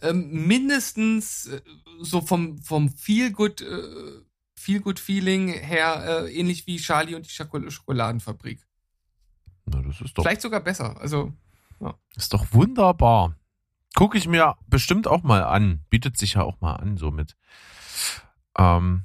ähm, 0.02 0.46
mindestens 0.46 1.46
äh, 1.46 1.60
so 2.00 2.20
vom 2.20 2.58
vom 2.58 2.90
Feel 2.90 3.30
Good 3.30 3.62
äh, 3.62 4.22
Feel 4.56 4.80
Good 4.80 4.98
Feeling 4.98 5.48
her 5.48 6.24
äh, 6.26 6.34
ähnlich 6.38 6.66
wie 6.66 6.76
Charlie 6.76 7.14
und 7.14 7.26
die 7.26 7.70
Schokoladenfabrik. 7.70 8.66
Na, 9.66 9.80
das 9.82 10.00
ist 10.00 10.18
doch 10.18 10.24
vielleicht 10.24 10.42
sogar 10.42 10.60
besser. 10.60 11.00
Also 11.00 11.32
ja. 11.82 11.94
Ist 12.16 12.32
doch 12.32 12.46
wunderbar. 12.52 13.36
Gucke 13.94 14.16
ich 14.16 14.26
mir 14.26 14.56
bestimmt 14.66 15.06
auch 15.06 15.22
mal 15.22 15.44
an. 15.44 15.84
Bietet 15.90 16.16
sich 16.16 16.34
ja 16.34 16.42
auch 16.42 16.60
mal 16.60 16.74
an, 16.76 16.96
somit. 16.96 17.36
Ähm, 18.56 19.04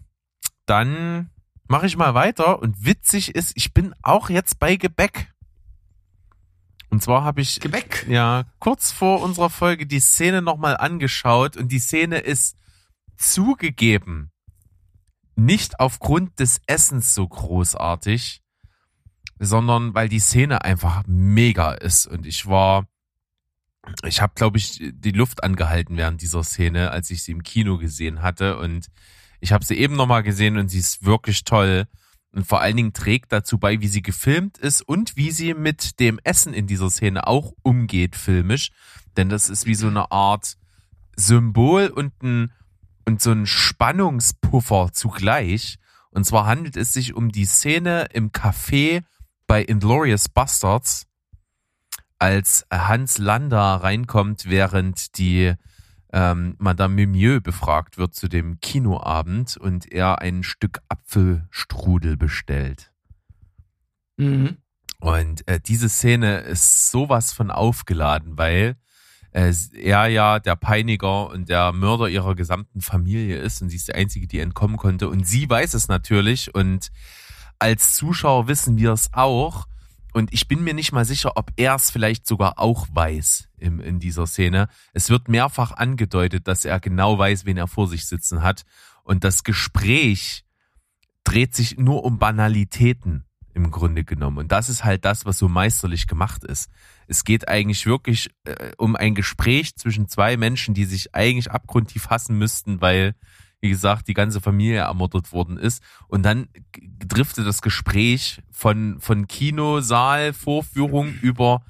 dann 0.66 1.30
mache 1.68 1.88
ich 1.88 1.98
mal 1.98 2.14
weiter 2.14 2.60
und 2.62 2.86
witzig 2.86 3.36
ist, 3.36 3.54
ich 3.56 3.74
bin 3.74 3.94
auch 4.02 4.30
jetzt 4.30 4.60
bei 4.60 4.76
Gebäck. 4.76 5.34
Und 6.90 7.04
zwar 7.04 7.24
habe 7.24 7.42
ich 7.42 7.60
Gebäck. 7.60 8.06
ja 8.08 8.46
kurz 8.60 8.92
vor 8.92 9.22
unserer 9.22 9.50
Folge 9.50 9.86
die 9.86 10.00
Szene 10.00 10.42
nochmal 10.42 10.78
angeschaut 10.78 11.58
und 11.58 11.70
die 11.70 11.80
Szene 11.80 12.20
ist 12.20 12.56
zugegeben 13.18 14.32
nicht 15.38 15.80
aufgrund 15.80 16.40
des 16.40 16.60
Essens 16.66 17.14
so 17.14 17.28
großartig, 17.28 18.42
sondern 19.40 19.94
weil 19.94 20.10
die 20.10 20.20
Szene 20.20 20.64
einfach 20.64 21.04
mega 21.08 21.74
ist. 21.74 22.08
Und 22.08 22.26
ich 22.26 22.48
war, 22.48 22.88
ich 24.04 24.22
habe, 24.22 24.34
glaube 24.36 24.58
ich, 24.58 24.82
die 24.94 25.12
Luft 25.12 25.44
angehalten 25.44 25.98
während 25.98 26.22
dieser 26.22 26.44
Szene, 26.44 26.92
als 26.92 27.10
ich 27.12 27.24
sie 27.24 27.32
im 27.32 27.44
Kino 27.44 27.78
gesehen 27.78 28.22
hatte. 28.22 28.58
Und 28.58 28.88
ich 29.40 29.52
habe 29.52 29.64
sie 29.64 29.78
eben 29.78 29.96
nochmal 29.96 30.24
gesehen 30.24 30.58
und 30.58 30.70
sie 30.70 30.80
ist 30.80 31.06
wirklich 31.06 31.44
toll. 31.44 31.86
Und 32.32 32.46
vor 32.46 32.62
allen 32.62 32.78
Dingen 32.78 32.94
trägt 32.94 33.32
dazu 33.32 33.58
bei, 33.58 33.82
wie 33.82 33.88
sie 33.88 34.02
gefilmt 34.02 34.58
ist 34.58 34.82
und 34.82 35.16
wie 35.16 35.32
sie 35.32 35.54
mit 35.54 36.00
dem 36.00 36.20
Essen 36.24 36.54
in 36.54 36.68
dieser 36.68 36.90
Szene 36.90 37.26
auch 37.26 37.54
umgeht, 37.64 38.16
filmisch. 38.16 38.72
Denn 39.16 39.30
das 39.30 39.50
ist 39.50 39.66
wie 39.66 39.76
so 39.76 39.88
eine 39.88 40.12
Art 40.12 40.58
Symbol 41.16 41.88
und 41.88 42.14
ein, 42.22 42.52
und 43.06 43.22
so 43.22 43.32
ein 43.32 43.46
Spannungspuffer 43.46 44.90
zugleich. 44.94 45.80
Und 46.12 46.26
zwar 46.26 46.46
handelt 46.46 46.78
es 46.78 46.94
sich 46.94 47.14
um 47.14 47.32
die 47.32 47.46
Szene 47.46 48.08
im 48.14 48.32
Café 48.32 49.04
bei 49.48 49.64
Inglorious 49.64 50.30
Bastards, 50.30 51.08
als 52.20 52.66
Hans 52.72 53.18
Landa 53.18 53.78
reinkommt, 53.78 54.50
während 54.50 55.18
die 55.18 55.54
ähm, 56.12 56.56
Madame 56.58 56.96
Mimieux 56.96 57.42
befragt 57.42 57.98
wird 57.98 58.16
zu 58.16 58.28
dem 58.28 58.60
Kinoabend 58.60 59.58
und 59.58 59.92
er 59.92 60.20
ein 60.20 60.44
Stück 60.44 60.80
Apfelstrudel 60.90 62.18
bestellt. 62.18 62.92
Mhm. 64.18 64.58
Und 65.00 65.48
äh, 65.48 65.60
diese 65.60 65.90
Szene 65.90 66.40
ist 66.40 66.90
sowas 66.90 67.34
von 67.34 67.52
aufgeladen, 67.52 68.38
weil 68.38 68.78
äh, 69.32 69.54
er 69.76 70.08
ja 70.08 70.40
der 70.40 70.56
Peiniger 70.56 71.30
und 71.30 71.50
der 71.50 71.72
Mörder 71.72 72.08
ihrer 72.08 72.34
gesamten 72.36 72.82
Familie 72.82 73.38
ist 73.38 73.62
und 73.62 73.70
sie 73.70 73.76
ist 73.76 73.90
die 73.90 73.96
Einzige, 73.96 74.28
die 74.28 74.40
entkommen 74.40 74.78
konnte. 74.78 75.10
Und 75.10 75.28
sie 75.28 75.48
weiß 75.48 75.76
es 75.76 75.88
natürlich 75.88 76.56
und 76.56 76.90
als 77.60 77.96
Zuschauer 77.96 78.48
wissen 78.48 78.78
wir 78.78 78.92
es 78.92 79.14
auch. 79.14 79.68
Und 80.14 80.34
ich 80.34 80.48
bin 80.48 80.64
mir 80.64 80.74
nicht 80.74 80.94
mal 80.94 81.06
sicher, 81.06 81.38
ob 81.38 81.52
er 81.58 81.76
es 81.76 81.92
vielleicht 81.92 82.26
sogar 82.26 82.58
auch 82.58 82.88
weiß 82.92 83.50
im, 83.58 83.80
in 83.80 84.00
dieser 84.00 84.26
Szene. 84.26 84.68
Es 84.94 85.10
wird 85.10 85.28
mehrfach 85.28 85.72
angedeutet, 85.74 86.48
dass 86.48 86.66
er 86.66 86.80
genau 86.80 87.20
weiß, 87.20 87.46
wen 87.46 87.58
er 87.58 87.68
vor 87.68 87.88
sich 87.88 88.08
sitzen 88.08 88.42
hat. 88.42 88.64
Und 89.04 89.24
das 89.24 89.44
Gespräch 89.44 90.44
dreht 91.24 91.54
sich 91.54 91.78
nur 91.78 92.04
um 92.04 92.18
Banalitäten 92.18 93.26
im 93.54 93.70
Grunde 93.70 94.04
genommen. 94.04 94.38
Und 94.38 94.52
das 94.52 94.70
ist 94.70 94.84
halt 94.86 95.04
das, 95.04 95.26
was 95.26 95.38
so 95.38 95.50
meisterlich 95.50 96.08
gemacht 96.08 96.44
ist. 96.44 96.70
Es 97.08 97.24
geht 97.24 97.48
eigentlich 97.48 97.86
wirklich 97.86 98.30
äh, 98.46 98.72
um 98.78 98.96
ein 98.96 99.16
Gespräch 99.16 99.76
zwischen 99.76 100.08
zwei 100.08 100.38
Menschen, 100.38 100.74
die 100.74 100.86
sich 100.86 101.14
eigentlich 101.14 101.52
abgrundtief 101.52 102.10
hassen 102.10 102.38
müssten, 102.38 102.82
weil 102.82 103.16
wie 103.62 103.70
gesagt, 103.70 104.08
die 104.08 104.14
ganze 104.14 104.42
Familie 104.42 104.80
ermordet 104.80 105.32
worden 105.32 105.58
ist. 105.58 105.82
Und 106.08 106.24
dann 106.24 106.48
driftet 107.00 107.48
das 107.48 107.62
Gespräch 107.62 108.42
von, 108.52 109.00
von 109.00 109.28
Kinosaal, 109.28 110.34
Vorführung 110.34 111.14
über 111.22 111.64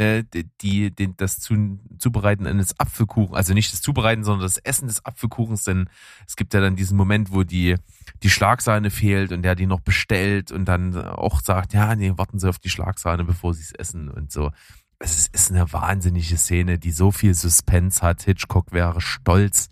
äh, 0.00 0.24
die, 0.62 0.90
die, 0.90 1.16
das 1.16 1.40
zu, 1.40 1.78
Zubereiten 1.98 2.46
eines 2.46 2.78
Apfelkuchens, 2.80 3.36
also 3.36 3.54
nicht 3.54 3.72
das 3.72 3.82
Zubereiten, 3.82 4.24
sondern 4.24 4.42
das 4.42 4.58
Essen 4.58 4.88
des 4.88 5.04
Apfelkuchens, 5.04 5.64
denn 5.64 5.90
es 6.26 6.36
gibt 6.36 6.54
ja 6.54 6.60
dann 6.60 6.74
diesen 6.74 6.96
Moment, 6.96 7.32
wo 7.32 7.42
die, 7.42 7.76
die 8.22 8.30
Schlagsahne 8.30 8.90
fehlt 8.90 9.30
und 9.30 9.42
der 9.42 9.54
die 9.54 9.66
noch 9.66 9.80
bestellt 9.80 10.52
und 10.52 10.64
dann 10.64 10.96
auch 10.96 11.40
sagt, 11.42 11.74
ja, 11.74 11.94
nee, 11.96 12.12
warten 12.16 12.38
Sie 12.38 12.48
auf 12.48 12.58
die 12.58 12.70
Schlagsahne, 12.70 13.24
bevor 13.24 13.52
Sie 13.52 13.62
es 13.62 13.72
essen 13.72 14.08
und 14.08 14.32
so. 14.32 14.50
Es 14.98 15.28
ist 15.28 15.50
eine 15.50 15.72
wahnsinnige 15.72 16.36
Szene, 16.36 16.78
die 16.78 16.92
so 16.92 17.10
viel 17.10 17.34
Suspense 17.34 18.02
hat. 18.02 18.22
Hitchcock 18.22 18.72
wäre 18.72 19.00
stolz, 19.00 19.68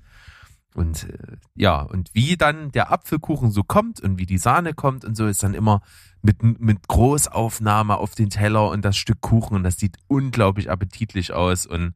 und 0.78 1.10
äh, 1.10 1.36
ja, 1.56 1.82
und 1.82 2.10
wie 2.14 2.36
dann 2.36 2.70
der 2.70 2.92
Apfelkuchen 2.92 3.50
so 3.50 3.64
kommt 3.64 4.00
und 4.00 4.18
wie 4.18 4.26
die 4.26 4.38
Sahne 4.38 4.74
kommt 4.74 5.04
und 5.04 5.16
so 5.16 5.26
ist 5.26 5.42
dann 5.42 5.52
immer 5.52 5.82
mit, 6.22 6.42
mit 6.42 6.86
Großaufnahme 6.86 7.96
auf 7.96 8.14
den 8.14 8.30
Teller 8.30 8.70
und 8.70 8.84
das 8.84 8.96
Stück 8.96 9.20
Kuchen 9.20 9.56
und 9.56 9.64
das 9.64 9.78
sieht 9.78 9.96
unglaublich 10.06 10.70
appetitlich 10.70 11.32
aus 11.32 11.66
und 11.66 11.94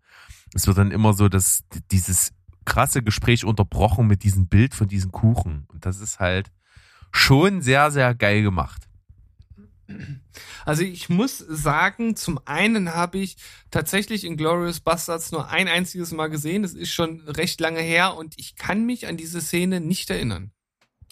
es 0.53 0.67
wird 0.67 0.79
dann 0.79 0.91
immer 0.91 1.15
so, 1.15 1.29
dass 1.29 1.63
dieses 1.93 2.33
krasse 2.65 3.03
Gespräch 3.05 3.45
unterbrochen 3.45 4.09
mit 4.09 4.25
diesem 4.25 4.49
Bild 4.49 4.75
von 4.75 4.89
diesem 4.89 5.13
Kuchen 5.13 5.65
und 5.69 5.87
das 5.87 6.01
ist 6.01 6.19
halt 6.19 6.51
schon 7.13 7.63
sehr, 7.63 7.93
sehr 7.93 8.15
geil 8.17 8.43
gemacht. 8.43 8.89
Also 10.65 10.83
ich 10.83 11.09
muss 11.09 11.39
sagen, 11.39 12.17
zum 12.17 12.41
einen 12.45 12.95
habe 12.95 13.19
ich 13.19 13.37
tatsächlich 13.71 14.25
in 14.25 14.37
Glorious 14.37 14.81
Bastards 14.81 15.33
nur 15.33 15.49
ein 15.49 15.69
einziges 15.69 16.13
Mal 16.13 16.29
gesehen. 16.29 16.63
Das 16.63 16.75
ist 16.75 16.93
schon 16.93 17.21
recht 17.29 17.61
lange 17.61 17.81
her 17.81 18.17
und 18.17 18.35
ich 18.39 18.57
kann 18.57 18.85
mich 18.85 19.07
an 19.07 19.17
diese 19.17 19.41
Szene 19.41 19.81
nicht 19.81 20.11
erinnern. 20.11 20.53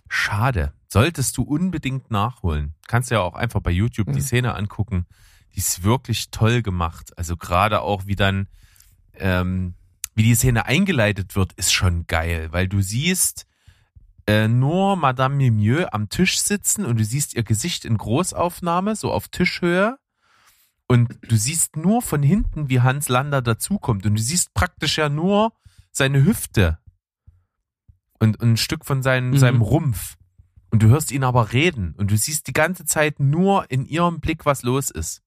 Schade. 0.08 0.72
Solltest 0.88 1.36
du 1.36 1.42
unbedingt 1.42 2.10
nachholen. 2.10 2.74
Kannst 2.88 3.10
ja 3.10 3.20
auch 3.20 3.34
einfach 3.34 3.60
bei 3.60 3.70
YouTube 3.70 4.08
ja. 4.08 4.14
die 4.14 4.20
Szene 4.20 4.54
angucken. 4.54 5.06
Die 5.54 5.58
ist 5.58 5.84
wirklich 5.84 6.30
toll 6.30 6.62
gemacht. 6.62 7.16
Also 7.16 7.36
gerade 7.36 7.80
auch 7.82 8.06
wie 8.06 8.16
dann, 8.16 8.48
ähm, 9.14 9.74
wie 10.14 10.24
die 10.24 10.34
Szene 10.34 10.66
eingeleitet 10.66 11.36
wird, 11.36 11.52
ist 11.52 11.72
schon 11.72 12.06
geil, 12.08 12.48
weil 12.50 12.66
du 12.66 12.82
siehst, 12.82 13.46
äh, 14.26 14.48
nur 14.48 14.96
Madame 14.96 15.36
Mimieux 15.36 15.86
am 15.92 16.08
Tisch 16.08 16.38
sitzen 16.38 16.84
und 16.84 16.98
du 16.98 17.04
siehst 17.04 17.34
ihr 17.34 17.42
Gesicht 17.42 17.84
in 17.84 17.96
Großaufnahme, 17.96 18.96
so 18.96 19.12
auf 19.12 19.28
Tischhöhe. 19.28 19.98
Und 20.86 21.18
du 21.22 21.36
siehst 21.36 21.76
nur 21.76 22.02
von 22.02 22.22
hinten, 22.22 22.68
wie 22.68 22.80
Hans 22.80 23.08
Lander 23.08 23.42
dazukommt. 23.42 24.06
Und 24.06 24.14
du 24.14 24.22
siehst 24.22 24.54
praktisch 24.54 24.98
ja 24.98 25.08
nur 25.08 25.52
seine 25.92 26.24
Hüfte 26.24 26.78
und, 28.18 28.40
und 28.40 28.52
ein 28.52 28.56
Stück 28.56 28.84
von 28.84 29.02
seinem, 29.02 29.30
mhm. 29.30 29.38
seinem 29.38 29.62
Rumpf. 29.62 30.16
Und 30.70 30.82
du 30.82 30.88
hörst 30.88 31.12
ihn 31.12 31.24
aber 31.24 31.52
reden. 31.52 31.94
Und 31.96 32.10
du 32.10 32.16
siehst 32.16 32.48
die 32.48 32.52
ganze 32.52 32.84
Zeit 32.84 33.20
nur 33.20 33.70
in 33.70 33.86
ihrem 33.86 34.20
Blick, 34.20 34.46
was 34.46 34.62
los 34.62 34.90
ist. 34.90 35.22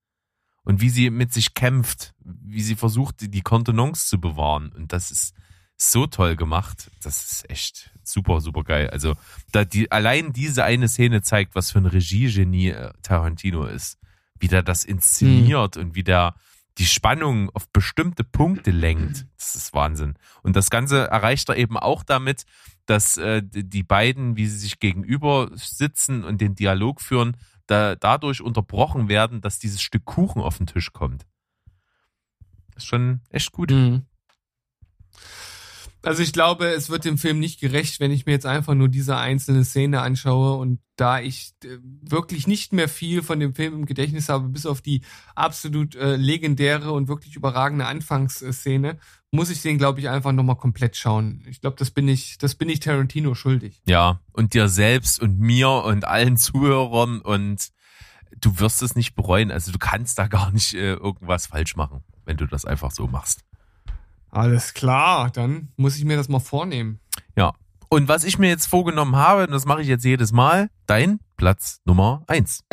Und 0.64 0.82
wie 0.82 0.90
sie 0.90 1.10
mit 1.10 1.34
sich 1.34 1.54
kämpft, 1.54 2.14
wie 2.20 2.62
sie 2.62 2.76
versucht, 2.76 3.16
die 3.20 3.42
Kontenance 3.42 4.08
zu 4.08 4.20
bewahren. 4.20 4.72
Und 4.72 4.94
das 4.94 5.12
ist, 5.12 5.34
so 5.78 6.08
toll 6.08 6.36
gemacht. 6.36 6.92
Das 7.02 7.32
ist 7.32 7.50
echt 7.50 7.93
super, 8.08 8.42
super 8.42 8.64
geil. 8.64 8.90
Also, 8.90 9.16
da 9.52 9.66
die, 9.66 9.92
allein 9.92 10.34
diese 10.34 10.64
eine 10.64 10.88
Szene 10.88 11.22
zeigt, 11.22 11.56
was 11.56 11.72
für 11.72 11.80
ein 11.80 11.86
Regiegenie 11.86 12.70
äh, 12.70 12.92
Tarantino 13.02 13.66
ist. 13.66 13.98
Wie 14.40 14.48
der 14.48 14.64
das 14.64 14.84
inszeniert 14.84 15.76
mhm. 15.76 15.82
und 15.82 15.96
wie 15.96 16.04
der 16.04 16.36
die 16.78 16.86
Spannung 16.86 17.50
auf 17.52 17.70
bestimmte 17.72 18.24
Punkte 18.24 18.72
lenkt. 18.72 19.26
Das 19.38 19.56
ist 19.56 19.74
Wahnsinn. 19.74 20.16
Und 20.42 20.56
das 20.56 20.70
Ganze 20.70 21.08
erreicht 21.08 21.50
er 21.50 21.56
eben 21.56 21.78
auch 21.78 22.04
damit, 22.04 22.46
dass 22.86 23.18
äh, 23.18 23.42
die 23.44 23.84
beiden, 23.84 24.38
wie 24.38 24.48
sie 24.48 24.58
sich 24.58 24.80
gegenüber 24.80 25.52
sitzen 25.54 26.24
und 26.24 26.42
den 26.42 26.56
Dialog 26.56 27.02
führen, 27.02 27.38
da, 27.68 27.96
dadurch 27.96 28.42
unterbrochen 28.42 29.08
werden, 29.08 29.42
dass 29.42 29.60
dieses 29.60 29.82
Stück 29.82 30.06
Kuchen 30.06 30.42
auf 30.42 30.58
den 30.58 30.68
Tisch 30.68 30.92
kommt. 30.92 31.26
Das 32.74 32.84
ist 32.84 32.88
schon 32.88 33.22
echt 33.30 33.52
gut. 33.52 33.72
Mhm. 33.72 34.06
Also 36.04 36.22
ich 36.22 36.34
glaube, 36.34 36.68
es 36.68 36.90
wird 36.90 37.06
dem 37.06 37.18
Film 37.18 37.40
nicht 37.40 37.62
gerecht, 37.62 38.02
wenn 38.02 38.12
ich 38.12 38.26
mir 38.26 38.34
jetzt 38.34 38.46
einfach 38.46 38.74
nur 38.74 38.90
diese 38.90 39.16
einzelne 39.16 39.64
Szene 39.64 40.02
anschaue 40.02 40.58
und 40.58 40.80
da 40.98 41.22
ich 41.22 41.54
äh, 41.64 41.78
wirklich 41.82 42.46
nicht 42.46 42.74
mehr 42.74 42.90
viel 42.90 43.24
von 43.24 43.40
dem 43.40 43.56
Film 43.56 43.74
im 43.74 43.86
Gedächtnis 43.86 44.28
habe, 44.28 44.50
bis 44.50 44.66
auf 44.66 44.82
die 44.82 45.02
absolut 45.34 45.96
äh, 45.96 46.18
legendäre 46.18 46.92
und 46.92 47.08
wirklich 47.08 47.38
überragende 47.38 47.86
Anfangsszene, 47.86 49.00
muss 49.32 49.50
ich 49.50 49.62
den, 49.62 49.78
glaube 49.78 50.02
ich, 50.02 50.10
einfach 50.10 50.34
nochmal 50.34 50.58
komplett 50.58 50.98
schauen. 50.98 51.42
Ich 51.50 51.62
glaube, 51.62 51.78
das 51.80 51.90
bin 51.90 52.10
ich, 52.10 52.38
das 52.38 52.56
bin 52.56 52.68
ich 52.68 52.82
Tarantino 52.82 53.34
schuldig. 53.34 53.82
Ja, 53.86 54.20
und 54.34 54.54
dir 54.54 54.68
selbst 54.68 55.22
und 55.22 55.40
mir 55.40 55.70
und 55.70 56.06
allen 56.06 56.36
Zuhörern 56.36 57.22
und 57.22 57.70
du 58.42 58.60
wirst 58.60 58.84
es 58.84 58.96
nicht 58.96 59.16
bereuen. 59.16 59.52
Also 59.52 59.72
du 59.72 59.80
kannst 59.80 60.20
da 60.20 60.28
gar 60.28 60.52
nicht 60.52 60.74
äh, 60.74 60.96
irgendwas 60.96 61.48
falsch 61.48 61.78
machen, 61.78 62.04
wenn 62.26 62.36
du 62.36 62.46
das 62.46 62.66
einfach 62.66 62.92
so 62.92 63.08
machst. 63.08 63.46
Alles 64.34 64.74
klar, 64.74 65.30
dann 65.30 65.68
muss 65.76 65.96
ich 65.96 66.06
mir 66.06 66.18
das 66.18 66.28
mal 66.28 66.40
vornehmen. 66.40 67.00
Ja. 67.36 67.54
Und 67.88 68.08
was 68.08 68.24
ich 68.24 68.40
mir 68.40 68.50
jetzt 68.50 68.66
vorgenommen 68.66 69.16
habe, 69.16 69.44
und 69.44 69.52
das 69.52 69.66
mache 69.66 69.84
ich 69.84 69.88
jetzt 69.88 70.04
jedes 70.04 70.32
Mal, 70.32 70.72
dein 70.88 71.20
Platz 71.38 71.82
Nummer 71.86 72.24
eins. 72.26 72.64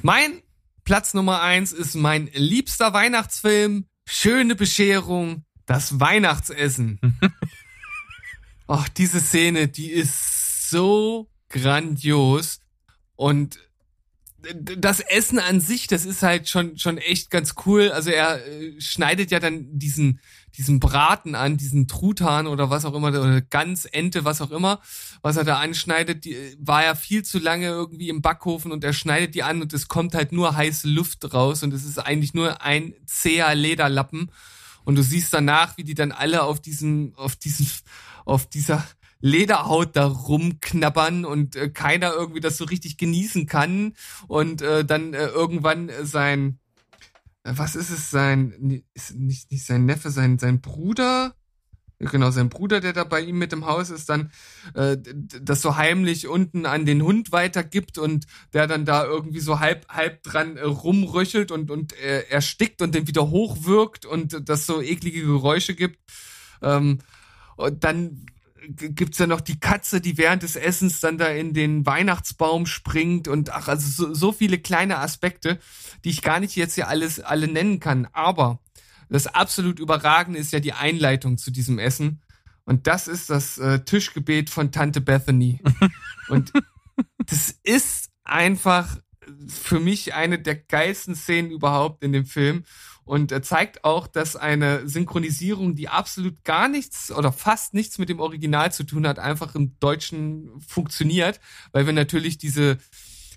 Mein 0.00 0.40
Platz 0.84 1.12
Nummer 1.12 1.42
eins 1.42 1.72
ist 1.72 1.96
mein 1.96 2.30
liebster 2.32 2.94
Weihnachtsfilm, 2.94 3.84
Schöne 4.06 4.56
Bescherung, 4.56 5.44
das 5.66 6.00
Weihnachtsessen. 6.00 6.98
Ach, 8.68 8.88
diese 8.88 9.20
Szene, 9.20 9.68
die 9.68 9.90
ist 9.90 10.70
so 10.70 11.28
grandios 11.50 12.60
und 13.16 13.65
das 14.54 15.00
Essen 15.00 15.38
an 15.38 15.60
sich, 15.60 15.86
das 15.86 16.04
ist 16.04 16.22
halt 16.22 16.48
schon 16.48 16.78
schon 16.78 16.98
echt 16.98 17.30
ganz 17.30 17.54
cool. 17.64 17.90
Also 17.90 18.10
er 18.10 18.46
äh, 18.46 18.80
schneidet 18.80 19.30
ja 19.30 19.40
dann 19.40 19.78
diesen 19.78 20.20
diesen 20.56 20.80
Braten 20.80 21.34
an, 21.34 21.56
diesen 21.56 21.86
Truthahn 21.86 22.46
oder 22.46 22.70
was 22.70 22.84
auch 22.84 22.94
immer 22.94 23.08
oder 23.08 23.40
ganz 23.42 23.86
Ente, 23.90 24.24
was 24.24 24.40
auch 24.40 24.50
immer, 24.50 24.80
was 25.20 25.36
er 25.36 25.44
da 25.44 25.58
anschneidet, 25.58 26.24
die 26.24 26.56
war 26.58 26.82
ja 26.82 26.94
viel 26.94 27.24
zu 27.24 27.38
lange 27.38 27.66
irgendwie 27.66 28.08
im 28.08 28.22
Backofen 28.22 28.72
und 28.72 28.82
er 28.82 28.94
schneidet 28.94 29.34
die 29.34 29.42
an 29.42 29.60
und 29.60 29.72
es 29.74 29.88
kommt 29.88 30.14
halt 30.14 30.32
nur 30.32 30.56
heiße 30.56 30.88
Luft 30.88 31.32
raus 31.34 31.62
und 31.62 31.74
es 31.74 31.84
ist 31.84 31.98
eigentlich 31.98 32.32
nur 32.32 32.62
ein 32.62 32.94
zäher 33.04 33.54
Lederlappen 33.54 34.30
und 34.84 34.94
du 34.94 35.02
siehst 35.02 35.32
danach, 35.32 35.76
wie 35.76 35.84
die 35.84 35.94
dann 35.94 36.12
alle 36.12 36.42
auf 36.42 36.60
diesen 36.60 37.14
auf 37.16 37.36
diesen 37.36 37.68
auf 38.24 38.46
dieser 38.46 38.86
Lederhaut 39.20 39.96
da 39.96 40.06
rumknabbern 40.06 41.24
und 41.24 41.56
äh, 41.56 41.70
keiner 41.70 42.12
irgendwie 42.12 42.40
das 42.40 42.56
so 42.56 42.64
richtig 42.64 42.96
genießen 42.96 43.46
kann. 43.46 43.94
Und 44.28 44.62
äh, 44.62 44.84
dann 44.84 45.14
äh, 45.14 45.26
irgendwann 45.26 45.90
sein 46.02 46.58
äh, 47.46 47.52
was 47.56 47.76
ist 47.76 47.90
es 47.90 48.10
sein 48.10 48.82
ist 48.94 49.14
nicht 49.14 49.50
nicht 49.50 49.64
sein 49.64 49.86
Neffe 49.86 50.10
sein 50.10 50.38
sein 50.38 50.60
Bruder? 50.60 51.34
Genau 51.98 52.30
sein 52.30 52.50
Bruder 52.50 52.80
der 52.80 52.92
da 52.92 53.04
bei 53.04 53.22
ihm 53.22 53.38
mit 53.38 53.54
im 53.54 53.64
Haus 53.64 53.88
ist 53.88 54.10
dann 54.10 54.30
äh, 54.74 54.98
das 55.40 55.62
so 55.62 55.76
heimlich 55.76 56.28
unten 56.28 56.66
an 56.66 56.84
den 56.84 57.02
Hund 57.02 57.32
weitergibt 57.32 57.96
und 57.96 58.26
der 58.52 58.66
dann 58.66 58.84
da 58.84 59.06
irgendwie 59.06 59.40
so 59.40 59.60
halb 59.60 59.88
halb 59.88 60.22
dran 60.22 60.58
äh, 60.58 60.62
rumröchelt 60.62 61.50
und 61.52 61.70
und 61.70 61.94
äh, 61.98 62.24
erstickt 62.28 62.82
und 62.82 62.94
den 62.94 63.08
wieder 63.08 63.30
hochwirkt 63.30 64.04
und 64.04 64.48
das 64.48 64.66
so 64.66 64.82
eklige 64.82 65.22
Geräusche 65.22 65.74
gibt. 65.74 65.98
Ähm, 66.60 66.98
und 67.56 67.84
dann 67.84 68.26
gibt's 68.68 69.18
ja 69.18 69.26
noch 69.26 69.40
die 69.40 69.60
Katze, 69.60 70.00
die 70.00 70.18
während 70.18 70.42
des 70.42 70.56
Essens 70.56 71.00
dann 71.00 71.18
da 71.18 71.28
in 71.28 71.54
den 71.54 71.86
Weihnachtsbaum 71.86 72.66
springt 72.66 73.28
und 73.28 73.50
ach, 73.52 73.68
also 73.68 73.88
so, 73.88 74.14
so 74.14 74.32
viele 74.32 74.58
kleine 74.58 74.98
Aspekte, 74.98 75.58
die 76.04 76.10
ich 76.10 76.22
gar 76.22 76.40
nicht 76.40 76.56
jetzt 76.56 76.74
hier 76.74 76.88
alles 76.88 77.20
alle 77.20 77.48
nennen 77.48 77.80
kann. 77.80 78.06
Aber 78.12 78.60
das 79.08 79.26
absolut 79.26 79.78
überragende 79.78 80.38
ist 80.38 80.52
ja 80.52 80.60
die 80.60 80.72
Einleitung 80.72 81.38
zu 81.38 81.50
diesem 81.50 81.78
Essen. 81.78 82.22
Und 82.64 82.86
das 82.86 83.06
ist 83.06 83.30
das 83.30 83.58
äh, 83.58 83.84
Tischgebet 83.84 84.50
von 84.50 84.72
Tante 84.72 85.00
Bethany. 85.00 85.60
und 86.28 86.52
das 87.18 87.54
ist 87.62 88.10
einfach 88.24 88.98
für 89.48 89.80
mich 89.80 90.14
eine 90.14 90.38
der 90.38 90.56
geilsten 90.56 91.14
Szenen 91.14 91.50
überhaupt 91.50 92.02
in 92.02 92.12
dem 92.12 92.26
Film 92.26 92.64
und 93.06 93.32
er 93.32 93.40
zeigt 93.40 93.84
auch, 93.84 94.06
dass 94.06 94.36
eine 94.36 94.86
Synchronisierung, 94.86 95.74
die 95.74 95.88
absolut 95.88 96.44
gar 96.44 96.68
nichts 96.68 97.10
oder 97.10 97.32
fast 97.32 97.72
nichts 97.72 97.98
mit 97.98 98.08
dem 98.08 98.20
Original 98.20 98.72
zu 98.72 98.84
tun 98.84 99.06
hat, 99.06 99.18
einfach 99.18 99.54
im 99.54 99.78
Deutschen 99.78 100.50
funktioniert, 100.60 101.40
weil 101.72 101.86
wir 101.86 101.92
natürlich 101.92 102.36
diese 102.36 102.78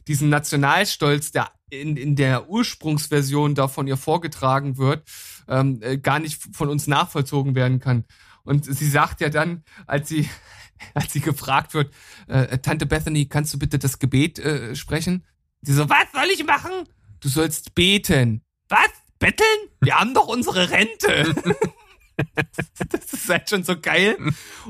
diesen 0.07 0.29
Nationalstolz, 0.29 1.31
der 1.31 1.51
in, 1.69 1.95
in 1.95 2.15
der 2.15 2.49
Ursprungsversion 2.49 3.53
da 3.53 3.67
von 3.67 3.85
ihr 3.85 3.95
vorgetragen 3.95 4.77
wird, 4.77 5.07
ähm, 5.47 5.79
äh, 5.83 5.99
gar 5.99 6.17
nicht 6.17 6.41
von 6.55 6.67
uns 6.67 6.87
nachvollzogen 6.87 7.53
werden 7.53 7.79
kann. 7.79 8.05
Und 8.43 8.65
sie 8.65 8.89
sagt 8.89 9.21
ja 9.21 9.29
dann, 9.29 9.63
als 9.85 10.09
sie 10.09 10.27
als 10.93 11.13
sie 11.13 11.19
gefragt 11.19 11.73
wird, 11.75 11.93
äh, 12.27 12.57
Tante 12.57 12.85
Bethany, 12.85 13.27
kannst 13.27 13.53
du 13.53 13.59
bitte 13.59 13.77
das 13.77 13.99
Gebet 13.99 14.39
äh, 14.39 14.75
sprechen? 14.75 15.25
Sie 15.61 15.73
so, 15.73 15.89
was 15.89 16.11
soll 16.11 16.27
ich 16.33 16.43
machen? 16.45 16.71
Du 17.19 17.29
sollst 17.29 17.75
beten. 17.75 18.41
Was? 18.69 18.89
Betteln? 19.19 19.69
Wir 19.81 19.99
haben 19.99 20.13
doch 20.13 20.27
unsere 20.27 20.69
Rente. 20.71 21.35
das 22.89 23.13
ist 23.13 23.29
halt 23.29 23.49
schon 23.49 23.63
so 23.63 23.79
geil. 23.79 24.17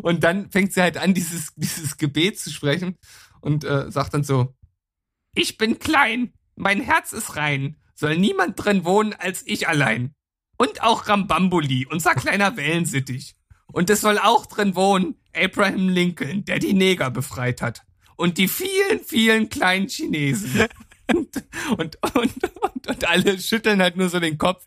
Und 0.01 0.23
dann 0.23 0.51
fängt 0.51 0.73
sie 0.73 0.81
halt 0.81 0.97
an, 0.97 1.13
dieses, 1.13 1.53
dieses 1.55 1.97
Gebet 1.97 2.39
zu 2.39 2.51
sprechen 2.51 2.97
und 3.41 3.63
äh, 3.63 3.91
sagt 3.91 4.13
dann 4.13 4.23
so, 4.23 4.55
ich 5.35 5.57
bin 5.57 5.79
klein, 5.79 6.33
mein 6.55 6.81
Herz 6.81 7.13
ist 7.13 7.35
rein, 7.35 7.77
soll 7.95 8.17
niemand 8.17 8.63
drin 8.63 8.83
wohnen 8.83 9.13
als 9.13 9.43
ich 9.45 9.67
allein. 9.67 10.13
Und 10.57 10.83
auch 10.83 11.07
Rambambuli, 11.07 11.85
unser 11.85 12.15
kleiner 12.15 12.57
Wellensittich. 12.57 13.35
Und 13.71 13.89
es 13.89 14.01
soll 14.01 14.17
auch 14.17 14.45
drin 14.45 14.75
wohnen 14.75 15.15
Abraham 15.33 15.89
Lincoln, 15.89 16.43
der 16.43 16.59
die 16.59 16.73
Neger 16.73 17.11
befreit 17.11 17.61
hat. 17.61 17.83
Und 18.17 18.37
die 18.37 18.49
vielen, 18.49 18.99
vielen 19.05 19.49
kleinen 19.49 19.87
Chinesen. 19.87 20.67
Und, 21.10 21.43
und, 21.78 22.16
und, 22.16 22.88
und, 22.88 23.07
alle 23.07 23.39
schütteln 23.39 23.82
halt 23.82 23.97
nur 23.97 24.10
so 24.10 24.20
den 24.20 24.38
Kopf. 24.38 24.66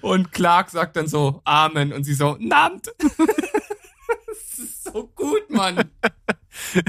Und 0.00 0.32
Clark 0.32 0.70
sagt 0.70 0.96
dann 0.96 1.06
so, 1.06 1.42
Amen. 1.44 1.92
Und 1.92 2.04
sie 2.04 2.14
so, 2.14 2.36
Namt. 2.40 2.86
das 2.98 4.58
ist 4.58 4.84
so 4.84 5.06
gut, 5.14 5.50
Mann. 5.50 5.90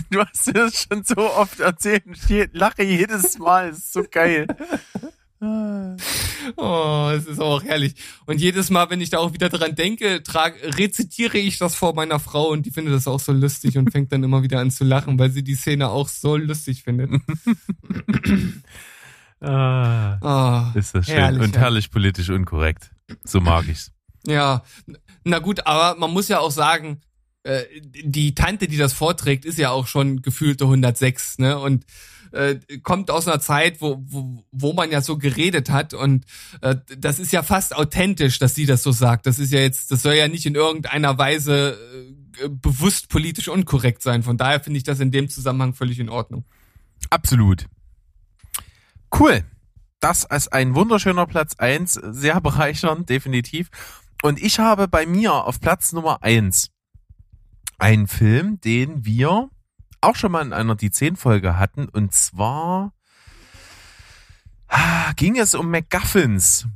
Du 0.09 0.19
hast 0.19 0.47
mir 0.47 0.53
das 0.53 0.83
schon 0.83 1.03
so 1.03 1.17
oft 1.17 1.59
erzählt. 1.59 2.03
Ich 2.07 2.49
lache 2.53 2.83
jedes 2.83 3.37
Mal. 3.37 3.69
Das 3.69 3.79
ist 3.79 3.93
so 3.93 4.03
geil. 4.09 4.47
Oh, 6.57 7.11
es 7.15 7.25
ist 7.25 7.39
auch 7.39 7.63
herrlich. 7.63 7.95
Und 8.25 8.39
jedes 8.39 8.69
Mal, 8.69 8.89
wenn 8.89 9.01
ich 9.01 9.09
da 9.09 9.19
auch 9.19 9.33
wieder 9.33 9.49
dran 9.49 9.75
denke, 9.75 10.23
trage, 10.23 10.55
rezitiere 10.77 11.37
ich 11.37 11.57
das 11.57 11.75
vor 11.75 11.93
meiner 11.95 12.19
Frau 12.19 12.49
und 12.49 12.65
die 12.65 12.71
findet 12.71 12.93
das 12.93 13.07
auch 13.07 13.19
so 13.19 13.31
lustig 13.31 13.77
und 13.77 13.91
fängt 13.91 14.11
dann 14.11 14.23
immer 14.23 14.43
wieder 14.43 14.59
an 14.59 14.71
zu 14.71 14.83
lachen, 14.83 15.19
weil 15.19 15.31
sie 15.31 15.43
die 15.43 15.55
Szene 15.55 15.89
auch 15.89 16.07
so 16.07 16.37
lustig 16.37 16.83
findet. 16.83 17.09
ah, 19.41 20.71
oh, 20.73 20.77
ist 20.77 20.95
das 20.95 21.05
schön. 21.05 21.15
Herrlich, 21.15 21.41
und 21.41 21.57
herrlich 21.57 21.91
politisch 21.91 22.29
unkorrekt. 22.29 22.91
So 23.23 23.41
mag 23.41 23.67
ich's. 23.67 23.91
Ja, 24.25 24.63
na 25.23 25.39
gut, 25.39 25.65
aber 25.67 25.99
man 25.99 26.11
muss 26.11 26.29
ja 26.29 26.39
auch 26.39 26.51
sagen, 26.51 27.01
äh, 27.43 27.63
die 27.81 28.35
Tante, 28.35 28.67
die 28.67 28.77
das 28.77 28.93
vorträgt, 28.93 29.43
ist 29.45 29.59
ja 29.59 29.71
auch 29.71 29.87
schon 29.87 30.21
gefühlte 30.21 30.63
106, 30.63 31.39
ne? 31.39 31.59
Und 31.59 31.85
äh, 32.33 32.59
kommt 32.81 33.11
aus 33.11 33.27
einer 33.27 33.39
Zeit, 33.39 33.81
wo, 33.81 34.03
wo, 34.05 34.43
wo 34.51 34.73
man 34.73 34.91
ja 34.91 35.01
so 35.01 35.17
geredet 35.17 35.69
hat 35.69 35.93
und 35.93 36.25
äh, 36.61 36.75
das 36.97 37.19
ist 37.19 37.31
ja 37.31 37.43
fast 37.43 37.75
authentisch, 37.75 38.39
dass 38.39 38.55
sie 38.55 38.65
das 38.65 38.83
so 38.83 38.91
sagt. 38.91 39.25
Das 39.25 39.39
ist 39.39 39.51
ja 39.51 39.59
jetzt, 39.59 39.91
das 39.91 40.01
soll 40.01 40.15
ja 40.15 40.27
nicht 40.27 40.45
in 40.45 40.55
irgendeiner 40.55 41.17
Weise 41.17 41.77
äh, 42.41 42.49
bewusst 42.49 43.09
politisch 43.09 43.47
unkorrekt 43.47 44.01
sein. 44.01 44.23
Von 44.23 44.37
daher 44.37 44.59
finde 44.59 44.77
ich 44.77 44.83
das 44.83 44.99
in 44.99 45.11
dem 45.11 45.29
Zusammenhang 45.29 45.73
völlig 45.73 45.99
in 45.99 46.09
Ordnung. 46.09 46.45
Absolut. 47.09 47.67
Cool. 49.17 49.43
Das 49.99 50.25
ist 50.25 50.51
ein 50.51 50.75
wunderschöner 50.75 51.27
Platz 51.27 51.55
eins, 51.59 51.93
sehr 51.93 52.41
bereichernd, 52.41 53.09
definitiv. 53.09 53.69
Und 54.21 54.41
ich 54.41 54.59
habe 54.59 54.87
bei 54.87 55.05
mir 55.05 55.33
auf 55.33 55.61
Platz 55.61 55.93
Nummer 55.93 56.23
eins 56.23 56.71
einen 57.77 58.07
Film, 58.07 58.59
den 58.61 59.05
wir 59.05 59.49
auch 60.03 60.15
schon 60.15 60.31
mal 60.31 60.41
in 60.41 60.53
einer 60.53 60.75
Die 60.75 60.91
10 60.91 61.15
Folge 61.15 61.57
hatten. 61.57 61.87
Und 61.89 62.13
zwar 62.13 62.93
ah, 64.67 65.11
ging 65.15 65.37
es 65.37 65.55
um 65.55 65.69
MacGuffins. 65.69 66.67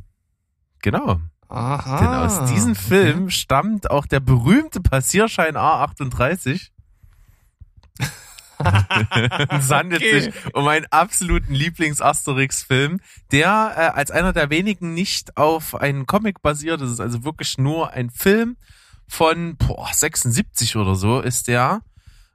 Genau. 0.81 1.19
Aha. 1.49 1.99
Denn 1.99 2.07
aus 2.07 2.51
diesem 2.51 2.75
Film 2.75 3.23
okay. 3.23 3.31
stammt 3.31 3.89
auch 3.89 4.05
der 4.05 4.19
berühmte 4.19 4.81
Passierschein 4.81 5.55
A38. 5.55 6.69
es 9.49 9.69
handelt 9.69 10.01
okay. 10.01 10.19
sich 10.19 10.33
um 10.53 10.67
einen 10.67 10.87
absoluten 10.89 11.53
Lieblings-Asterix-Film, 11.53 12.99
der 13.31 13.73
äh, 13.75 13.97
als 13.97 14.11
einer 14.11 14.33
der 14.33 14.49
wenigen 14.49 14.93
nicht 14.93 15.37
auf 15.37 15.75
einen 15.75 16.05
Comic 16.05 16.41
basiert. 16.41 16.81
Das 16.81 16.89
ist 16.89 16.99
also 16.99 17.23
wirklich 17.23 17.57
nur 17.57 17.91
ein 17.91 18.09
Film 18.09 18.57
von 19.07 19.57
boah, 19.57 19.89
76 19.91 20.75
oder 20.75 20.95
so 20.95 21.21
ist 21.21 21.47
der. 21.47 21.81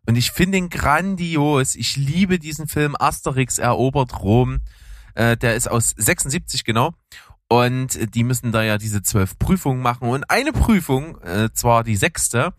Und 0.07 0.17
ich 0.17 0.33
finde 0.33 0.59
ihn 0.59 0.69
grandios. 0.69 1.75
Ich 1.75 1.97
liebe 1.97 2.39
diesen 2.39 2.67
Film 2.67 2.97
Asterix 2.99 3.59
erobert 3.59 4.21
Rom. 4.23 4.61
Äh, 5.15 5.37
der 5.37 5.55
ist 5.55 5.69
aus 5.69 5.95
76 5.97 6.65
genau. 6.65 6.95
Und 7.49 8.15
die 8.15 8.25
müssen 8.25 8.51
da 8.51 8.63
ja 8.63 8.79
diese 8.79 9.03
zwölf 9.03 9.39
Prüfungen 9.39 9.83
machen. 9.83 10.09
Und 10.09 10.29
eine 10.31 10.53
Prüfung, 10.53 11.21
äh, 11.21 11.51
zwar 11.53 11.85
die 11.85 11.97
sechste, 11.97 12.55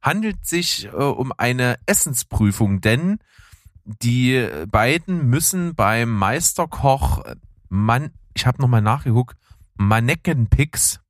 handelt 0.00 0.46
sich 0.46 0.86
äh, 0.86 0.90
um 0.90 1.32
eine 1.36 1.76
Essensprüfung, 1.86 2.80
denn 2.80 3.18
die 3.84 4.48
beiden 4.68 5.28
müssen 5.30 5.76
beim 5.76 6.10
Meisterkoch 6.10 7.22
Mann, 7.68 8.10
ich 8.34 8.46
habe 8.46 8.60
nochmal 8.60 8.82
nachgeguckt, 8.82 9.36
Maneckenpix 9.76 11.00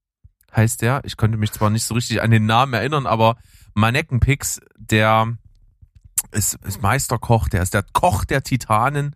heißt 0.54 0.82
der. 0.82 1.02
Ich 1.04 1.16
konnte 1.16 1.38
mich 1.38 1.52
zwar 1.52 1.70
nicht 1.70 1.84
so 1.84 1.94
richtig 1.94 2.22
an 2.22 2.30
den 2.30 2.46
Namen 2.46 2.74
erinnern, 2.74 3.06
aber 3.06 3.36
Maneckenpix, 3.74 4.60
der 4.76 5.36
ist, 6.32 6.54
ist 6.66 6.82
Meisterkoch, 6.82 7.48
der 7.48 7.62
ist 7.62 7.74
der 7.74 7.84
Koch 7.92 8.24
der 8.24 8.42
Titanen 8.42 9.14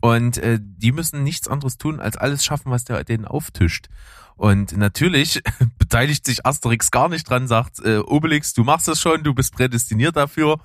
und 0.00 0.38
äh, 0.38 0.58
die 0.60 0.92
müssen 0.92 1.22
nichts 1.22 1.48
anderes 1.48 1.78
tun, 1.78 2.00
als 2.00 2.16
alles 2.16 2.44
schaffen, 2.44 2.70
was 2.70 2.84
der 2.84 3.04
denen 3.04 3.24
auftischt. 3.24 3.88
Und 4.36 4.76
natürlich 4.76 5.42
beteiligt 5.78 6.26
sich 6.26 6.44
Asterix 6.44 6.90
gar 6.90 7.08
nicht 7.08 7.28
dran, 7.28 7.46
sagt 7.46 7.80
äh, 7.84 7.98
Obelix, 7.98 8.52
du 8.52 8.64
machst 8.64 8.88
das 8.88 9.00
schon, 9.00 9.22
du 9.22 9.34
bist 9.34 9.54
prädestiniert 9.54 10.16
dafür. 10.16 10.60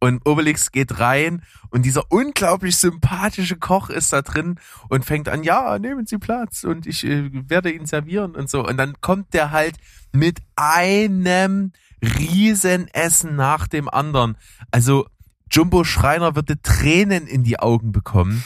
Und 0.00 0.24
Obelix 0.28 0.70
geht 0.70 1.00
rein 1.00 1.42
und 1.70 1.84
dieser 1.84 2.10
unglaublich 2.12 2.76
sympathische 2.76 3.56
Koch 3.56 3.90
ist 3.90 4.12
da 4.12 4.22
drin 4.22 4.60
und 4.88 5.04
fängt 5.04 5.28
an, 5.28 5.42
ja, 5.42 5.76
nehmen 5.80 6.06
Sie 6.06 6.18
Platz 6.18 6.62
und 6.62 6.86
ich 6.86 7.04
äh, 7.04 7.30
werde 7.32 7.72
ihn 7.72 7.84
servieren 7.84 8.36
und 8.36 8.48
so. 8.48 8.64
Und 8.64 8.76
dann 8.76 9.00
kommt 9.00 9.34
der 9.34 9.50
halt 9.50 9.76
mit 10.12 10.38
einem 10.54 11.72
Riesenessen 12.00 13.34
nach 13.34 13.66
dem 13.66 13.88
anderen. 13.88 14.36
Also 14.70 15.08
Jumbo 15.50 15.84
Schreiner 15.84 16.34
würde 16.34 16.60
Tränen 16.60 17.26
in 17.26 17.44
die 17.44 17.58
Augen 17.58 17.92
bekommen 17.92 18.44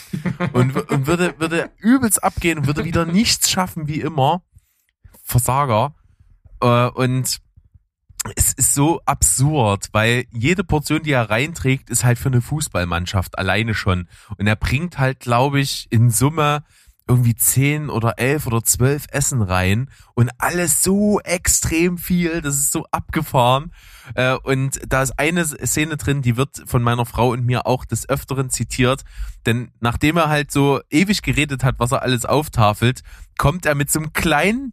und, 0.52 0.76
und 0.90 1.06
würde, 1.06 1.34
würde 1.38 1.70
übelst 1.78 2.22
abgehen 2.22 2.58
und 2.58 2.66
würde 2.66 2.84
wieder 2.84 3.04
nichts 3.04 3.50
schaffen 3.50 3.88
wie 3.88 4.00
immer. 4.00 4.42
Versager. 5.24 5.94
Äh, 6.60 6.88
und 6.88 7.40
es 8.36 8.52
ist 8.52 8.74
so 8.74 9.00
absurd, 9.04 9.88
weil 9.92 10.26
jede 10.30 10.62
Portion, 10.62 11.02
die 11.02 11.10
er 11.10 11.28
reinträgt, 11.28 11.90
ist 11.90 12.04
halt 12.04 12.18
für 12.18 12.28
eine 12.28 12.40
Fußballmannschaft 12.40 13.36
alleine 13.36 13.74
schon. 13.74 14.08
Und 14.36 14.46
er 14.46 14.56
bringt 14.56 14.98
halt, 14.98 15.20
glaube 15.20 15.60
ich, 15.60 15.88
in 15.90 16.10
Summe 16.10 16.64
irgendwie 17.08 17.34
zehn 17.34 17.90
oder 17.90 18.18
elf 18.18 18.46
oder 18.46 18.62
zwölf 18.62 19.06
Essen 19.10 19.42
rein 19.42 19.90
und 20.14 20.30
alles 20.38 20.82
so 20.82 21.20
extrem 21.20 21.98
viel, 21.98 22.40
das 22.40 22.56
ist 22.56 22.72
so 22.72 22.86
abgefahren. 22.90 23.72
Äh, 24.14 24.34
und 24.34 24.80
da 24.88 25.02
ist 25.02 25.18
eine 25.18 25.44
Szene 25.44 25.96
drin, 25.96 26.22
die 26.22 26.36
wird 26.36 26.62
von 26.66 26.82
meiner 26.82 27.06
Frau 27.06 27.30
und 27.30 27.44
mir 27.44 27.66
auch 27.66 27.84
des 27.84 28.08
Öfteren 28.08 28.50
zitiert, 28.50 29.02
denn 29.46 29.72
nachdem 29.80 30.16
er 30.16 30.28
halt 30.28 30.50
so 30.50 30.80
ewig 30.90 31.22
geredet 31.22 31.64
hat, 31.64 31.76
was 31.78 31.92
er 31.92 32.02
alles 32.02 32.24
auftafelt, 32.24 33.02
kommt 33.38 33.66
er 33.66 33.74
mit 33.74 33.90
so 33.90 33.98
einem 33.98 34.12
kleinen 34.12 34.72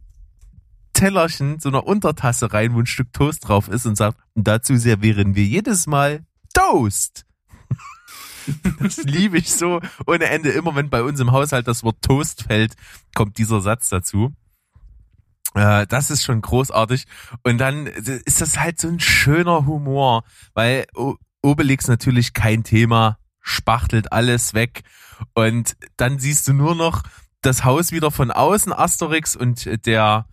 Tellerchen, 0.92 1.60
so 1.60 1.68
einer 1.68 1.86
Untertasse 1.86 2.52
rein, 2.52 2.74
wo 2.74 2.80
ein 2.80 2.86
Stück 2.86 3.12
Toast 3.12 3.48
drauf 3.48 3.68
ist 3.68 3.86
und 3.86 3.96
sagt, 3.96 4.18
dazu 4.34 4.76
servieren 4.76 5.34
wir 5.34 5.44
jedes 5.44 5.86
Mal 5.86 6.24
Toast. 6.52 7.24
Das 8.80 8.98
liebe 8.98 9.38
ich 9.38 9.52
so 9.52 9.80
ohne 10.06 10.24
Ende. 10.24 10.50
Immer 10.50 10.74
wenn 10.74 10.90
bei 10.90 11.02
uns 11.02 11.20
im 11.20 11.32
Haushalt 11.32 11.68
das 11.68 11.82
Wort 11.84 12.02
Toast 12.02 12.44
fällt, 12.44 12.74
kommt 13.14 13.38
dieser 13.38 13.60
Satz 13.60 13.88
dazu. 13.88 14.32
Äh, 15.54 15.86
das 15.86 16.10
ist 16.10 16.22
schon 16.22 16.40
großartig. 16.40 17.04
Und 17.42 17.58
dann 17.58 17.86
ist 17.86 18.40
das 18.40 18.58
halt 18.58 18.80
so 18.80 18.88
ein 18.88 19.00
schöner 19.00 19.66
Humor, 19.66 20.24
weil 20.54 20.86
Obelix 21.42 21.88
natürlich 21.88 22.32
kein 22.32 22.64
Thema, 22.64 23.18
spachtelt 23.40 24.12
alles 24.12 24.54
weg. 24.54 24.82
Und 25.34 25.76
dann 25.96 26.18
siehst 26.18 26.48
du 26.48 26.52
nur 26.52 26.74
noch 26.74 27.02
das 27.42 27.64
Haus 27.64 27.92
wieder 27.92 28.10
von 28.10 28.30
außen, 28.30 28.72
Asterix 28.72 29.34
und 29.34 29.86
der, 29.86 30.26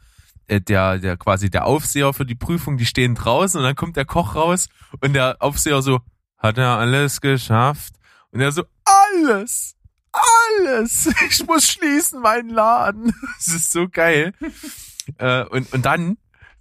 äh, 0.48 0.62
der, 0.62 0.98
der 1.00 1.18
quasi 1.18 1.50
der 1.50 1.66
Aufseher 1.66 2.14
für 2.14 2.26
die 2.26 2.36
Prüfung, 2.36 2.78
die 2.78 2.86
stehen 2.86 3.16
draußen 3.16 3.60
und 3.60 3.64
dann 3.64 3.76
kommt 3.76 3.96
der 3.96 4.06
Koch 4.06 4.36
raus 4.36 4.68
und 5.00 5.14
der 5.14 5.38
Aufseher 5.40 5.82
so, 5.82 6.02
hat 6.38 6.58
er 6.58 6.78
alles 6.78 7.22
geschafft? 7.22 7.94
Und 8.32 8.42
er 8.42 8.52
so, 8.52 8.64
alles, 8.86 9.76
alles. 10.12 11.10
Ich 11.30 11.46
muss 11.46 11.68
schließen 11.68 12.22
meinen 12.22 12.50
Laden. 12.50 13.14
Das 13.38 13.48
ist 13.48 13.72
so 13.72 13.88
geil. 13.90 14.34
äh, 15.18 15.44
und, 15.46 15.72
und 15.74 15.86
dann 15.86 16.18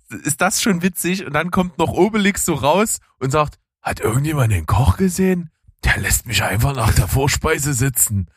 ist 0.08 0.40
das 0.40 0.62
schon 0.62 0.82
witzig 0.82 1.26
und 1.26 1.32
dann 1.32 1.50
kommt 1.50 1.78
noch 1.78 1.90
Obelix 1.90 2.44
so 2.44 2.54
raus 2.54 2.98
und 3.18 3.30
sagt, 3.30 3.58
hat 3.82 4.00
irgendjemand 4.00 4.52
den 4.52 4.66
Koch 4.66 4.96
gesehen? 4.96 5.50
Der 5.84 5.98
lässt 5.98 6.26
mich 6.26 6.42
einfach 6.42 6.74
nach 6.74 6.92
der 6.94 7.08
Vorspeise 7.08 7.74
sitzen. 7.74 8.28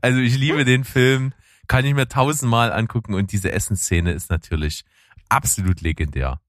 also 0.00 0.18
ich 0.18 0.36
liebe 0.38 0.64
den 0.64 0.84
Film, 0.84 1.32
kann 1.68 1.84
ich 1.84 1.94
mir 1.94 2.08
tausendmal 2.08 2.72
angucken 2.72 3.14
und 3.14 3.32
diese 3.32 3.52
Essensszene 3.52 4.12
ist 4.12 4.30
natürlich 4.30 4.84
absolut 5.28 5.80
legendär. 5.80 6.40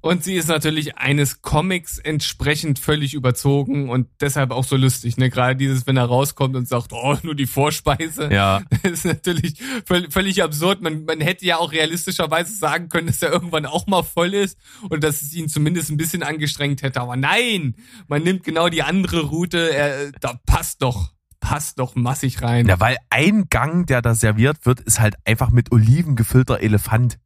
Und 0.00 0.22
sie 0.22 0.36
ist 0.36 0.48
natürlich 0.48 0.96
eines 0.96 1.42
Comics 1.42 1.98
entsprechend 1.98 2.78
völlig 2.78 3.14
überzogen 3.14 3.88
und 3.88 4.06
deshalb 4.20 4.52
auch 4.52 4.62
so 4.62 4.76
lustig, 4.76 5.16
ne? 5.16 5.28
Gerade 5.28 5.56
dieses, 5.56 5.86
wenn 5.88 5.96
er 5.96 6.04
rauskommt 6.04 6.54
und 6.54 6.68
sagt, 6.68 6.92
oh, 6.92 7.16
nur 7.22 7.34
die 7.34 7.46
Vorspeise. 7.46 8.32
Ja. 8.32 8.62
Das 8.82 8.92
ist 8.92 9.04
natürlich 9.04 9.60
völlig 9.84 10.42
absurd. 10.42 10.82
Man, 10.82 11.04
man 11.04 11.20
hätte 11.20 11.44
ja 11.44 11.58
auch 11.58 11.72
realistischerweise 11.72 12.54
sagen 12.54 12.88
können, 12.88 13.08
dass 13.08 13.20
er 13.22 13.32
irgendwann 13.32 13.66
auch 13.66 13.86
mal 13.86 14.02
voll 14.02 14.34
ist 14.34 14.56
und 14.88 15.02
dass 15.02 15.20
es 15.20 15.34
ihn 15.34 15.48
zumindest 15.48 15.90
ein 15.90 15.96
bisschen 15.96 16.22
angestrengt 16.22 16.82
hätte. 16.82 17.00
Aber 17.00 17.16
nein! 17.16 17.74
Man 18.06 18.22
nimmt 18.22 18.44
genau 18.44 18.68
die 18.68 18.82
andere 18.82 19.22
Route. 19.22 19.74
Er, 19.74 20.12
da 20.20 20.38
passt 20.46 20.82
doch 20.82 21.12
passt 21.40 21.78
doch 21.78 21.94
massig 21.94 22.42
rein. 22.42 22.66
Ja, 22.66 22.80
weil 22.80 22.96
ein 23.10 23.48
Gang, 23.48 23.86
der 23.86 24.02
da 24.02 24.14
serviert 24.14 24.66
wird, 24.66 24.80
ist 24.80 25.00
halt 25.00 25.14
einfach 25.24 25.50
mit 25.50 25.72
Oliven 25.72 26.16
gefüllter 26.16 26.60
Elefant. 26.60 27.18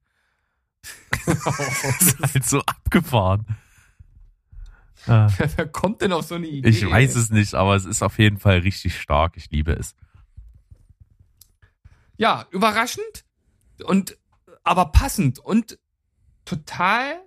das 1.27 2.03
ist 2.03 2.21
halt 2.21 2.45
so 2.45 2.61
abgefahren. 2.61 3.47
Ah. 5.07 5.29
Wer 5.57 5.67
kommt 5.69 6.01
denn 6.01 6.13
auf 6.13 6.27
so 6.27 6.37
eine 6.37 6.47
Idee? 6.47 6.69
Ich 6.69 6.89
weiß 6.89 7.17
es 7.17 7.31
nicht, 7.31 7.55
aber 7.55 7.75
es 7.75 7.85
ist 7.85 8.03
auf 8.03 8.19
jeden 8.19 8.39
Fall 8.39 8.59
richtig 8.59 9.01
stark. 9.01 9.37
Ich 9.37 9.51
liebe 9.51 9.73
es. 9.73 9.95
Ja, 12.17 12.47
überraschend 12.51 13.25
und 13.85 14.17
aber 14.63 14.87
passend 14.87 15.39
und 15.41 15.79
total 16.45 17.21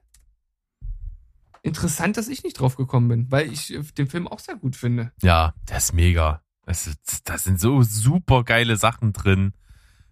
interessant, 1.64 2.16
dass 2.16 2.28
ich 2.28 2.44
nicht 2.44 2.60
drauf 2.60 2.76
gekommen 2.78 3.10
bin, 3.10 3.32
weil 3.32 3.52
ich 3.52 3.78
den 3.98 4.08
Film 4.08 4.28
auch 4.28 4.40
sehr 4.40 4.56
gut 4.56 4.76
finde. 4.76 5.12
Ja, 5.22 5.54
der 5.68 5.78
ist 5.78 5.94
mega. 5.94 6.42
Da 6.66 7.38
sind 7.38 7.60
so 7.60 7.82
super 7.84 8.44
geile 8.44 8.78
Sachen 8.78 9.14
drin. 9.14 9.54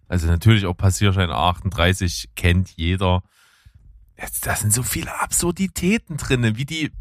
Also 0.06 0.26
natürlich 0.26 0.66
auch 0.66 0.76
Passierschein 0.76 1.30
38 1.30 2.30
kennt 2.34 2.70
jeder. 2.70 3.22
Da 4.42 4.56
sind 4.56 4.72
so 4.72 4.82
viele 4.82 5.20
Absurditäten 5.20 6.16
drin, 6.16 6.56
wie 6.56 6.64
die, 6.64 6.92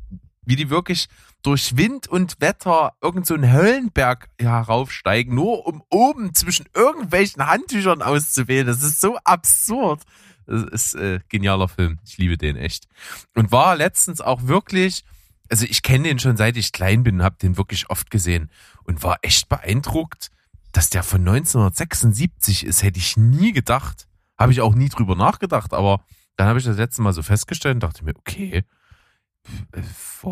wie 0.46 0.56
die 0.56 0.70
wirklich 0.70 1.08
durch 1.44 1.76
Wind 1.76 2.08
und 2.08 2.40
Wetter 2.40 2.94
irgend 3.02 3.28
so 3.28 3.34
einen 3.34 3.52
Höllenberg 3.52 4.30
heraufsteigen, 4.40 5.36
nur 5.36 5.68
um 5.68 5.84
oben 5.90 6.34
zwischen 6.34 6.66
irgendwelchen 6.74 7.46
Handtüchern 7.46 8.02
auszuwählen. 8.02 8.66
Das 8.66 8.82
ist 8.82 9.02
so 9.02 9.18
absurd. 9.24 10.04
Das 10.46 10.64
ist 10.64 10.96
äh, 10.96 11.20
genialer 11.30 11.68
Film. 11.68 12.00
Ich 12.06 12.18
liebe 12.18 12.38
den 12.38 12.56
echt. 12.56 12.88
Und 13.36 13.52
war 13.52 13.76
letztens 13.76 14.22
auch 14.22 14.44
wirklich, 14.44 15.04
also 15.50 15.66
ich 15.66 15.84
kenne 15.84 16.08
den 16.08 16.20
schon 16.20 16.38
seit 16.38 16.58
ich 16.58 16.72
klein 16.72 17.04
bin, 17.04 17.24
habe 17.24 17.38
den 17.42 17.58
wirklich 17.58 17.90
oft 17.90 18.10
gesehen 18.10 18.50
und 18.84 19.04
war 19.04 19.18
echt 19.22 19.50
beeindruckt, 19.50 20.32
dass 20.72 20.90
der 20.90 21.04
von 21.04 21.22
1976 21.22 22.66
ist. 22.66 22.84
Hätte 22.84 23.00
ich 23.00 23.18
nie 23.18 23.52
gedacht. 23.52 24.08
Habe 24.38 24.52
ich 24.52 24.62
auch 24.62 24.76
nie 24.76 24.90
drüber 24.90 25.16
nachgedacht, 25.16 25.74
aber 25.74 26.04
dann 26.36 26.48
habe 26.48 26.60
ich 26.60 26.66
das 26.66 26.78
letzte 26.78 27.02
Mal 27.02 27.14
so 27.14 27.22
festgestellt 27.22 27.76
und 27.76 27.84
dachte 27.84 28.04
mir, 28.04 28.16
okay, 28.16 28.64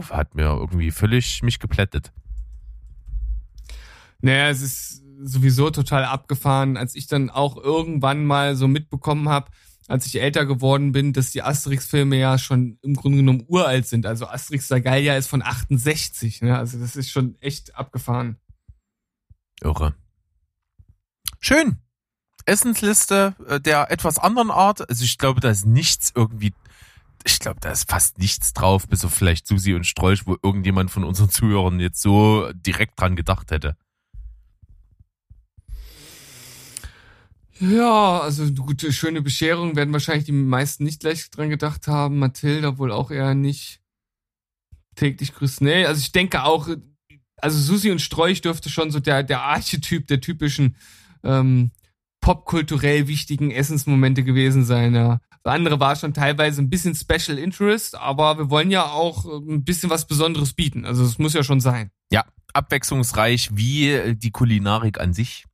hat 0.09 0.35
mir 0.35 0.43
irgendwie 0.43 0.91
völlig 0.91 1.43
mich 1.43 1.59
geplättet. 1.59 2.11
Naja, 4.21 4.49
es 4.49 4.61
ist 4.61 5.03
sowieso 5.23 5.69
total 5.69 6.05
abgefahren, 6.05 6.77
als 6.77 6.95
ich 6.95 7.07
dann 7.07 7.29
auch 7.29 7.57
irgendwann 7.57 8.25
mal 8.25 8.55
so 8.55 8.67
mitbekommen 8.67 9.29
habe, 9.29 9.51
als 9.87 10.05
ich 10.05 10.21
älter 10.21 10.45
geworden 10.45 10.91
bin, 10.91 11.13
dass 11.13 11.31
die 11.31 11.43
Asterix-Filme 11.43 12.17
ja 12.17 12.37
schon 12.37 12.77
im 12.81 12.95
Grunde 12.95 13.17
genommen 13.17 13.43
uralt 13.47 13.87
sind. 13.87 14.05
Also 14.05 14.27
Asterix 14.27 14.67
Sagalia 14.67 15.17
ist 15.17 15.27
von 15.27 15.41
68, 15.41 16.41
ne? 16.41 16.57
Also 16.57 16.79
das 16.79 16.95
ist 16.95 17.11
schon 17.11 17.35
echt 17.41 17.75
abgefahren. 17.75 18.37
Irre. 19.61 19.95
Schön. 21.39 21.77
Essensliste 22.45 23.35
äh, 23.47 23.59
der 23.59 23.91
etwas 23.91 24.17
anderen 24.17 24.51
Art. 24.51 24.87
Also 24.89 25.03
ich 25.03 25.17
glaube, 25.17 25.39
da 25.41 25.49
ist 25.49 25.65
nichts 25.65 26.11
irgendwie 26.15 26.53
ich 27.23 27.39
glaube, 27.39 27.59
da 27.59 27.71
ist 27.71 27.89
fast 27.89 28.17
nichts 28.17 28.53
drauf, 28.53 28.87
bis 28.87 29.05
auf 29.05 29.13
vielleicht 29.13 29.47
Susi 29.47 29.73
und 29.73 29.85
Strolch, 29.85 30.25
wo 30.25 30.37
irgendjemand 30.41 30.91
von 30.91 31.03
unseren 31.03 31.29
Zuhörern 31.29 31.79
jetzt 31.79 32.01
so 32.01 32.51
direkt 32.53 32.99
dran 32.99 33.15
gedacht 33.15 33.51
hätte. 33.51 33.75
Ja, 37.59 38.21
also 38.21 38.51
gute, 38.53 38.91
schöne 38.91 39.21
Bescherung 39.21 39.75
werden 39.75 39.93
wahrscheinlich 39.93 40.25
die 40.25 40.31
meisten 40.31 40.83
nicht 40.83 40.99
gleich 40.99 41.29
dran 41.29 41.49
gedacht 41.49 41.87
haben. 41.87 42.17
Mathilda 42.17 42.79
wohl 42.79 42.91
auch 42.91 43.11
eher 43.11 43.35
nicht. 43.35 43.81
Täglich 44.95 45.33
grüßt. 45.33 45.61
Nee, 45.61 45.85
also 45.85 45.99
ich 45.99 46.11
denke 46.11 46.43
auch, 46.43 46.67
also 47.37 47.59
Susi 47.59 47.91
und 47.91 48.01
Strolch 48.01 48.41
dürfte 48.41 48.69
schon 48.69 48.89
so 48.89 48.99
der, 48.99 49.21
der 49.21 49.43
Archetyp 49.43 50.07
der 50.07 50.21
typischen 50.21 50.75
ähm, 51.23 51.71
popkulturell 52.21 53.07
wichtigen 53.07 53.51
Essensmomente 53.51 54.23
gewesen 54.23 54.63
sein, 54.63 54.95
ja. 54.95 55.19
Das 55.43 55.55
andere 55.55 55.79
war 55.79 55.95
schon 55.95 56.13
teilweise 56.13 56.61
ein 56.61 56.69
bisschen 56.69 56.93
Special 56.93 57.39
Interest, 57.39 57.95
aber 57.95 58.37
wir 58.37 58.49
wollen 58.51 58.69
ja 58.69 58.85
auch 58.85 59.25
äh, 59.25 59.53
ein 59.53 59.63
bisschen 59.63 59.89
was 59.89 60.05
Besonderes 60.05 60.53
bieten. 60.53 60.85
Also 60.85 61.03
es 61.03 61.17
muss 61.17 61.33
ja 61.33 61.43
schon 61.43 61.59
sein. 61.59 61.89
Ja, 62.11 62.23
abwechslungsreich 62.53 63.49
wie 63.53 64.15
die 64.15 64.31
Kulinarik 64.31 64.99
an 64.99 65.13
sich. 65.13 65.45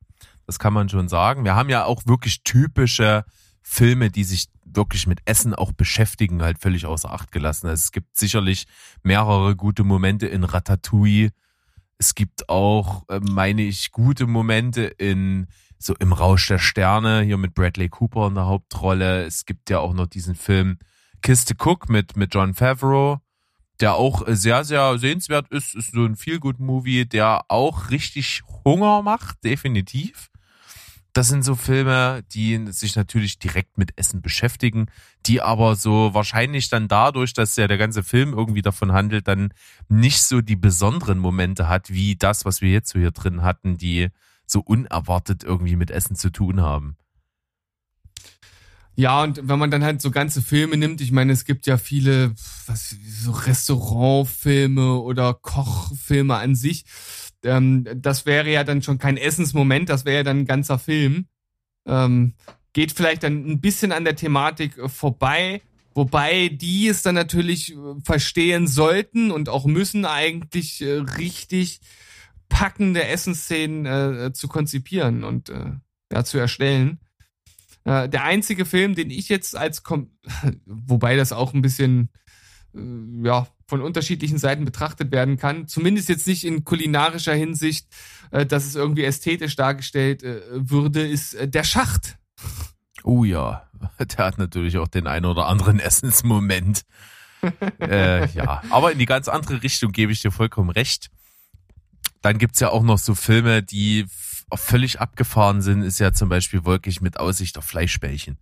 Das 0.46 0.58
kann 0.58 0.74
man 0.74 0.88
schon 0.88 1.08
sagen. 1.08 1.44
Wir 1.44 1.54
haben 1.54 1.70
ja 1.70 1.84
auch 1.84 2.06
wirklich 2.06 2.42
typische 2.42 3.24
Filme, 3.62 4.10
die 4.10 4.24
sich 4.24 4.46
wirklich 4.64 5.06
mit 5.06 5.20
Essen 5.24 5.54
auch 5.54 5.72
beschäftigen, 5.72 6.42
halt 6.42 6.58
völlig 6.58 6.86
außer 6.86 7.12
Acht 7.12 7.32
gelassen. 7.32 7.66
Also 7.66 7.82
es 7.82 7.92
gibt 7.92 8.16
sicherlich 8.16 8.66
mehrere 9.02 9.56
gute 9.56 9.84
Momente 9.84 10.26
in 10.26 10.44
Ratatouille. 10.44 11.30
Es 11.98 12.14
gibt 12.14 12.48
auch, 12.48 13.04
äh, 13.08 13.20
meine 13.20 13.62
ich, 13.62 13.90
gute 13.90 14.26
Momente 14.26 14.82
in 14.82 15.46
so 15.78 15.94
im 15.98 16.12
Rausch 16.12 16.48
der 16.48 16.58
Sterne, 16.58 17.22
hier 17.22 17.38
mit 17.38 17.54
Bradley 17.54 17.88
Cooper 17.88 18.26
in 18.28 18.34
der 18.34 18.46
Hauptrolle. 18.46 19.24
Es 19.24 19.46
gibt 19.46 19.70
ja 19.70 19.78
auch 19.78 19.94
noch 19.94 20.06
diesen 20.06 20.34
Film 20.34 20.78
Kiste 21.22 21.54
Cook 21.58 21.88
mit, 21.88 22.16
mit 22.16 22.34
John 22.34 22.54
Favreau, 22.54 23.20
der 23.80 23.94
auch 23.94 24.22
sehr, 24.26 24.64
sehr 24.64 24.98
sehenswert 24.98 25.48
ist. 25.50 25.74
Ist 25.74 25.92
so 25.92 26.04
ein 26.04 26.16
Feel-Good-Movie, 26.16 27.06
der 27.06 27.42
auch 27.48 27.90
richtig 27.90 28.42
Hunger 28.64 29.02
macht, 29.02 29.42
definitiv. 29.44 30.30
Das 31.12 31.28
sind 31.28 31.42
so 31.42 31.56
Filme, 31.56 32.22
die 32.32 32.66
sich 32.70 32.94
natürlich 32.94 33.38
direkt 33.38 33.78
mit 33.78 33.98
Essen 33.98 34.20
beschäftigen, 34.20 34.86
die 35.26 35.40
aber 35.40 35.74
so 35.74 36.14
wahrscheinlich 36.14 36.68
dann 36.68 36.86
dadurch, 36.86 37.32
dass 37.32 37.56
ja 37.56 37.66
der 37.66 37.78
ganze 37.78 38.02
Film 38.02 38.32
irgendwie 38.34 38.62
davon 38.62 38.92
handelt, 38.92 39.26
dann 39.26 39.52
nicht 39.88 40.22
so 40.22 40.40
die 40.40 40.54
besonderen 40.54 41.18
Momente 41.18 41.68
hat, 41.68 41.90
wie 41.90 42.14
das, 42.14 42.44
was 42.44 42.60
wir 42.60 42.70
jetzt 42.70 42.90
so 42.90 42.98
hier 42.98 43.10
drin 43.10 43.42
hatten, 43.42 43.78
die 43.78 44.10
so 44.50 44.60
unerwartet 44.60 45.44
irgendwie 45.44 45.76
mit 45.76 45.90
Essen 45.90 46.16
zu 46.16 46.30
tun 46.30 46.60
haben. 46.60 46.96
Ja, 48.98 49.22
und 49.22 49.46
wenn 49.46 49.60
man 49.60 49.70
dann 49.70 49.84
halt 49.84 50.02
so 50.02 50.10
ganze 50.10 50.42
Filme 50.42 50.76
nimmt, 50.76 51.00
ich 51.00 51.12
meine, 51.12 51.32
es 51.32 51.44
gibt 51.44 51.68
ja 51.68 51.76
viele 51.76 52.34
was, 52.66 52.96
so 53.06 53.30
Restaurantfilme 53.30 54.98
oder 54.98 55.34
Kochfilme 55.34 56.34
an 56.34 56.56
sich. 56.56 56.84
Ähm, 57.44 57.86
das 57.94 58.26
wäre 58.26 58.50
ja 58.50 58.64
dann 58.64 58.82
schon 58.82 58.98
kein 58.98 59.16
Essensmoment, 59.16 59.88
das 59.88 60.04
wäre 60.04 60.16
ja 60.16 60.22
dann 60.24 60.40
ein 60.40 60.46
ganzer 60.46 60.80
Film. 60.80 61.28
Ähm, 61.86 62.34
geht 62.72 62.90
vielleicht 62.90 63.22
dann 63.22 63.48
ein 63.48 63.60
bisschen 63.60 63.92
an 63.92 64.04
der 64.04 64.16
Thematik 64.16 64.74
vorbei, 64.90 65.62
wobei 65.94 66.48
die 66.48 66.88
es 66.88 67.02
dann 67.02 67.14
natürlich 67.14 67.76
verstehen 68.02 68.66
sollten 68.66 69.30
und 69.30 69.48
auch 69.48 69.66
müssen 69.66 70.06
eigentlich 70.06 70.82
äh, 70.82 70.94
richtig 70.94 71.80
packende 72.48 73.06
Essensszenen 73.06 73.86
äh, 73.86 74.32
zu 74.32 74.48
konzipieren 74.48 75.24
und 75.24 75.48
äh, 75.48 75.72
ja, 76.12 76.24
zu 76.24 76.38
erstellen. 76.38 77.00
Äh, 77.84 78.08
der 78.08 78.24
einzige 78.24 78.64
Film, 78.64 78.94
den 78.94 79.10
ich 79.10 79.28
jetzt 79.28 79.56
als, 79.56 79.82
Kom 79.82 80.10
wobei 80.66 81.16
das 81.16 81.32
auch 81.32 81.54
ein 81.54 81.62
bisschen, 81.62 82.10
äh, 82.74 83.26
ja, 83.26 83.46
von 83.66 83.82
unterschiedlichen 83.82 84.38
Seiten 84.38 84.64
betrachtet 84.64 85.12
werden 85.12 85.36
kann, 85.36 85.68
zumindest 85.68 86.08
jetzt 86.08 86.26
nicht 86.26 86.44
in 86.44 86.64
kulinarischer 86.64 87.34
Hinsicht, 87.34 87.86
äh, 88.30 88.46
dass 88.46 88.66
es 88.66 88.74
irgendwie 88.74 89.04
ästhetisch 89.04 89.56
dargestellt 89.56 90.22
äh, 90.22 90.40
würde, 90.50 91.06
ist 91.06 91.34
äh, 91.34 91.48
der 91.48 91.64
Schacht. 91.64 92.18
Oh 93.04 93.24
ja, 93.24 93.68
der 93.98 94.24
hat 94.24 94.38
natürlich 94.38 94.78
auch 94.78 94.88
den 94.88 95.06
einen 95.06 95.26
oder 95.26 95.46
anderen 95.46 95.80
Essensmoment. 95.80 96.82
äh, 97.80 98.26
ja, 98.30 98.62
aber 98.70 98.92
in 98.92 98.98
die 98.98 99.06
ganz 99.06 99.28
andere 99.28 99.62
Richtung 99.62 99.92
gebe 99.92 100.10
ich 100.10 100.20
dir 100.20 100.32
vollkommen 100.32 100.70
recht. 100.70 101.10
Dann 102.22 102.38
gibt's 102.38 102.60
ja 102.60 102.70
auch 102.70 102.82
noch 102.82 102.98
so 102.98 103.14
Filme, 103.14 103.62
die 103.62 104.06
völlig 104.54 105.00
abgefahren 105.00 105.60
sind, 105.60 105.82
ist 105.82 105.98
ja 105.98 106.12
zum 106.12 106.28
Beispiel 106.28 106.64
Wolkig 106.64 107.00
mit 107.00 107.18
Aussicht 107.20 107.58
auf 107.58 107.64
Fleischbällchen. 107.64 108.38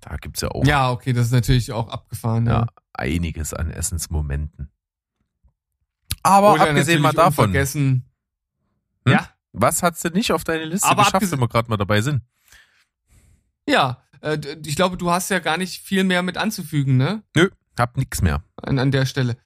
Da 0.00 0.16
gibt's 0.16 0.40
ja 0.40 0.48
auch. 0.48 0.64
Ja, 0.64 0.90
okay, 0.90 1.12
das 1.12 1.26
ist 1.26 1.32
natürlich 1.32 1.72
auch 1.72 1.88
abgefahren. 1.88 2.46
Ja, 2.46 2.52
ja 2.52 2.66
einiges 2.92 3.54
an 3.54 3.70
Essensmomenten. 3.70 4.70
Aber 6.22 6.54
Oder 6.54 6.68
abgesehen 6.68 7.00
mal 7.00 7.12
davon. 7.12 7.46
Vergessen. 7.46 8.04
Hm? 9.06 9.12
Ja. 9.14 9.28
Was 9.52 9.82
hast 9.82 10.04
du 10.04 10.10
nicht 10.10 10.32
auf 10.32 10.44
deine 10.44 10.64
Liste 10.64 10.86
Aber 10.86 11.04
geschafft, 11.04 11.30
wenn 11.32 11.40
wir 11.40 11.48
gerade 11.48 11.68
mal 11.70 11.76
dabei 11.76 12.02
sind? 12.02 12.22
Ja, 13.66 14.02
äh, 14.20 14.38
ich 14.64 14.76
glaube, 14.76 14.96
du 14.96 15.10
hast 15.10 15.30
ja 15.30 15.38
gar 15.38 15.56
nicht 15.56 15.82
viel 15.82 16.04
mehr 16.04 16.22
mit 16.22 16.36
anzufügen, 16.36 16.96
ne? 16.96 17.22
Nö, 17.34 17.48
hab 17.78 17.96
nix 17.96 18.22
mehr. 18.22 18.44
An, 18.56 18.78
an 18.78 18.90
der 18.90 19.06
Stelle. 19.06 19.38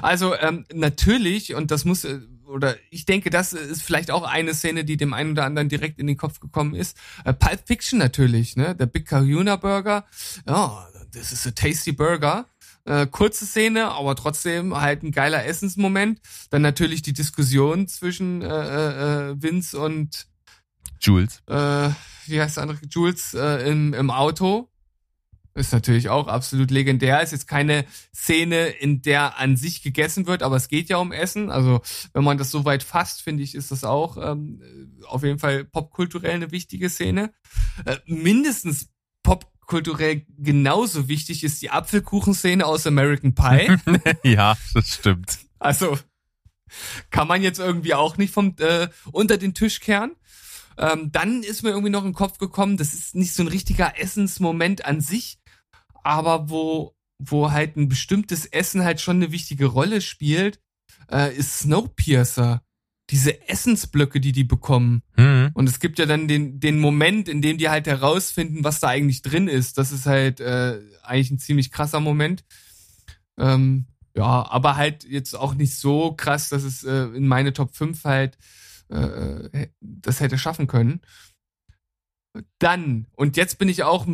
Also 0.00 0.34
ähm, 0.34 0.64
natürlich, 0.72 1.54
und 1.54 1.70
das 1.70 1.84
muss, 1.84 2.04
äh, 2.04 2.20
oder 2.50 2.76
ich 2.90 3.04
denke, 3.06 3.30
das 3.30 3.52
ist 3.52 3.82
vielleicht 3.82 4.10
auch 4.10 4.22
eine 4.22 4.54
Szene, 4.54 4.84
die 4.84 4.96
dem 4.96 5.14
einen 5.14 5.32
oder 5.32 5.44
anderen 5.44 5.68
direkt 5.68 5.98
in 5.98 6.06
den 6.06 6.16
Kopf 6.16 6.40
gekommen 6.40 6.74
ist. 6.74 6.96
Äh, 7.24 7.32
Pulp 7.32 7.60
Fiction 7.66 7.98
natürlich, 7.98 8.56
ne? 8.56 8.74
Der 8.74 8.86
Big 8.86 9.06
Kahuna 9.06 9.56
Burger. 9.56 10.04
Ja, 10.46 10.86
das 11.12 11.32
ist 11.32 11.46
a 11.46 11.50
tasty 11.52 11.92
Burger. 11.92 12.46
Äh, 12.84 13.06
kurze 13.06 13.46
Szene, 13.46 13.90
aber 13.90 14.16
trotzdem 14.16 14.78
halt 14.78 15.02
ein 15.02 15.12
geiler 15.12 15.44
Essensmoment. 15.44 16.20
Dann 16.50 16.62
natürlich 16.62 17.02
die 17.02 17.12
Diskussion 17.12 17.88
zwischen 17.88 18.42
äh, 18.42 18.46
äh, 18.46 19.30
äh 19.30 19.42
Vince 19.42 19.78
und 19.78 20.26
Jules. 21.00 21.42
Äh, 21.46 21.90
wie 22.26 22.40
heißt 22.40 22.56
der 22.56 22.62
andere? 22.62 22.78
Jules 22.88 23.34
äh, 23.34 23.70
im, 23.70 23.94
im 23.94 24.10
Auto. 24.10 24.70
Ist 25.54 25.72
natürlich 25.72 26.08
auch 26.08 26.28
absolut 26.28 26.70
legendär. 26.70 27.20
Ist 27.22 27.32
jetzt 27.32 27.48
keine 27.48 27.84
Szene, 28.14 28.68
in 28.68 29.02
der 29.02 29.38
an 29.38 29.56
sich 29.56 29.82
gegessen 29.82 30.26
wird, 30.26 30.42
aber 30.42 30.56
es 30.56 30.68
geht 30.68 30.88
ja 30.88 30.98
um 30.98 31.10
Essen. 31.10 31.50
Also 31.50 31.82
wenn 32.12 32.22
man 32.22 32.38
das 32.38 32.50
so 32.50 32.64
weit 32.64 32.84
fasst, 32.84 33.22
finde 33.22 33.42
ich, 33.42 33.54
ist 33.56 33.72
das 33.72 33.82
auch 33.82 34.16
ähm, 34.16 34.62
auf 35.06 35.24
jeden 35.24 35.40
Fall 35.40 35.64
popkulturell 35.64 36.34
eine 36.34 36.52
wichtige 36.52 36.88
Szene. 36.88 37.32
Äh, 37.84 37.96
mindestens 38.06 38.90
popkulturell 39.24 40.24
genauso 40.38 41.08
wichtig 41.08 41.42
ist 41.42 41.60
die 41.62 41.70
Apfelkuchenszene 41.70 42.64
aus 42.64 42.86
American 42.86 43.34
Pie. 43.34 43.76
ja, 44.22 44.56
das 44.72 44.94
stimmt. 44.94 45.38
Also 45.58 45.98
kann 47.10 47.26
man 47.26 47.42
jetzt 47.42 47.58
irgendwie 47.58 47.94
auch 47.94 48.16
nicht 48.16 48.32
vom 48.32 48.54
äh, 48.58 48.88
unter 49.10 49.36
den 49.36 49.54
Tisch 49.54 49.80
kehren. 49.80 50.12
Ähm, 50.78 51.12
dann 51.12 51.42
ist 51.42 51.62
mir 51.62 51.70
irgendwie 51.70 51.90
noch 51.90 52.04
in 52.04 52.10
den 52.10 52.14
Kopf 52.14 52.38
gekommen, 52.38 52.76
das 52.76 52.94
ist 52.94 53.14
nicht 53.14 53.34
so 53.34 53.42
ein 53.42 53.48
richtiger 53.48 53.98
Essensmoment 54.00 54.84
an 54.86 55.00
sich, 55.00 55.38
aber 56.02 56.50
wo, 56.50 56.94
wo 57.18 57.50
halt 57.50 57.76
ein 57.76 57.88
bestimmtes 57.88 58.46
Essen 58.46 58.84
halt 58.84 59.00
schon 59.00 59.16
eine 59.16 59.32
wichtige 59.32 59.66
Rolle 59.66 60.00
spielt, 60.00 60.60
äh, 61.10 61.34
ist 61.34 61.60
Snowpiercer. 61.60 62.62
diese 63.10 63.48
Essensblöcke, 63.48 64.20
die 64.20 64.30
die 64.30 64.44
bekommen. 64.44 65.02
Hm. 65.16 65.50
Und 65.54 65.68
es 65.68 65.80
gibt 65.80 65.98
ja 65.98 66.06
dann 66.06 66.28
den, 66.28 66.60
den 66.60 66.78
Moment, 66.78 67.28
in 67.28 67.42
dem 67.42 67.58
die 67.58 67.68
halt 67.68 67.88
herausfinden, 67.88 68.62
was 68.62 68.78
da 68.78 68.86
eigentlich 68.86 69.22
drin 69.22 69.48
ist. 69.48 69.78
Das 69.78 69.90
ist 69.90 70.06
halt 70.06 70.38
äh, 70.38 70.78
eigentlich 71.02 71.32
ein 71.32 71.40
ziemlich 71.40 71.72
krasser 71.72 71.98
Moment. 71.98 72.44
Ähm, 73.36 73.86
ja, 74.14 74.48
aber 74.48 74.76
halt 74.76 75.04
jetzt 75.04 75.34
auch 75.34 75.54
nicht 75.54 75.74
so 75.74 76.12
krass, 76.12 76.50
dass 76.50 76.62
es 76.62 76.84
äh, 76.84 77.06
in 77.06 77.26
meine 77.26 77.52
Top 77.52 77.74
5 77.74 78.04
halt 78.04 78.38
äh, 78.90 79.68
das 79.80 80.20
hätte 80.20 80.38
schaffen 80.38 80.66
können. 80.66 81.00
Dann, 82.60 83.06
und 83.16 83.36
jetzt 83.36 83.58
bin 83.58 83.68
ich 83.68 83.82
auch 83.82 84.06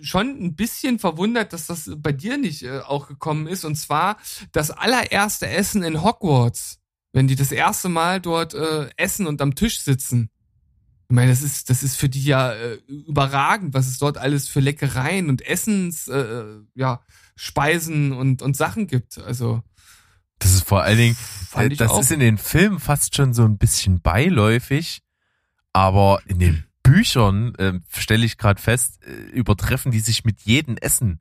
schon 0.00 0.28
ein 0.28 0.54
bisschen 0.54 1.00
verwundert, 1.00 1.52
dass 1.52 1.66
das 1.66 1.90
bei 1.96 2.12
dir 2.12 2.38
nicht 2.38 2.62
äh, 2.62 2.78
auch 2.78 3.08
gekommen 3.08 3.48
ist, 3.48 3.64
und 3.64 3.74
zwar 3.74 4.16
das 4.52 4.70
allererste 4.70 5.48
Essen 5.48 5.82
in 5.82 6.02
Hogwarts, 6.02 6.78
wenn 7.12 7.26
die 7.26 7.34
das 7.34 7.50
erste 7.50 7.88
Mal 7.88 8.20
dort 8.20 8.54
äh, 8.54 8.88
essen 8.96 9.26
und 9.26 9.42
am 9.42 9.56
Tisch 9.56 9.80
sitzen. 9.80 10.30
Ich 11.08 11.14
meine, 11.14 11.30
das 11.30 11.42
ist, 11.42 11.68
das 11.68 11.82
ist 11.82 11.96
für 11.96 12.08
die 12.08 12.24
ja 12.24 12.52
äh, 12.52 12.78
überragend, 12.86 13.74
was 13.74 13.88
es 13.88 13.98
dort 13.98 14.18
alles 14.18 14.48
für 14.48 14.60
Leckereien 14.60 15.28
und 15.28 15.42
Essens, 15.42 16.06
äh, 16.06 16.44
ja, 16.74 17.02
Speisen 17.34 18.12
und, 18.12 18.40
und 18.40 18.56
Sachen 18.56 18.86
gibt. 18.86 19.18
Also. 19.18 19.62
Das 20.38 20.54
ist 20.54 20.66
vor 20.66 20.82
allen 20.82 20.98
Dingen, 20.98 21.16
äh, 21.56 21.70
das 21.70 21.90
auch. 21.90 22.00
ist 22.00 22.12
in 22.12 22.20
den 22.20 22.38
Filmen 22.38 22.78
fast 22.78 23.16
schon 23.16 23.34
so 23.34 23.44
ein 23.44 23.58
bisschen 23.58 24.00
beiläufig, 24.00 25.02
aber 25.72 26.20
in 26.26 26.38
den 26.38 26.64
Büchern, 26.84 27.56
äh, 27.56 27.80
stelle 27.88 28.24
ich 28.24 28.38
gerade 28.38 28.62
fest, 28.62 29.00
äh, 29.04 29.10
übertreffen 29.32 29.90
die 29.90 29.98
sich 29.98 30.24
mit 30.24 30.42
jedem 30.42 30.76
Essen. 30.76 31.18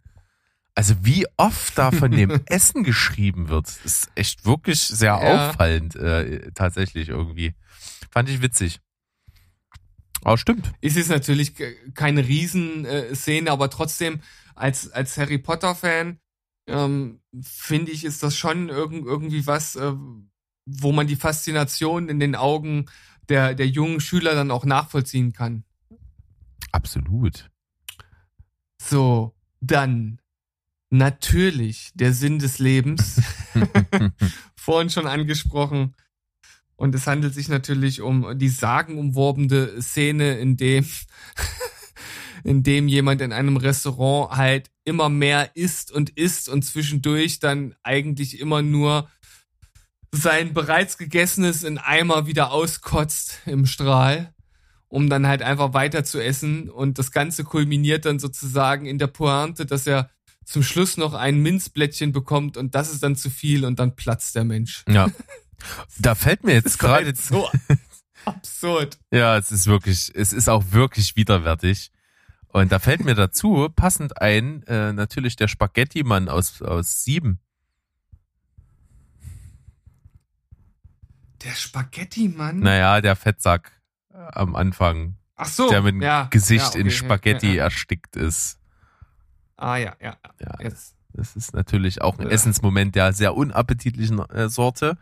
Also 0.75 0.95
wie 1.01 1.25
oft 1.37 1.75
da 1.77 1.91
von 1.91 2.11
dem 2.11 2.41
Essen 2.45 2.83
geschrieben 2.83 3.49
wird, 3.49 3.67
ist 3.83 4.11
echt 4.13 4.45
wirklich 4.45 4.81
sehr 4.81 5.19
ja. 5.19 5.49
auffallend, 5.49 5.95
äh, 5.95 6.51
tatsächlich 6.53 7.09
irgendwie. 7.09 7.55
Fand 8.11 8.29
ich 8.29 8.41
witzig. 8.41 8.79
Aber 10.23 10.37
stimmt. 10.37 10.71
Ist 10.81 10.97
es 10.97 11.09
natürlich 11.09 11.53
keine 11.95 12.27
Riesenszene, 12.27 13.51
aber 13.51 13.69
trotzdem 13.69 14.21
als, 14.55 14.91
als 14.91 15.17
Harry 15.17 15.37
Potter-Fan 15.37 16.19
ähm, 16.67 17.19
finde 17.41 17.91
ich, 17.91 18.05
ist 18.05 18.23
das 18.23 18.37
schon 18.37 18.69
irg 18.69 18.91
irgendwie 18.93 19.45
was, 19.47 19.75
äh, 19.75 19.93
wo 20.65 20.91
man 20.91 21.07
die 21.07 21.15
Faszination 21.15 22.09
in 22.09 22.19
den 22.19 22.35
Augen 22.35 22.85
der, 23.29 23.53
der 23.53 23.67
jungen 23.67 23.99
Schüler 23.99 24.35
dann 24.35 24.51
auch 24.51 24.65
nachvollziehen 24.65 25.33
kann. 25.33 25.63
Absolut. 26.71 27.49
So, 28.77 29.35
dann 29.61 30.19
natürlich 30.89 31.91
der 31.95 32.13
Sinn 32.13 32.39
des 32.39 32.59
Lebens. 32.59 33.21
Vorhin 34.55 34.89
schon 34.89 35.07
angesprochen. 35.07 35.95
Und 36.75 36.95
es 36.95 37.07
handelt 37.07 37.33
sich 37.33 37.49
natürlich 37.49 38.01
um 38.01 38.37
die 38.37 38.49
sagenumworbene 38.49 39.81
Szene, 39.81 40.37
in 40.39 40.57
dem, 40.57 40.85
in 42.43 42.63
dem 42.63 42.87
jemand 42.87 43.21
in 43.21 43.31
einem 43.31 43.57
Restaurant 43.57 44.35
halt 44.35 44.69
immer 44.83 45.09
mehr 45.09 45.55
isst 45.55 45.91
und 45.91 46.09
isst 46.11 46.49
und 46.49 46.63
zwischendurch 46.63 47.39
dann 47.39 47.75
eigentlich 47.83 48.39
immer 48.39 48.61
nur 48.61 49.09
sein 50.13 50.53
bereits 50.53 50.99
gegessenes 50.99 51.63
in 51.63 51.79
Eimer 51.79 52.27
wieder 52.27 52.51
auskotzt 52.51 53.39
im 53.47 53.65
Strahl, 53.65 54.31
um 54.87 55.09
dann 55.09 55.25
halt 55.25 55.41
einfach 55.41 55.73
weiter 55.73 56.03
zu 56.03 56.23
essen. 56.23 56.69
Und 56.69 56.99
das 56.99 57.11
Ganze 57.11 57.43
kulminiert 57.43 58.05
dann 58.05 58.19
sozusagen 58.19 58.85
in 58.85 58.99
der 58.99 59.07
Pointe, 59.07 59.65
dass 59.65 59.87
er 59.87 60.11
zum 60.45 60.61
Schluss 60.61 60.97
noch 60.97 61.15
ein 61.15 61.39
Minzblättchen 61.39 62.11
bekommt 62.11 62.57
und 62.57 62.75
das 62.75 62.91
ist 62.91 63.01
dann 63.01 63.15
zu 63.15 63.31
viel 63.31 63.65
und 63.65 63.79
dann 63.79 63.95
platzt 63.95 64.35
der 64.35 64.43
Mensch. 64.43 64.83
Ja. 64.87 65.07
Da 65.97 66.13
fällt 66.13 66.43
mir 66.43 66.53
jetzt 66.53 66.77
gerade 66.79 67.05
halt 67.05 67.17
so 67.17 67.49
absurd. 68.25 68.99
Ja, 69.11 69.37
es 69.37 69.51
ist 69.51 69.65
wirklich, 69.65 70.11
es 70.13 70.31
ist 70.31 70.47
auch 70.47 70.63
wirklich 70.71 71.15
widerwärtig. 71.15 71.91
Und 72.49 72.71
da 72.71 72.77
fällt 72.77 73.03
mir 73.03 73.15
dazu 73.15 73.67
passend 73.75 74.21
ein, 74.21 74.61
äh, 74.67 74.93
natürlich 74.93 75.37
der 75.37 75.47
Spaghetti-Mann 75.47 76.29
aus, 76.29 76.61
aus 76.61 77.03
Sieben. 77.03 77.39
Der 81.43 81.51
Spaghetti-Mann? 81.51 82.59
Naja, 82.59 83.01
der 83.01 83.15
Fettsack 83.15 83.71
äh, 84.13 84.17
am 84.17 84.55
Anfang. 84.55 85.17
Ach 85.35 85.47
so. 85.47 85.69
Der 85.69 85.81
mit 85.81 85.95
dem 85.95 86.01
ja, 86.01 86.27
Gesicht 86.29 86.63
ja, 86.63 86.69
okay, 86.69 86.81
in 86.81 86.91
Spaghetti 86.91 87.55
ja, 87.55 87.63
erstickt 87.63 88.15
ist. 88.15 88.59
Ah 89.57 89.77
ja, 89.77 89.95
ja. 90.01 90.17
Ja, 90.39 90.55
Jetzt. 90.59 90.95
das 91.13 91.35
ist 91.35 91.53
natürlich 91.53 92.01
auch 92.01 92.17
ein. 92.19 92.29
Essensmoment 92.29 92.95
der 92.95 93.13
sehr 93.13 93.35
unappetitlichen 93.35 94.19
äh, 94.29 94.49
Sorte. 94.49 94.97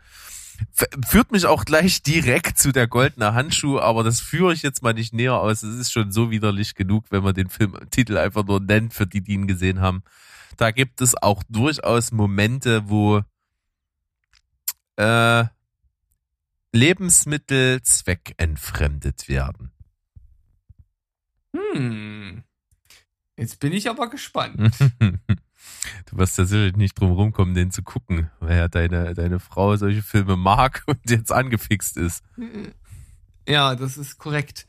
Führt 1.06 1.32
mich 1.32 1.46
auch 1.46 1.64
gleich 1.64 2.02
direkt 2.02 2.58
zu 2.58 2.72
der 2.72 2.86
goldene 2.86 3.34
Handschuh, 3.34 3.80
aber 3.80 4.04
das 4.04 4.20
führe 4.20 4.52
ich 4.52 4.62
jetzt 4.62 4.82
mal 4.82 4.92
nicht 4.94 5.12
näher 5.12 5.34
aus. 5.34 5.62
Es 5.62 5.76
ist 5.76 5.92
schon 5.92 6.12
so 6.12 6.30
widerlich 6.30 6.74
genug, 6.74 7.06
wenn 7.10 7.22
man 7.22 7.34
den 7.34 7.48
Filmtitel 7.48 8.16
einfach 8.16 8.44
nur 8.44 8.60
nennt, 8.60 8.94
für 8.94 9.06
die, 9.06 9.22
die 9.22 9.32
ihn 9.32 9.48
gesehen 9.48 9.80
haben. 9.80 10.02
Da 10.56 10.70
gibt 10.70 11.00
es 11.00 11.20
auch 11.20 11.42
durchaus 11.48 12.12
Momente, 12.12 12.88
wo 12.88 13.22
äh, 14.96 15.44
Lebensmittel 16.72 17.82
zweckentfremdet 17.82 19.28
werden. 19.28 19.70
Hm. 21.54 22.42
Jetzt 23.36 23.60
bin 23.60 23.72
ich 23.72 23.88
aber 23.88 24.08
gespannt. 24.10 24.74
Du 26.10 26.18
wirst 26.18 26.38
ja 26.38 26.44
sicherlich 26.44 26.76
nicht 26.76 26.98
drum 26.98 27.12
rumkommen, 27.12 27.54
den 27.54 27.70
zu 27.70 27.82
gucken, 27.82 28.30
weil 28.40 28.56
ja 28.56 28.68
deine, 28.68 29.14
deine 29.14 29.40
Frau 29.40 29.76
solche 29.76 30.02
Filme 30.02 30.36
mag 30.36 30.82
und 30.86 31.08
jetzt 31.08 31.32
angefixt 31.32 31.96
ist. 31.96 32.24
Ja, 33.48 33.74
das 33.74 33.96
ist 33.96 34.18
korrekt. 34.18 34.66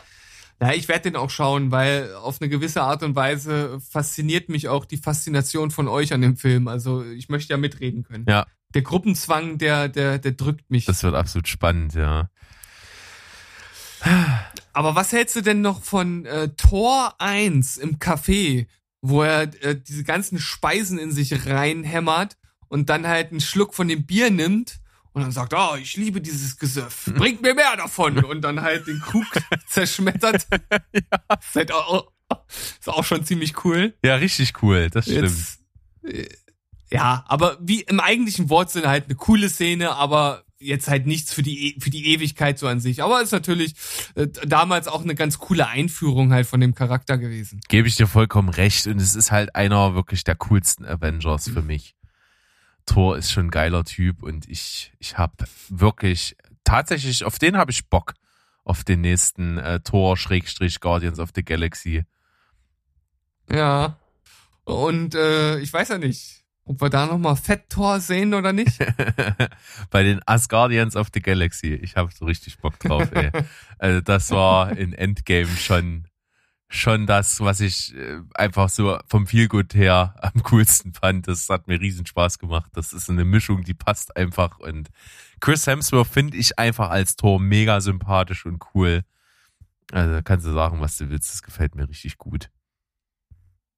Ja, 0.62 0.72
ich 0.72 0.88
werde 0.88 1.10
den 1.10 1.16
auch 1.16 1.30
schauen, 1.30 1.72
weil 1.72 2.14
auf 2.16 2.42
eine 2.42 2.50
gewisse 2.50 2.84
Art 2.84 3.04
und 3.04 3.16
Weise 3.16 3.80
fasziniert 3.82 4.50
mich 4.50 4.70
auch 4.70 4.86
die 4.86 4.98
Faszination 4.98 5.72
von 5.72 5.88
euch 5.88 6.14
an 6.14 6.22
dem 6.22 6.38
Film. 6.38 6.68
Also 6.68 7.04
ich 7.04 7.28
möchte 7.28 7.54
ja 7.54 7.58
mitreden 7.58 8.04
können. 8.04 8.26
Ja. 8.30 8.46
Der 8.74 8.82
Gruppenzwang, 8.82 9.58
der, 9.58 9.90
der, 9.90 10.20
der 10.20 10.32
drückt 10.32 10.70
mich. 10.70 10.86
Das 10.86 11.04
wird 11.04 11.16
absolut 11.16 11.48
spannend, 11.48 11.94
ja. 11.94 12.30
Aber 14.74 14.96
was 14.96 15.12
hältst 15.12 15.36
du 15.36 15.42
denn 15.42 15.62
noch 15.62 15.84
von 15.84 16.26
äh, 16.26 16.50
Tor 16.50 17.16
1 17.20 17.78
im 17.78 18.00
Café, 18.00 18.68
wo 19.02 19.24
er 19.24 19.44
äh, 19.64 19.80
diese 19.80 20.04
ganzen 20.04 20.40
Speisen 20.40 20.98
in 20.98 21.12
sich 21.12 21.46
reinhämmert 21.46 22.38
und 22.68 22.90
dann 22.90 23.08
halt 23.08 23.32
einen 23.32 23.42
Schluck 23.42 23.76
von 23.76 23.88
dem 23.88 24.06
Bier 24.06 24.32
nimmt 24.32 24.80
und 25.14 25.22
dann 25.22 25.32
sagt, 25.32 25.54
oh, 25.54 25.76
ich 25.80 25.96
liebe 25.96 26.22
dieses 26.22 26.58
Gesöff, 26.58 27.12
bringt 27.16 27.42
mir 27.42 27.54
mehr 27.54 27.78
davon 27.78 28.24
und 28.24 28.42
dann 28.42 28.62
halt 28.62 28.88
den 28.88 29.00
Krug 29.00 29.26
zerschmettert. 29.68 30.48
ja. 30.52 31.38
Ist, 31.40 31.56
halt 31.56 31.72
auch, 31.72 32.12
ist 32.80 32.90
auch 32.90 33.04
schon 33.04 33.24
ziemlich 33.24 33.64
cool. 33.64 33.94
Ja, 34.04 34.16
richtig 34.16 34.62
cool, 34.64 34.90
das 34.90 35.06
stimmt. 35.06 35.22
Jetzt, 35.22 35.60
äh, 36.04 36.28
ja, 36.94 37.26
aber 37.28 37.58
wie 37.60 37.82
im 37.82 38.00
eigentlichen 38.00 38.50
Wortsinn 38.50 38.86
halt 38.88 39.06
eine 39.06 39.16
coole 39.16 39.50
Szene, 39.50 39.96
aber 39.96 40.44
jetzt 40.60 40.88
halt 40.88 41.08
nichts 41.08 41.34
für 41.34 41.42
die, 41.42 41.76
E- 41.76 41.80
für 41.80 41.90
die 41.90 42.06
Ewigkeit 42.14 42.58
so 42.58 42.68
an 42.68 42.80
sich. 42.80 43.04
Aber 43.04 43.22
ist 43.22 43.32
natürlich 43.32 43.76
äh, 44.16 44.28
damals 44.46 44.88
auch 44.88 45.02
eine 45.04 45.16
ganz 45.16 45.38
coole 45.40 45.68
Einführung 45.68 46.32
halt 46.32 46.48
von 46.48 46.62
dem 46.62 46.74
Charakter 46.74 47.18
gewesen. 47.18 47.60
Gebe 47.68 47.88
ich 47.88 47.96
dir 47.98 48.08
vollkommen 48.08 48.48
recht 48.50 48.88
und 48.88 49.02
es 49.02 49.16
ist 49.16 49.32
halt 49.32 49.56
einer 49.56 49.96
wirklich 49.96 50.24
der 50.24 50.36
coolsten 50.36 50.86
Avengers 50.86 51.50
für 51.50 51.62
mich. 51.62 51.96
Thor 52.86 53.18
ist 53.18 53.32
schon 53.32 53.48
ein 53.48 53.52
geiler 53.52 53.84
Typ 53.84 54.24
und 54.24 54.48
ich, 54.50 54.94
ich 55.00 55.18
habe 55.18 55.34
wirklich, 55.70 56.36
tatsächlich, 56.64 57.26
auf 57.26 57.40
den 57.40 57.58
habe 57.58 57.72
ich 57.72 57.90
Bock. 57.90 58.14
Auf 58.66 58.86
den 58.86 59.02
nächsten 59.02 59.58
äh, 59.58 59.82
Thor 59.82 60.16
Schrägstrich 60.16 60.80
Guardians 60.80 61.20
of 61.20 61.32
the 61.36 61.44
Galaxy. 61.44 62.06
Ja. 63.52 63.98
Und 64.64 65.16
äh, 65.16 65.60
ich 65.60 65.74
weiß 65.74 65.90
ja 65.90 65.98
nicht, 65.98 66.43
ob 66.66 66.82
wir 66.82 66.90
da 66.90 67.06
nochmal 67.06 67.36
Fett-Tor 67.36 68.00
sehen 68.00 68.34
oder 68.34 68.54
nicht. 68.54 68.80
Bei 69.90 70.04
den 70.04 70.22
Asgardians 70.26 70.96
of 70.96 71.08
the 71.14 71.22
Galaxy. 71.22 71.74
Ich 71.74 71.96
habe 71.96 72.12
so 72.14 72.26
richtig 72.26 72.58
Bock 72.60 72.80
drauf, 72.80 73.12
ey. 73.12 73.32
Also 73.78 74.02
das 74.02 74.32
war 74.32 74.78
in 74.78 74.94
Endgame 74.94 75.48
schon 75.48 76.08
schon 76.70 77.06
das, 77.06 77.40
was 77.40 77.60
ich 77.60 77.96
äh, 77.96 78.22
einfach 78.34 78.68
so 78.68 78.98
vom 79.08 79.28
Feelgood 79.28 79.76
her 79.76 80.16
am 80.22 80.42
coolsten 80.44 80.94
fand. 80.94 81.28
Das 81.28 81.48
hat 81.50 81.68
mir 81.68 81.80
riesen 81.80 82.06
Spaß 82.06 82.40
gemacht. 82.40 82.72
Das 82.74 82.94
ist 82.94 83.10
eine 83.10 83.26
Mischung, 83.26 83.64
die 83.64 83.76
passt 83.76 84.18
einfach 84.18 84.58
und 84.60 84.90
Chris 85.40 85.68
Hemsworth 85.68 86.08
finde 86.08 86.38
ich 86.38 86.58
einfach 86.58 86.90
als 86.90 87.16
Tor 87.16 87.40
mega 87.40 87.80
sympathisch 87.80 88.46
und 88.46 88.64
cool. 88.74 89.04
Also 89.92 90.22
kannst 90.24 90.46
du 90.48 90.54
sagen, 90.54 90.82
was 90.82 90.98
du 90.98 91.10
willst. 91.10 91.32
Das 91.32 91.44
gefällt 91.44 91.76
mir 91.76 91.88
richtig 91.88 92.18
gut. 92.18 92.50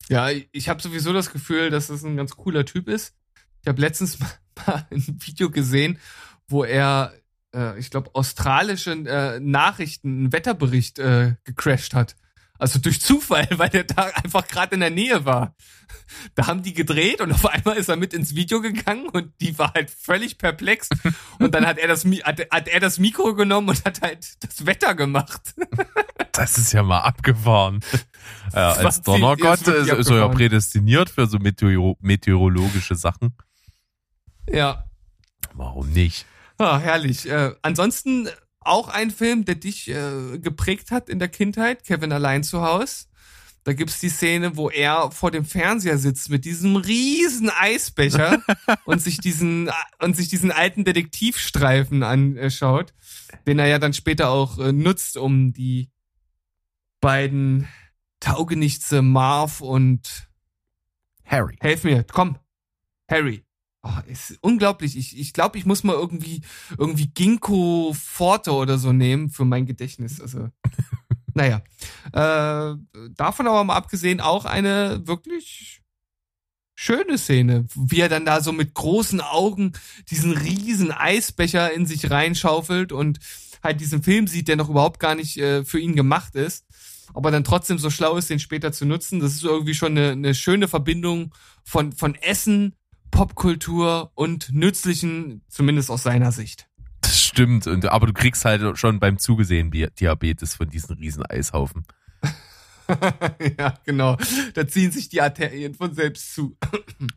Ja, 0.09 0.29
ich 0.29 0.69
habe 0.69 0.81
sowieso 0.81 1.13
das 1.13 1.31
Gefühl, 1.31 1.69
dass 1.69 1.87
das 1.87 2.03
ein 2.03 2.17
ganz 2.17 2.35
cooler 2.35 2.65
Typ 2.65 2.87
ist. 2.87 3.15
Ich 3.61 3.67
habe 3.67 3.81
letztens 3.81 4.19
mal 4.67 4.87
ein 4.91 5.19
Video 5.25 5.49
gesehen, 5.49 5.99
wo 6.47 6.63
er, 6.63 7.13
äh, 7.55 7.77
ich 7.79 7.89
glaube, 7.89 8.11
australische 8.13 8.91
äh, 8.91 9.39
Nachrichten, 9.39 10.09
einen 10.09 10.33
Wetterbericht 10.33 10.99
äh, 10.99 11.35
gecrashed 11.43 11.93
hat. 11.93 12.15
Also 12.57 12.79
durch 12.79 13.01
Zufall, 13.01 13.47
weil 13.57 13.69
der 13.69 13.83
da 13.83 14.03
einfach 14.23 14.47
gerade 14.47 14.75
in 14.75 14.81
der 14.81 14.89
Nähe 14.89 15.25
war. 15.25 15.55
Da 16.35 16.47
haben 16.47 16.63
die 16.63 16.73
gedreht 16.73 17.21
und 17.21 17.31
auf 17.31 17.45
einmal 17.45 17.77
ist 17.77 17.89
er 17.89 17.95
mit 17.95 18.13
ins 18.13 18.35
Video 18.35 18.61
gegangen 18.61 19.09
und 19.09 19.33
die 19.41 19.57
war 19.57 19.73
halt 19.73 19.89
völlig 19.91 20.37
perplex. 20.37 20.89
Und 21.39 21.53
dann 21.53 21.65
hat 21.65 21.77
er 21.77 21.87
das, 21.87 22.05
hat, 22.05 22.41
hat 22.51 22.67
er 22.67 22.79
das 22.79 22.97
Mikro 22.99 23.33
genommen 23.35 23.69
und 23.69 23.85
hat 23.85 24.01
halt 24.01 24.43
das 24.43 24.65
Wetter 24.65 24.95
gemacht. 24.95 25.53
Das 26.31 26.57
ist 26.57 26.73
ja 26.73 26.83
mal 26.83 26.99
abgefahren. 26.99 27.79
Das 28.51 28.79
als 28.79 29.01
Donnergott 29.03 29.61
ist 29.61 29.89
ist, 29.89 30.09
er 30.09 30.17
ja 30.17 30.27
prädestiniert 30.27 31.09
für 31.09 31.27
so 31.27 31.39
meteoro 31.39 31.97
meteorologische 32.01 32.95
Sachen. 32.95 33.37
Ja. 34.49 34.83
Warum 35.53 35.89
nicht? 35.91 36.25
Ah, 36.57 36.77
herrlich. 36.77 37.29
Äh, 37.29 37.53
ansonsten 37.61 38.27
auch 38.65 38.89
ein 38.89 39.11
Film, 39.11 39.45
der 39.45 39.55
dich 39.55 39.89
äh, 39.89 40.39
geprägt 40.39 40.91
hat 40.91 41.09
in 41.09 41.19
der 41.19 41.27
Kindheit, 41.27 41.83
Kevin 41.83 42.11
allein 42.11 42.43
zu 42.43 42.61
Haus. 42.61 43.07
Da 43.63 43.73
gibt's 43.73 43.99
die 43.99 44.09
Szene, 44.09 44.57
wo 44.57 44.69
er 44.69 45.09
vor 45.09 45.31
dem 45.31 45.43
Fernseher 45.43 45.97
sitzt 45.97 46.29
mit 46.29 46.45
diesem 46.45 46.75
riesen 46.75 47.49
Eisbecher 47.49 48.43
und 48.85 49.01
sich 49.01 49.17
diesen 49.17 49.71
und 49.99 50.15
sich 50.15 50.27
diesen 50.27 50.51
alten 50.51 50.83
Detektivstreifen 50.83 52.03
anschaut, 52.03 52.93
den 53.47 53.57
er 53.57 53.67
ja 53.67 53.79
dann 53.79 53.93
später 53.93 54.29
auch 54.29 54.59
äh, 54.59 54.71
nutzt, 54.71 55.17
um 55.17 55.51
die 55.51 55.89
beiden 57.01 57.67
Taugenichtse 58.19 59.01
Marv 59.01 59.61
und 59.61 60.27
Harry. 61.23 61.57
Helf 61.59 61.83
mir, 61.83 62.03
komm. 62.03 62.37
Harry. 63.09 63.44
Oh, 63.87 63.99
ist 64.07 64.39
unglaublich. 64.41 64.97
Ich, 64.97 65.15
ich 65.15 65.31
glaube, 65.31 65.59
ich 65.59 65.65
muss 65.67 65.83
mal 65.83 65.93
irgendwie, 65.93 66.41
irgendwie 66.75 67.05
Ginkgo 67.05 67.93
Forte 67.93 68.51
oder 68.51 68.79
so 68.79 68.91
nehmen 68.91 69.29
für 69.29 69.45
mein 69.45 69.67
Gedächtnis. 69.67 70.19
Also, 70.19 70.49
naja. 71.35 71.61
Äh, 72.11 72.77
davon 73.15 73.47
aber 73.47 73.63
mal 73.63 73.75
abgesehen 73.75 74.21
auch 74.21 74.45
eine 74.45 75.05
wirklich 75.05 75.83
schöne 76.73 77.19
Szene, 77.19 77.65
wie 77.75 77.99
er 77.99 78.09
dann 78.09 78.25
da 78.25 78.41
so 78.41 78.51
mit 78.51 78.73
großen 78.73 79.21
Augen 79.21 79.73
diesen 80.09 80.35
riesen 80.35 80.91
Eisbecher 80.91 81.71
in 81.71 81.85
sich 81.85 82.09
reinschaufelt 82.09 82.91
und 82.91 83.19
halt 83.61 83.81
diesen 83.81 84.01
Film 84.01 84.25
sieht, 84.25 84.47
der 84.47 84.55
noch 84.55 84.69
überhaupt 84.69 84.99
gar 84.99 85.13
nicht 85.13 85.37
äh, 85.37 85.63
für 85.63 85.79
ihn 85.79 85.95
gemacht 85.95 86.33
ist, 86.33 86.65
aber 87.13 87.29
dann 87.29 87.43
trotzdem 87.43 87.77
so 87.77 87.91
schlau 87.91 88.17
ist, 88.17 88.31
den 88.31 88.39
später 88.39 88.71
zu 88.71 88.85
nutzen. 88.85 89.19
Das 89.19 89.33
ist 89.33 89.43
irgendwie 89.43 89.75
schon 89.75 89.91
eine, 89.91 90.11
eine 90.11 90.33
schöne 90.33 90.67
Verbindung 90.67 91.35
von, 91.63 91.91
von 91.91 92.15
Essen, 92.15 92.75
Popkultur 93.11 94.11
und 94.15 94.53
Nützlichen, 94.53 95.41
zumindest 95.47 95.89
aus 95.89 96.03
seiner 96.03 96.31
Sicht. 96.31 96.67
Das 97.01 97.21
stimmt. 97.21 97.67
Und, 97.67 97.85
aber 97.85 98.07
du 98.07 98.13
kriegst 98.13 98.45
halt 98.45 98.77
schon 98.77 98.99
beim 98.99 99.17
Zugesehen 99.17 99.71
Diabetes 99.71 100.55
von 100.55 100.69
diesen 100.69 100.95
riesen 100.97 101.25
Eishaufen. 101.25 101.85
ja, 103.57 103.73
genau. 103.83 104.17
Da 104.53 104.67
ziehen 104.67 104.91
sich 104.91 105.09
die 105.09 105.21
Arterien 105.21 105.73
von 105.73 105.93
selbst 105.93 106.33
zu. 106.33 106.57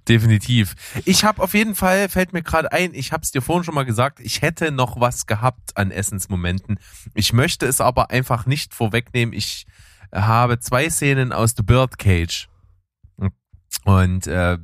Definitiv. 0.09 0.75
Ich 1.05 1.25
habe 1.25 1.43
auf 1.43 1.55
jeden 1.55 1.75
Fall, 1.75 2.09
fällt 2.09 2.33
mir 2.33 2.43
gerade 2.43 2.73
ein, 2.73 2.95
ich 2.95 3.13
habe 3.13 3.23
es 3.23 3.31
dir 3.31 3.43
vorhin 3.43 3.65
schon 3.65 3.75
mal 3.75 3.85
gesagt, 3.85 4.21
ich 4.21 4.43
hätte 4.43 4.71
noch 4.71 5.01
was 5.01 5.27
gehabt 5.27 5.77
an 5.77 5.91
Essensmomenten. 5.91 6.79
Ich 7.15 7.33
möchte 7.33 7.67
es 7.67 7.81
aber 7.81 8.11
einfach 8.11 8.47
nicht 8.47 8.75
vorwegnehmen. 8.75 9.35
Ich 9.35 9.67
habe 10.13 10.59
zwei 10.59 10.89
Szenen 10.89 11.33
aus 11.33 11.55
The 11.57 11.63
Birdcage. 11.63 12.49
Und 13.89 14.27
äh, 14.27 14.59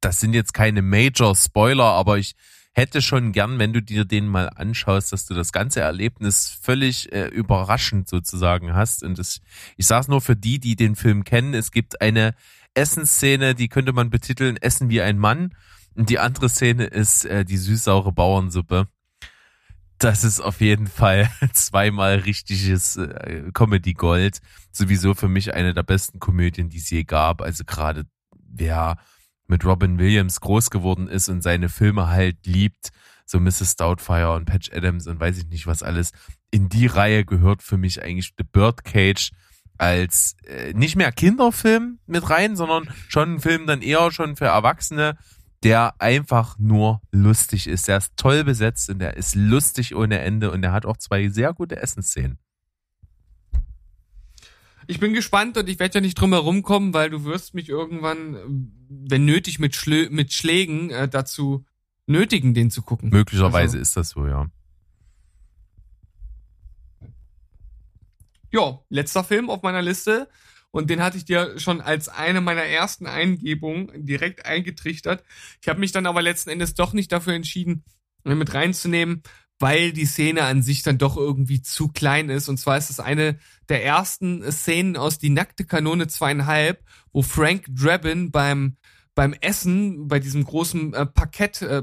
das 0.00 0.20
sind 0.20 0.32
jetzt 0.32 0.54
keine 0.54 0.80
Major 0.80 1.36
Spoiler, 1.36 1.84
aber 1.84 2.16
ich 2.16 2.34
hätte 2.72 3.02
schon 3.02 3.32
gern, 3.32 3.58
wenn 3.58 3.74
du 3.74 3.82
dir 3.82 4.06
den 4.06 4.26
mal 4.26 4.48
anschaust, 4.48 5.12
dass 5.12 5.26
du 5.26 5.34
das 5.34 5.52
ganze 5.52 5.82
Erlebnis 5.82 6.58
völlig 6.62 7.12
äh, 7.12 7.26
überraschend 7.26 8.08
sozusagen 8.08 8.72
hast. 8.72 9.02
Und 9.02 9.18
das, 9.18 9.42
ich 9.76 9.84
sage 9.84 10.10
nur 10.10 10.22
für 10.22 10.34
die, 10.34 10.60
die 10.60 10.76
den 10.76 10.96
Film 10.96 11.24
kennen, 11.24 11.52
es 11.52 11.72
gibt 11.72 12.00
eine 12.00 12.34
Essensszene, 12.72 13.54
die 13.54 13.68
könnte 13.68 13.92
man 13.92 14.08
betiteln 14.08 14.56
Essen 14.56 14.88
wie 14.88 15.02
ein 15.02 15.18
Mann. 15.18 15.54
Und 15.94 16.08
die 16.08 16.18
andere 16.18 16.48
Szene 16.48 16.86
ist 16.86 17.26
äh, 17.26 17.44
die 17.44 17.58
süß-saure 17.58 18.12
Bauernsuppe. 18.12 18.88
Das 19.98 20.24
ist 20.24 20.40
auf 20.40 20.62
jeden 20.62 20.86
Fall 20.86 21.30
zweimal 21.52 22.14
richtiges 22.20 22.96
äh, 22.96 23.50
Comedy 23.52 23.92
Gold. 23.92 24.38
Sowieso 24.72 25.12
für 25.12 25.28
mich 25.28 25.52
eine 25.52 25.74
der 25.74 25.82
besten 25.82 26.18
Komödien, 26.18 26.70
die 26.70 26.78
es 26.78 26.88
je 26.88 27.04
gab. 27.04 27.42
Also 27.42 27.64
gerade 27.64 28.06
wer 28.54 28.96
mit 29.46 29.64
Robin 29.64 29.98
Williams 29.98 30.40
groß 30.40 30.70
geworden 30.70 31.08
ist 31.08 31.28
und 31.28 31.42
seine 31.42 31.68
Filme 31.68 32.08
halt 32.08 32.46
liebt, 32.46 32.90
so 33.26 33.40
Mrs. 33.40 33.76
Doubtfire 33.76 34.32
und 34.32 34.46
Patch 34.46 34.70
Adams 34.72 35.06
und 35.06 35.20
weiß 35.20 35.38
ich 35.38 35.46
nicht 35.46 35.66
was 35.66 35.82
alles. 35.82 36.12
In 36.50 36.68
die 36.68 36.86
Reihe 36.86 37.24
gehört 37.24 37.62
für 37.62 37.76
mich 37.76 38.02
eigentlich 38.02 38.32
The 38.38 38.44
Birdcage 38.44 39.30
als 39.76 40.36
äh, 40.46 40.72
nicht 40.72 40.96
mehr 40.96 41.12
Kinderfilm 41.12 41.98
mit 42.06 42.28
rein, 42.30 42.56
sondern 42.56 42.88
schon 43.08 43.34
ein 43.34 43.40
Film 43.40 43.66
dann 43.66 43.82
eher 43.82 44.10
schon 44.12 44.36
für 44.36 44.46
Erwachsene, 44.46 45.16
der 45.62 45.94
einfach 45.98 46.58
nur 46.58 47.00
lustig 47.10 47.66
ist. 47.66 47.88
Der 47.88 47.96
ist 47.96 48.12
toll 48.16 48.44
besetzt 48.44 48.90
und 48.90 48.98
der 48.98 49.16
ist 49.16 49.34
lustig 49.34 49.96
ohne 49.96 50.20
Ende 50.20 50.50
und 50.50 50.62
der 50.62 50.72
hat 50.72 50.86
auch 50.86 50.98
zwei 50.98 51.28
sehr 51.28 51.52
gute 51.54 51.76
Essensszenen. 51.76 52.38
Ich 54.86 55.00
bin 55.00 55.12
gespannt 55.14 55.56
und 55.56 55.68
ich 55.68 55.78
werde 55.78 55.94
ja 55.96 56.00
nicht 56.00 56.14
drum 56.20 56.32
herum 56.32 56.62
kommen, 56.62 56.92
weil 56.94 57.10
du 57.10 57.24
wirst 57.24 57.54
mich 57.54 57.68
irgendwann, 57.68 58.34
äh, 58.34 58.40
wenn 58.88 59.24
nötig, 59.24 59.58
mit, 59.58 59.74
Schlö 59.76 60.08
mit 60.10 60.32
Schlägen 60.32 60.90
äh, 60.90 61.08
dazu 61.08 61.64
nötigen, 62.06 62.54
den 62.54 62.70
zu 62.70 62.82
gucken. 62.82 63.08
Möglicherweise 63.10 63.76
Also- 63.76 63.78
ist 63.78 63.96
das 63.96 64.10
so, 64.10 64.26
ja. 64.26 64.46
Ja, 68.50 68.78
letzter 68.88 69.24
Film 69.24 69.50
auf 69.50 69.62
meiner 69.62 69.82
Liste. 69.82 70.28
Und 70.70 70.90
den 70.90 71.02
hatte 71.02 71.16
ich 71.16 71.24
dir 71.24 71.58
schon 71.58 71.80
als 71.80 72.08
eine 72.08 72.40
meiner 72.40 72.64
ersten 72.64 73.06
Eingebungen 73.06 73.90
direkt 74.04 74.44
eingetrichtert. 74.44 75.22
Ich 75.62 75.68
habe 75.68 75.78
mich 75.78 75.92
dann 75.92 76.06
aber 76.06 76.20
letzten 76.20 76.50
Endes 76.50 76.74
doch 76.74 76.92
nicht 76.92 77.12
dafür 77.12 77.34
entschieden, 77.34 77.84
mit 78.24 78.54
reinzunehmen, 78.54 79.22
weil 79.58 79.92
die 79.92 80.06
Szene 80.06 80.42
an 80.42 80.62
sich 80.62 80.82
dann 80.82 80.98
doch 80.98 81.16
irgendwie 81.16 81.62
zu 81.62 81.88
klein 81.88 82.28
ist. 82.28 82.48
Und 82.48 82.58
zwar 82.58 82.76
ist 82.76 82.90
es 82.90 83.00
eine 83.00 83.38
der 83.68 83.84
ersten 83.84 84.50
Szenen 84.50 84.96
aus 84.96 85.18
Die 85.18 85.30
nackte 85.30 85.64
Kanone 85.64 86.06
zweieinhalb, 86.08 86.84
wo 87.12 87.22
Frank 87.22 87.66
Drabin 87.68 88.30
beim, 88.30 88.76
beim 89.14 89.32
Essen, 89.34 90.08
bei 90.08 90.18
diesem 90.18 90.44
großen 90.44 90.92
äh, 90.94 91.06
Parkett, 91.06 91.62
äh, 91.62 91.82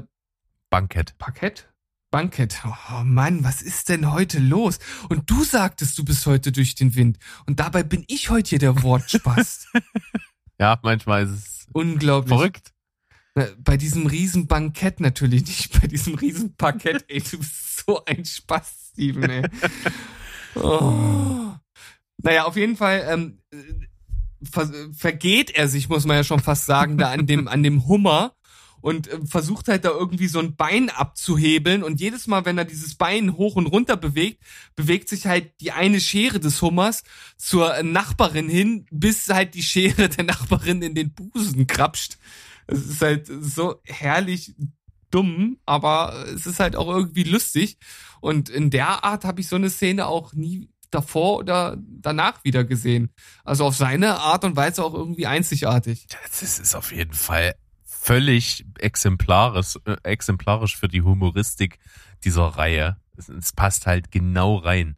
Bankett. 0.70 1.16
Parkett? 1.18 1.68
Bankett. 2.10 2.62
Oh 2.64 3.02
Mann, 3.04 3.42
was 3.42 3.62
ist 3.62 3.88
denn 3.88 4.12
heute 4.12 4.38
los? 4.38 4.78
Und 5.08 5.30
du 5.30 5.44
sagtest, 5.44 5.96
du 5.98 6.04
bist 6.04 6.26
heute 6.26 6.52
durch 6.52 6.74
den 6.74 6.94
Wind. 6.94 7.18
Und 7.46 7.58
dabei 7.58 7.82
bin 7.82 8.04
ich 8.06 8.28
heute 8.30 8.50
hier 8.50 8.58
der 8.58 8.82
Wortspast. 8.82 9.68
Ja, 10.58 10.78
manchmal 10.82 11.24
ist 11.24 11.30
es 11.32 11.66
Unglaublich. 11.72 12.28
verrückt. 12.28 12.72
Na, 13.34 13.46
Bei 13.58 13.76
diesem 13.76 14.06
riesen 14.06 14.46
Bankett 14.46 15.00
natürlich 15.00 15.46
nicht, 15.46 15.80
bei 15.80 15.86
diesem 15.86 16.14
riesen 16.14 16.54
Parkett. 16.56 17.04
Ey, 17.08 17.20
du 17.20 17.38
bist 17.38 17.84
so 17.86 18.04
ein 18.04 18.24
Spaß, 18.24 18.90
Steven, 18.92 19.30
ey. 19.30 19.42
Oh. 20.54 21.54
Naja, 22.18 22.44
auf 22.44 22.56
jeden 22.56 22.76
Fall 22.76 23.06
ähm, 23.08 23.38
ver 24.42 24.70
vergeht 24.92 25.50
er 25.50 25.68
sich, 25.68 25.88
muss 25.88 26.04
man 26.04 26.16
ja 26.16 26.24
schon 26.24 26.40
fast 26.40 26.66
sagen, 26.66 26.98
da 26.98 27.10
an 27.10 27.26
dem, 27.26 27.48
an 27.48 27.62
dem 27.62 27.86
Hummer 27.88 28.34
und 28.82 29.08
äh, 29.08 29.20
versucht 29.24 29.68
halt 29.68 29.84
da 29.84 29.90
irgendwie 29.90 30.26
so 30.26 30.38
ein 30.38 30.54
Bein 30.54 30.90
abzuhebeln 30.90 31.82
und 31.82 32.00
jedes 32.00 32.26
Mal, 32.26 32.44
wenn 32.44 32.58
er 32.58 32.64
dieses 32.66 32.96
Bein 32.96 33.36
hoch 33.36 33.56
und 33.56 33.66
runter 33.66 33.96
bewegt, 33.96 34.42
bewegt 34.76 35.08
sich 35.08 35.26
halt 35.26 35.52
die 35.60 35.72
eine 35.72 36.00
Schere 36.00 36.38
des 36.38 36.60
Hummers 36.60 37.02
zur 37.38 37.74
äh, 37.74 37.82
Nachbarin 37.82 38.48
hin, 38.48 38.86
bis 38.90 39.28
halt 39.28 39.54
die 39.54 39.62
Schere 39.62 40.08
der 40.08 40.24
Nachbarin 40.24 40.82
in 40.82 40.94
den 40.94 41.14
Busen 41.14 41.66
krapscht. 41.66 42.18
Es 42.72 42.86
ist 42.86 43.02
halt 43.02 43.26
so 43.26 43.80
herrlich 43.84 44.54
dumm, 45.10 45.58
aber 45.66 46.26
es 46.34 46.46
ist 46.46 46.60
halt 46.60 46.76
auch 46.76 46.88
irgendwie 46.88 47.24
lustig. 47.24 47.78
Und 48.20 48.48
in 48.48 48.70
der 48.70 49.04
Art 49.04 49.24
habe 49.24 49.40
ich 49.40 49.48
so 49.48 49.56
eine 49.56 49.70
Szene 49.70 50.06
auch 50.06 50.32
nie 50.32 50.68
davor 50.90 51.38
oder 51.38 51.76
danach 51.78 52.44
wieder 52.44 52.64
gesehen. 52.64 53.10
Also 53.44 53.64
auf 53.64 53.76
seine 53.76 54.18
Art 54.20 54.44
und 54.44 54.56
Weise 54.56 54.84
auch 54.84 54.94
irgendwie 54.94 55.26
einzigartig. 55.26 56.06
Das 56.22 56.42
ist 56.42 56.74
auf 56.74 56.92
jeden 56.92 57.14
Fall 57.14 57.54
völlig 57.84 58.66
exemplarisch, 58.78 59.76
äh, 59.84 59.96
exemplarisch 60.02 60.76
für 60.76 60.88
die 60.88 61.02
Humoristik 61.02 61.78
dieser 62.24 62.46
Reihe. 62.46 62.96
Es, 63.16 63.28
es 63.28 63.52
passt 63.52 63.86
halt 63.86 64.10
genau 64.10 64.56
rein. 64.56 64.96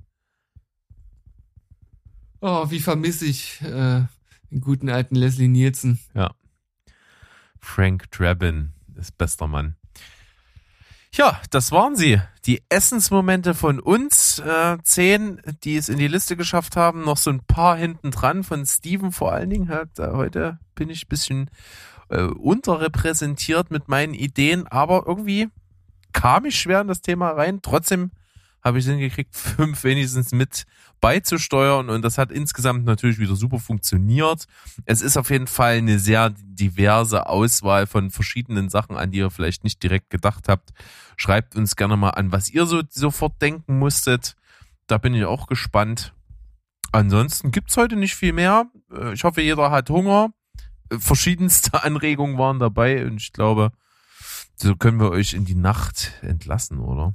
Oh, 2.40 2.70
wie 2.70 2.80
vermisse 2.80 3.24
ich 3.26 3.60
äh, 3.62 4.02
den 4.50 4.60
guten 4.60 4.90
alten 4.90 5.16
Leslie 5.16 5.48
Nielsen. 5.48 5.98
Frank 7.64 8.10
Drabin 8.10 8.72
ist 8.94 9.16
bester 9.18 9.48
Mann. 9.48 9.74
Ja, 11.12 11.40
das 11.50 11.72
waren 11.72 11.96
sie. 11.96 12.20
Die 12.44 12.62
Essensmomente 12.68 13.54
von 13.54 13.80
uns. 13.80 14.38
Äh, 14.40 14.78
zehn, 14.82 15.40
die 15.62 15.76
es 15.76 15.88
in 15.88 15.98
die 15.98 16.08
Liste 16.08 16.36
geschafft 16.36 16.76
haben. 16.76 17.04
Noch 17.04 17.16
so 17.16 17.30
ein 17.30 17.44
paar 17.44 17.76
hinten 17.76 18.10
dran. 18.10 18.44
Von 18.44 18.66
Steven 18.66 19.12
vor 19.12 19.32
allen 19.32 19.50
Dingen. 19.50 19.68
Hat, 19.68 19.98
äh, 19.98 20.08
heute 20.12 20.58
bin 20.74 20.90
ich 20.90 21.04
ein 21.04 21.08
bisschen 21.08 21.50
äh, 22.10 22.22
unterrepräsentiert 22.22 23.70
mit 23.70 23.88
meinen 23.88 24.14
Ideen. 24.14 24.66
Aber 24.66 25.04
irgendwie 25.06 25.48
kam 26.12 26.44
ich 26.44 26.58
schwer 26.58 26.80
in 26.80 26.88
das 26.88 27.00
Thema 27.00 27.30
rein. 27.30 27.60
Trotzdem 27.62 28.10
habe 28.64 28.78
ich 28.78 28.86
es 28.86 28.90
hingekriegt, 28.90 29.36
fünf 29.36 29.84
wenigstens 29.84 30.32
mit 30.32 30.64
beizusteuern 31.00 31.90
und 31.90 32.02
das 32.02 32.16
hat 32.16 32.30
insgesamt 32.32 32.86
natürlich 32.86 33.18
wieder 33.18 33.36
super 33.36 33.58
funktioniert. 33.58 34.46
Es 34.86 35.02
ist 35.02 35.18
auf 35.18 35.28
jeden 35.28 35.46
Fall 35.46 35.76
eine 35.76 35.98
sehr 35.98 36.30
diverse 36.30 37.26
Auswahl 37.26 37.86
von 37.86 38.10
verschiedenen 38.10 38.70
Sachen, 38.70 38.96
an 38.96 39.10
die 39.10 39.18
ihr 39.18 39.30
vielleicht 39.30 39.64
nicht 39.64 39.82
direkt 39.82 40.08
gedacht 40.08 40.48
habt. 40.48 40.72
Schreibt 41.16 41.56
uns 41.56 41.76
gerne 41.76 41.98
mal 41.98 42.10
an, 42.10 42.32
was 42.32 42.48
ihr 42.48 42.64
so 42.64 42.82
sofort 42.88 43.40
denken 43.42 43.78
musstet. 43.78 44.34
Da 44.86 44.96
bin 44.96 45.14
ich 45.14 45.24
auch 45.26 45.46
gespannt. 45.46 46.14
Ansonsten 46.90 47.50
gibt's 47.50 47.76
heute 47.76 47.96
nicht 47.96 48.14
viel 48.14 48.32
mehr. 48.32 48.66
Äh, 48.90 49.12
ich 49.12 49.24
hoffe, 49.24 49.42
jeder 49.42 49.70
hat 49.70 49.90
Hunger. 49.90 50.30
Äh, 50.90 50.98
verschiedenste 50.98 51.82
Anregungen 51.84 52.38
waren 52.38 52.58
dabei 52.58 53.04
und 53.04 53.16
ich 53.16 53.32
glaube, 53.32 53.72
so 54.56 54.76
können 54.76 55.00
wir 55.00 55.10
euch 55.10 55.34
in 55.34 55.44
die 55.44 55.54
Nacht 55.54 56.12
entlassen, 56.22 56.78
oder? 56.78 57.14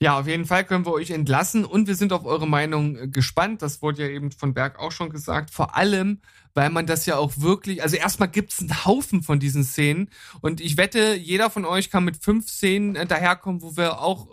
Ja, 0.00 0.18
auf 0.20 0.28
jeden 0.28 0.44
Fall 0.44 0.64
können 0.64 0.86
wir 0.86 0.92
euch 0.92 1.10
entlassen 1.10 1.64
und 1.64 1.88
wir 1.88 1.96
sind 1.96 2.12
auf 2.12 2.24
eure 2.24 2.46
Meinung 2.46 2.96
äh, 2.96 3.08
gespannt. 3.08 3.62
Das 3.62 3.82
wurde 3.82 4.02
ja 4.02 4.08
eben 4.08 4.30
von 4.30 4.54
Berg 4.54 4.78
auch 4.78 4.92
schon 4.92 5.10
gesagt. 5.10 5.50
Vor 5.50 5.76
allem, 5.76 6.20
weil 6.54 6.70
man 6.70 6.86
das 6.86 7.04
ja 7.06 7.16
auch 7.16 7.32
wirklich, 7.38 7.82
also 7.82 7.96
erstmal 7.96 8.28
gibt's 8.28 8.60
einen 8.60 8.84
Haufen 8.84 9.22
von 9.22 9.40
diesen 9.40 9.64
Szenen 9.64 10.10
und 10.40 10.60
ich 10.60 10.76
wette, 10.76 11.14
jeder 11.14 11.50
von 11.50 11.64
euch 11.64 11.90
kann 11.90 12.04
mit 12.04 12.16
fünf 12.22 12.48
Szenen 12.48 12.94
äh, 12.94 13.06
daherkommen, 13.06 13.60
wo 13.60 13.76
wir 13.76 14.00
auch 14.00 14.28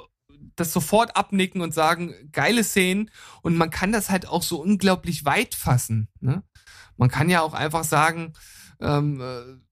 das 0.55 0.71
sofort 0.71 1.17
abnicken 1.17 1.61
und 1.61 1.73
sagen, 1.73 2.13
geile 2.31 2.63
Szenen 2.63 3.09
und 3.41 3.57
man 3.57 3.71
kann 3.71 3.91
das 3.91 4.09
halt 4.09 4.27
auch 4.27 4.43
so 4.43 4.61
unglaublich 4.61 5.25
weit 5.25 5.55
fassen. 5.55 6.09
Ne? 6.19 6.43
Man 6.95 7.09
kann 7.09 7.29
ja 7.29 7.41
auch 7.41 7.53
einfach 7.53 7.83
sagen, 7.83 8.33
ähm, 8.79 9.19
äh, 9.19 9.64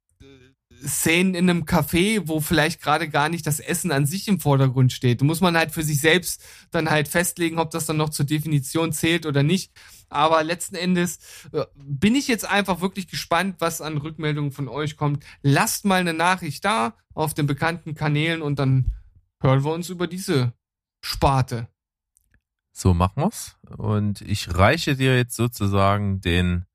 Szenen 0.86 1.36
in 1.36 1.49
einem 1.49 1.63
Café, 1.63 2.21
wo 2.25 2.41
vielleicht 2.41 2.81
gerade 2.81 3.09
gar 3.09 3.29
nicht 3.29 3.47
das 3.47 3.59
Essen 3.59 3.91
an 3.91 4.05
sich 4.05 4.27
im 4.27 4.39
Vordergrund 4.39 4.91
steht. 4.91 5.21
Da 5.21 5.25
muss 5.25 5.41
man 5.41 5.57
halt 5.57 5.71
für 5.71 5.84
sich 5.84 6.01
selbst 6.01 6.43
dann 6.71 6.89
halt 6.89 7.07
festlegen, 7.07 7.59
ob 7.59 7.71
das 7.71 7.86
dann 7.86 7.97
noch 7.97 8.09
zur 8.09 8.25
Definition 8.25 8.91
zählt 8.91 9.25
oder 9.25 9.43
nicht. 9.43 9.71
Aber 10.09 10.43
letzten 10.43 10.75
Endes 10.75 11.19
äh, 11.51 11.65
bin 11.75 12.15
ich 12.15 12.27
jetzt 12.27 12.47
einfach 12.47 12.81
wirklich 12.81 13.07
gespannt, 13.07 13.55
was 13.59 13.81
an 13.81 13.97
Rückmeldungen 13.97 14.51
von 14.51 14.67
euch 14.67 14.95
kommt. 14.95 15.23
Lasst 15.41 15.86
mal 15.86 16.01
eine 16.01 16.13
Nachricht 16.13 16.63
da 16.65 16.95
auf 17.13 17.34
den 17.34 17.47
bekannten 17.47 17.95
Kanälen 17.95 18.41
und 18.41 18.59
dann 18.59 18.91
hören 19.41 19.63
wir 19.63 19.73
uns 19.73 19.89
über 19.89 20.07
diese 20.07 20.53
Sparte. 21.01 21.67
So 22.71 22.93
machen 22.93 23.23
wir's. 23.23 23.57
Und 23.77 24.21
ich 24.21 24.53
reiche 24.55 24.95
dir 24.95 25.15
jetzt 25.15 25.36
sozusagen 25.36 26.21
den 26.21 26.65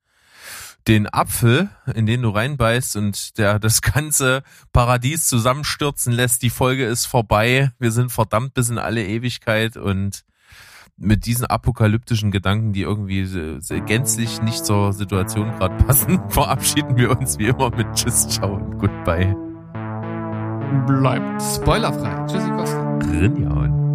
den 0.87 1.12
Apfel, 1.12 1.68
in 1.95 2.07
den 2.07 2.22
du 2.22 2.31
reinbeißt 2.31 2.97
und 2.97 3.37
der 3.39 3.59
das 3.59 3.83
ganze 3.83 4.43
Paradies 4.72 5.26
zusammenstürzen 5.26 6.12
lässt. 6.12 6.43
Die 6.43 6.51
Folge 6.51 6.87
ist 6.87 7.07
vorbei. 7.07 7.72
Wir 7.79 7.91
sind 7.91 8.11
verdammt 8.11 8.55
bis 8.55 8.70
in 8.70 8.79
alle 8.79 9.05
Ewigkeit 9.05 9.76
und 9.76 10.24
mit 10.97 11.26
diesen 11.26 11.47
apokalyptischen 11.47 12.31
Gedanken, 12.31 12.72
die 12.72 12.83
irgendwie 12.83 13.26
gänzlich 13.87 14.43
nicht 14.43 14.64
zur 14.64 14.93
Situation 14.93 15.53
gerade 15.53 15.76
passen, 15.85 16.20
verabschieden 16.29 16.97
wir 16.97 17.16
uns 17.16 17.39
wie 17.39 17.47
immer 17.47 17.70
mit 17.70 17.87
Tschüss, 17.95 18.29
Ciao 18.29 18.55
und 18.55 18.79
Goodbye. 18.79 19.37
Bleibt 20.87 21.43
spoilerfrei. 21.43 22.26
Tschüssi, 22.26 22.51
Costa. 22.51 22.99
Rinjauen. 22.99 23.89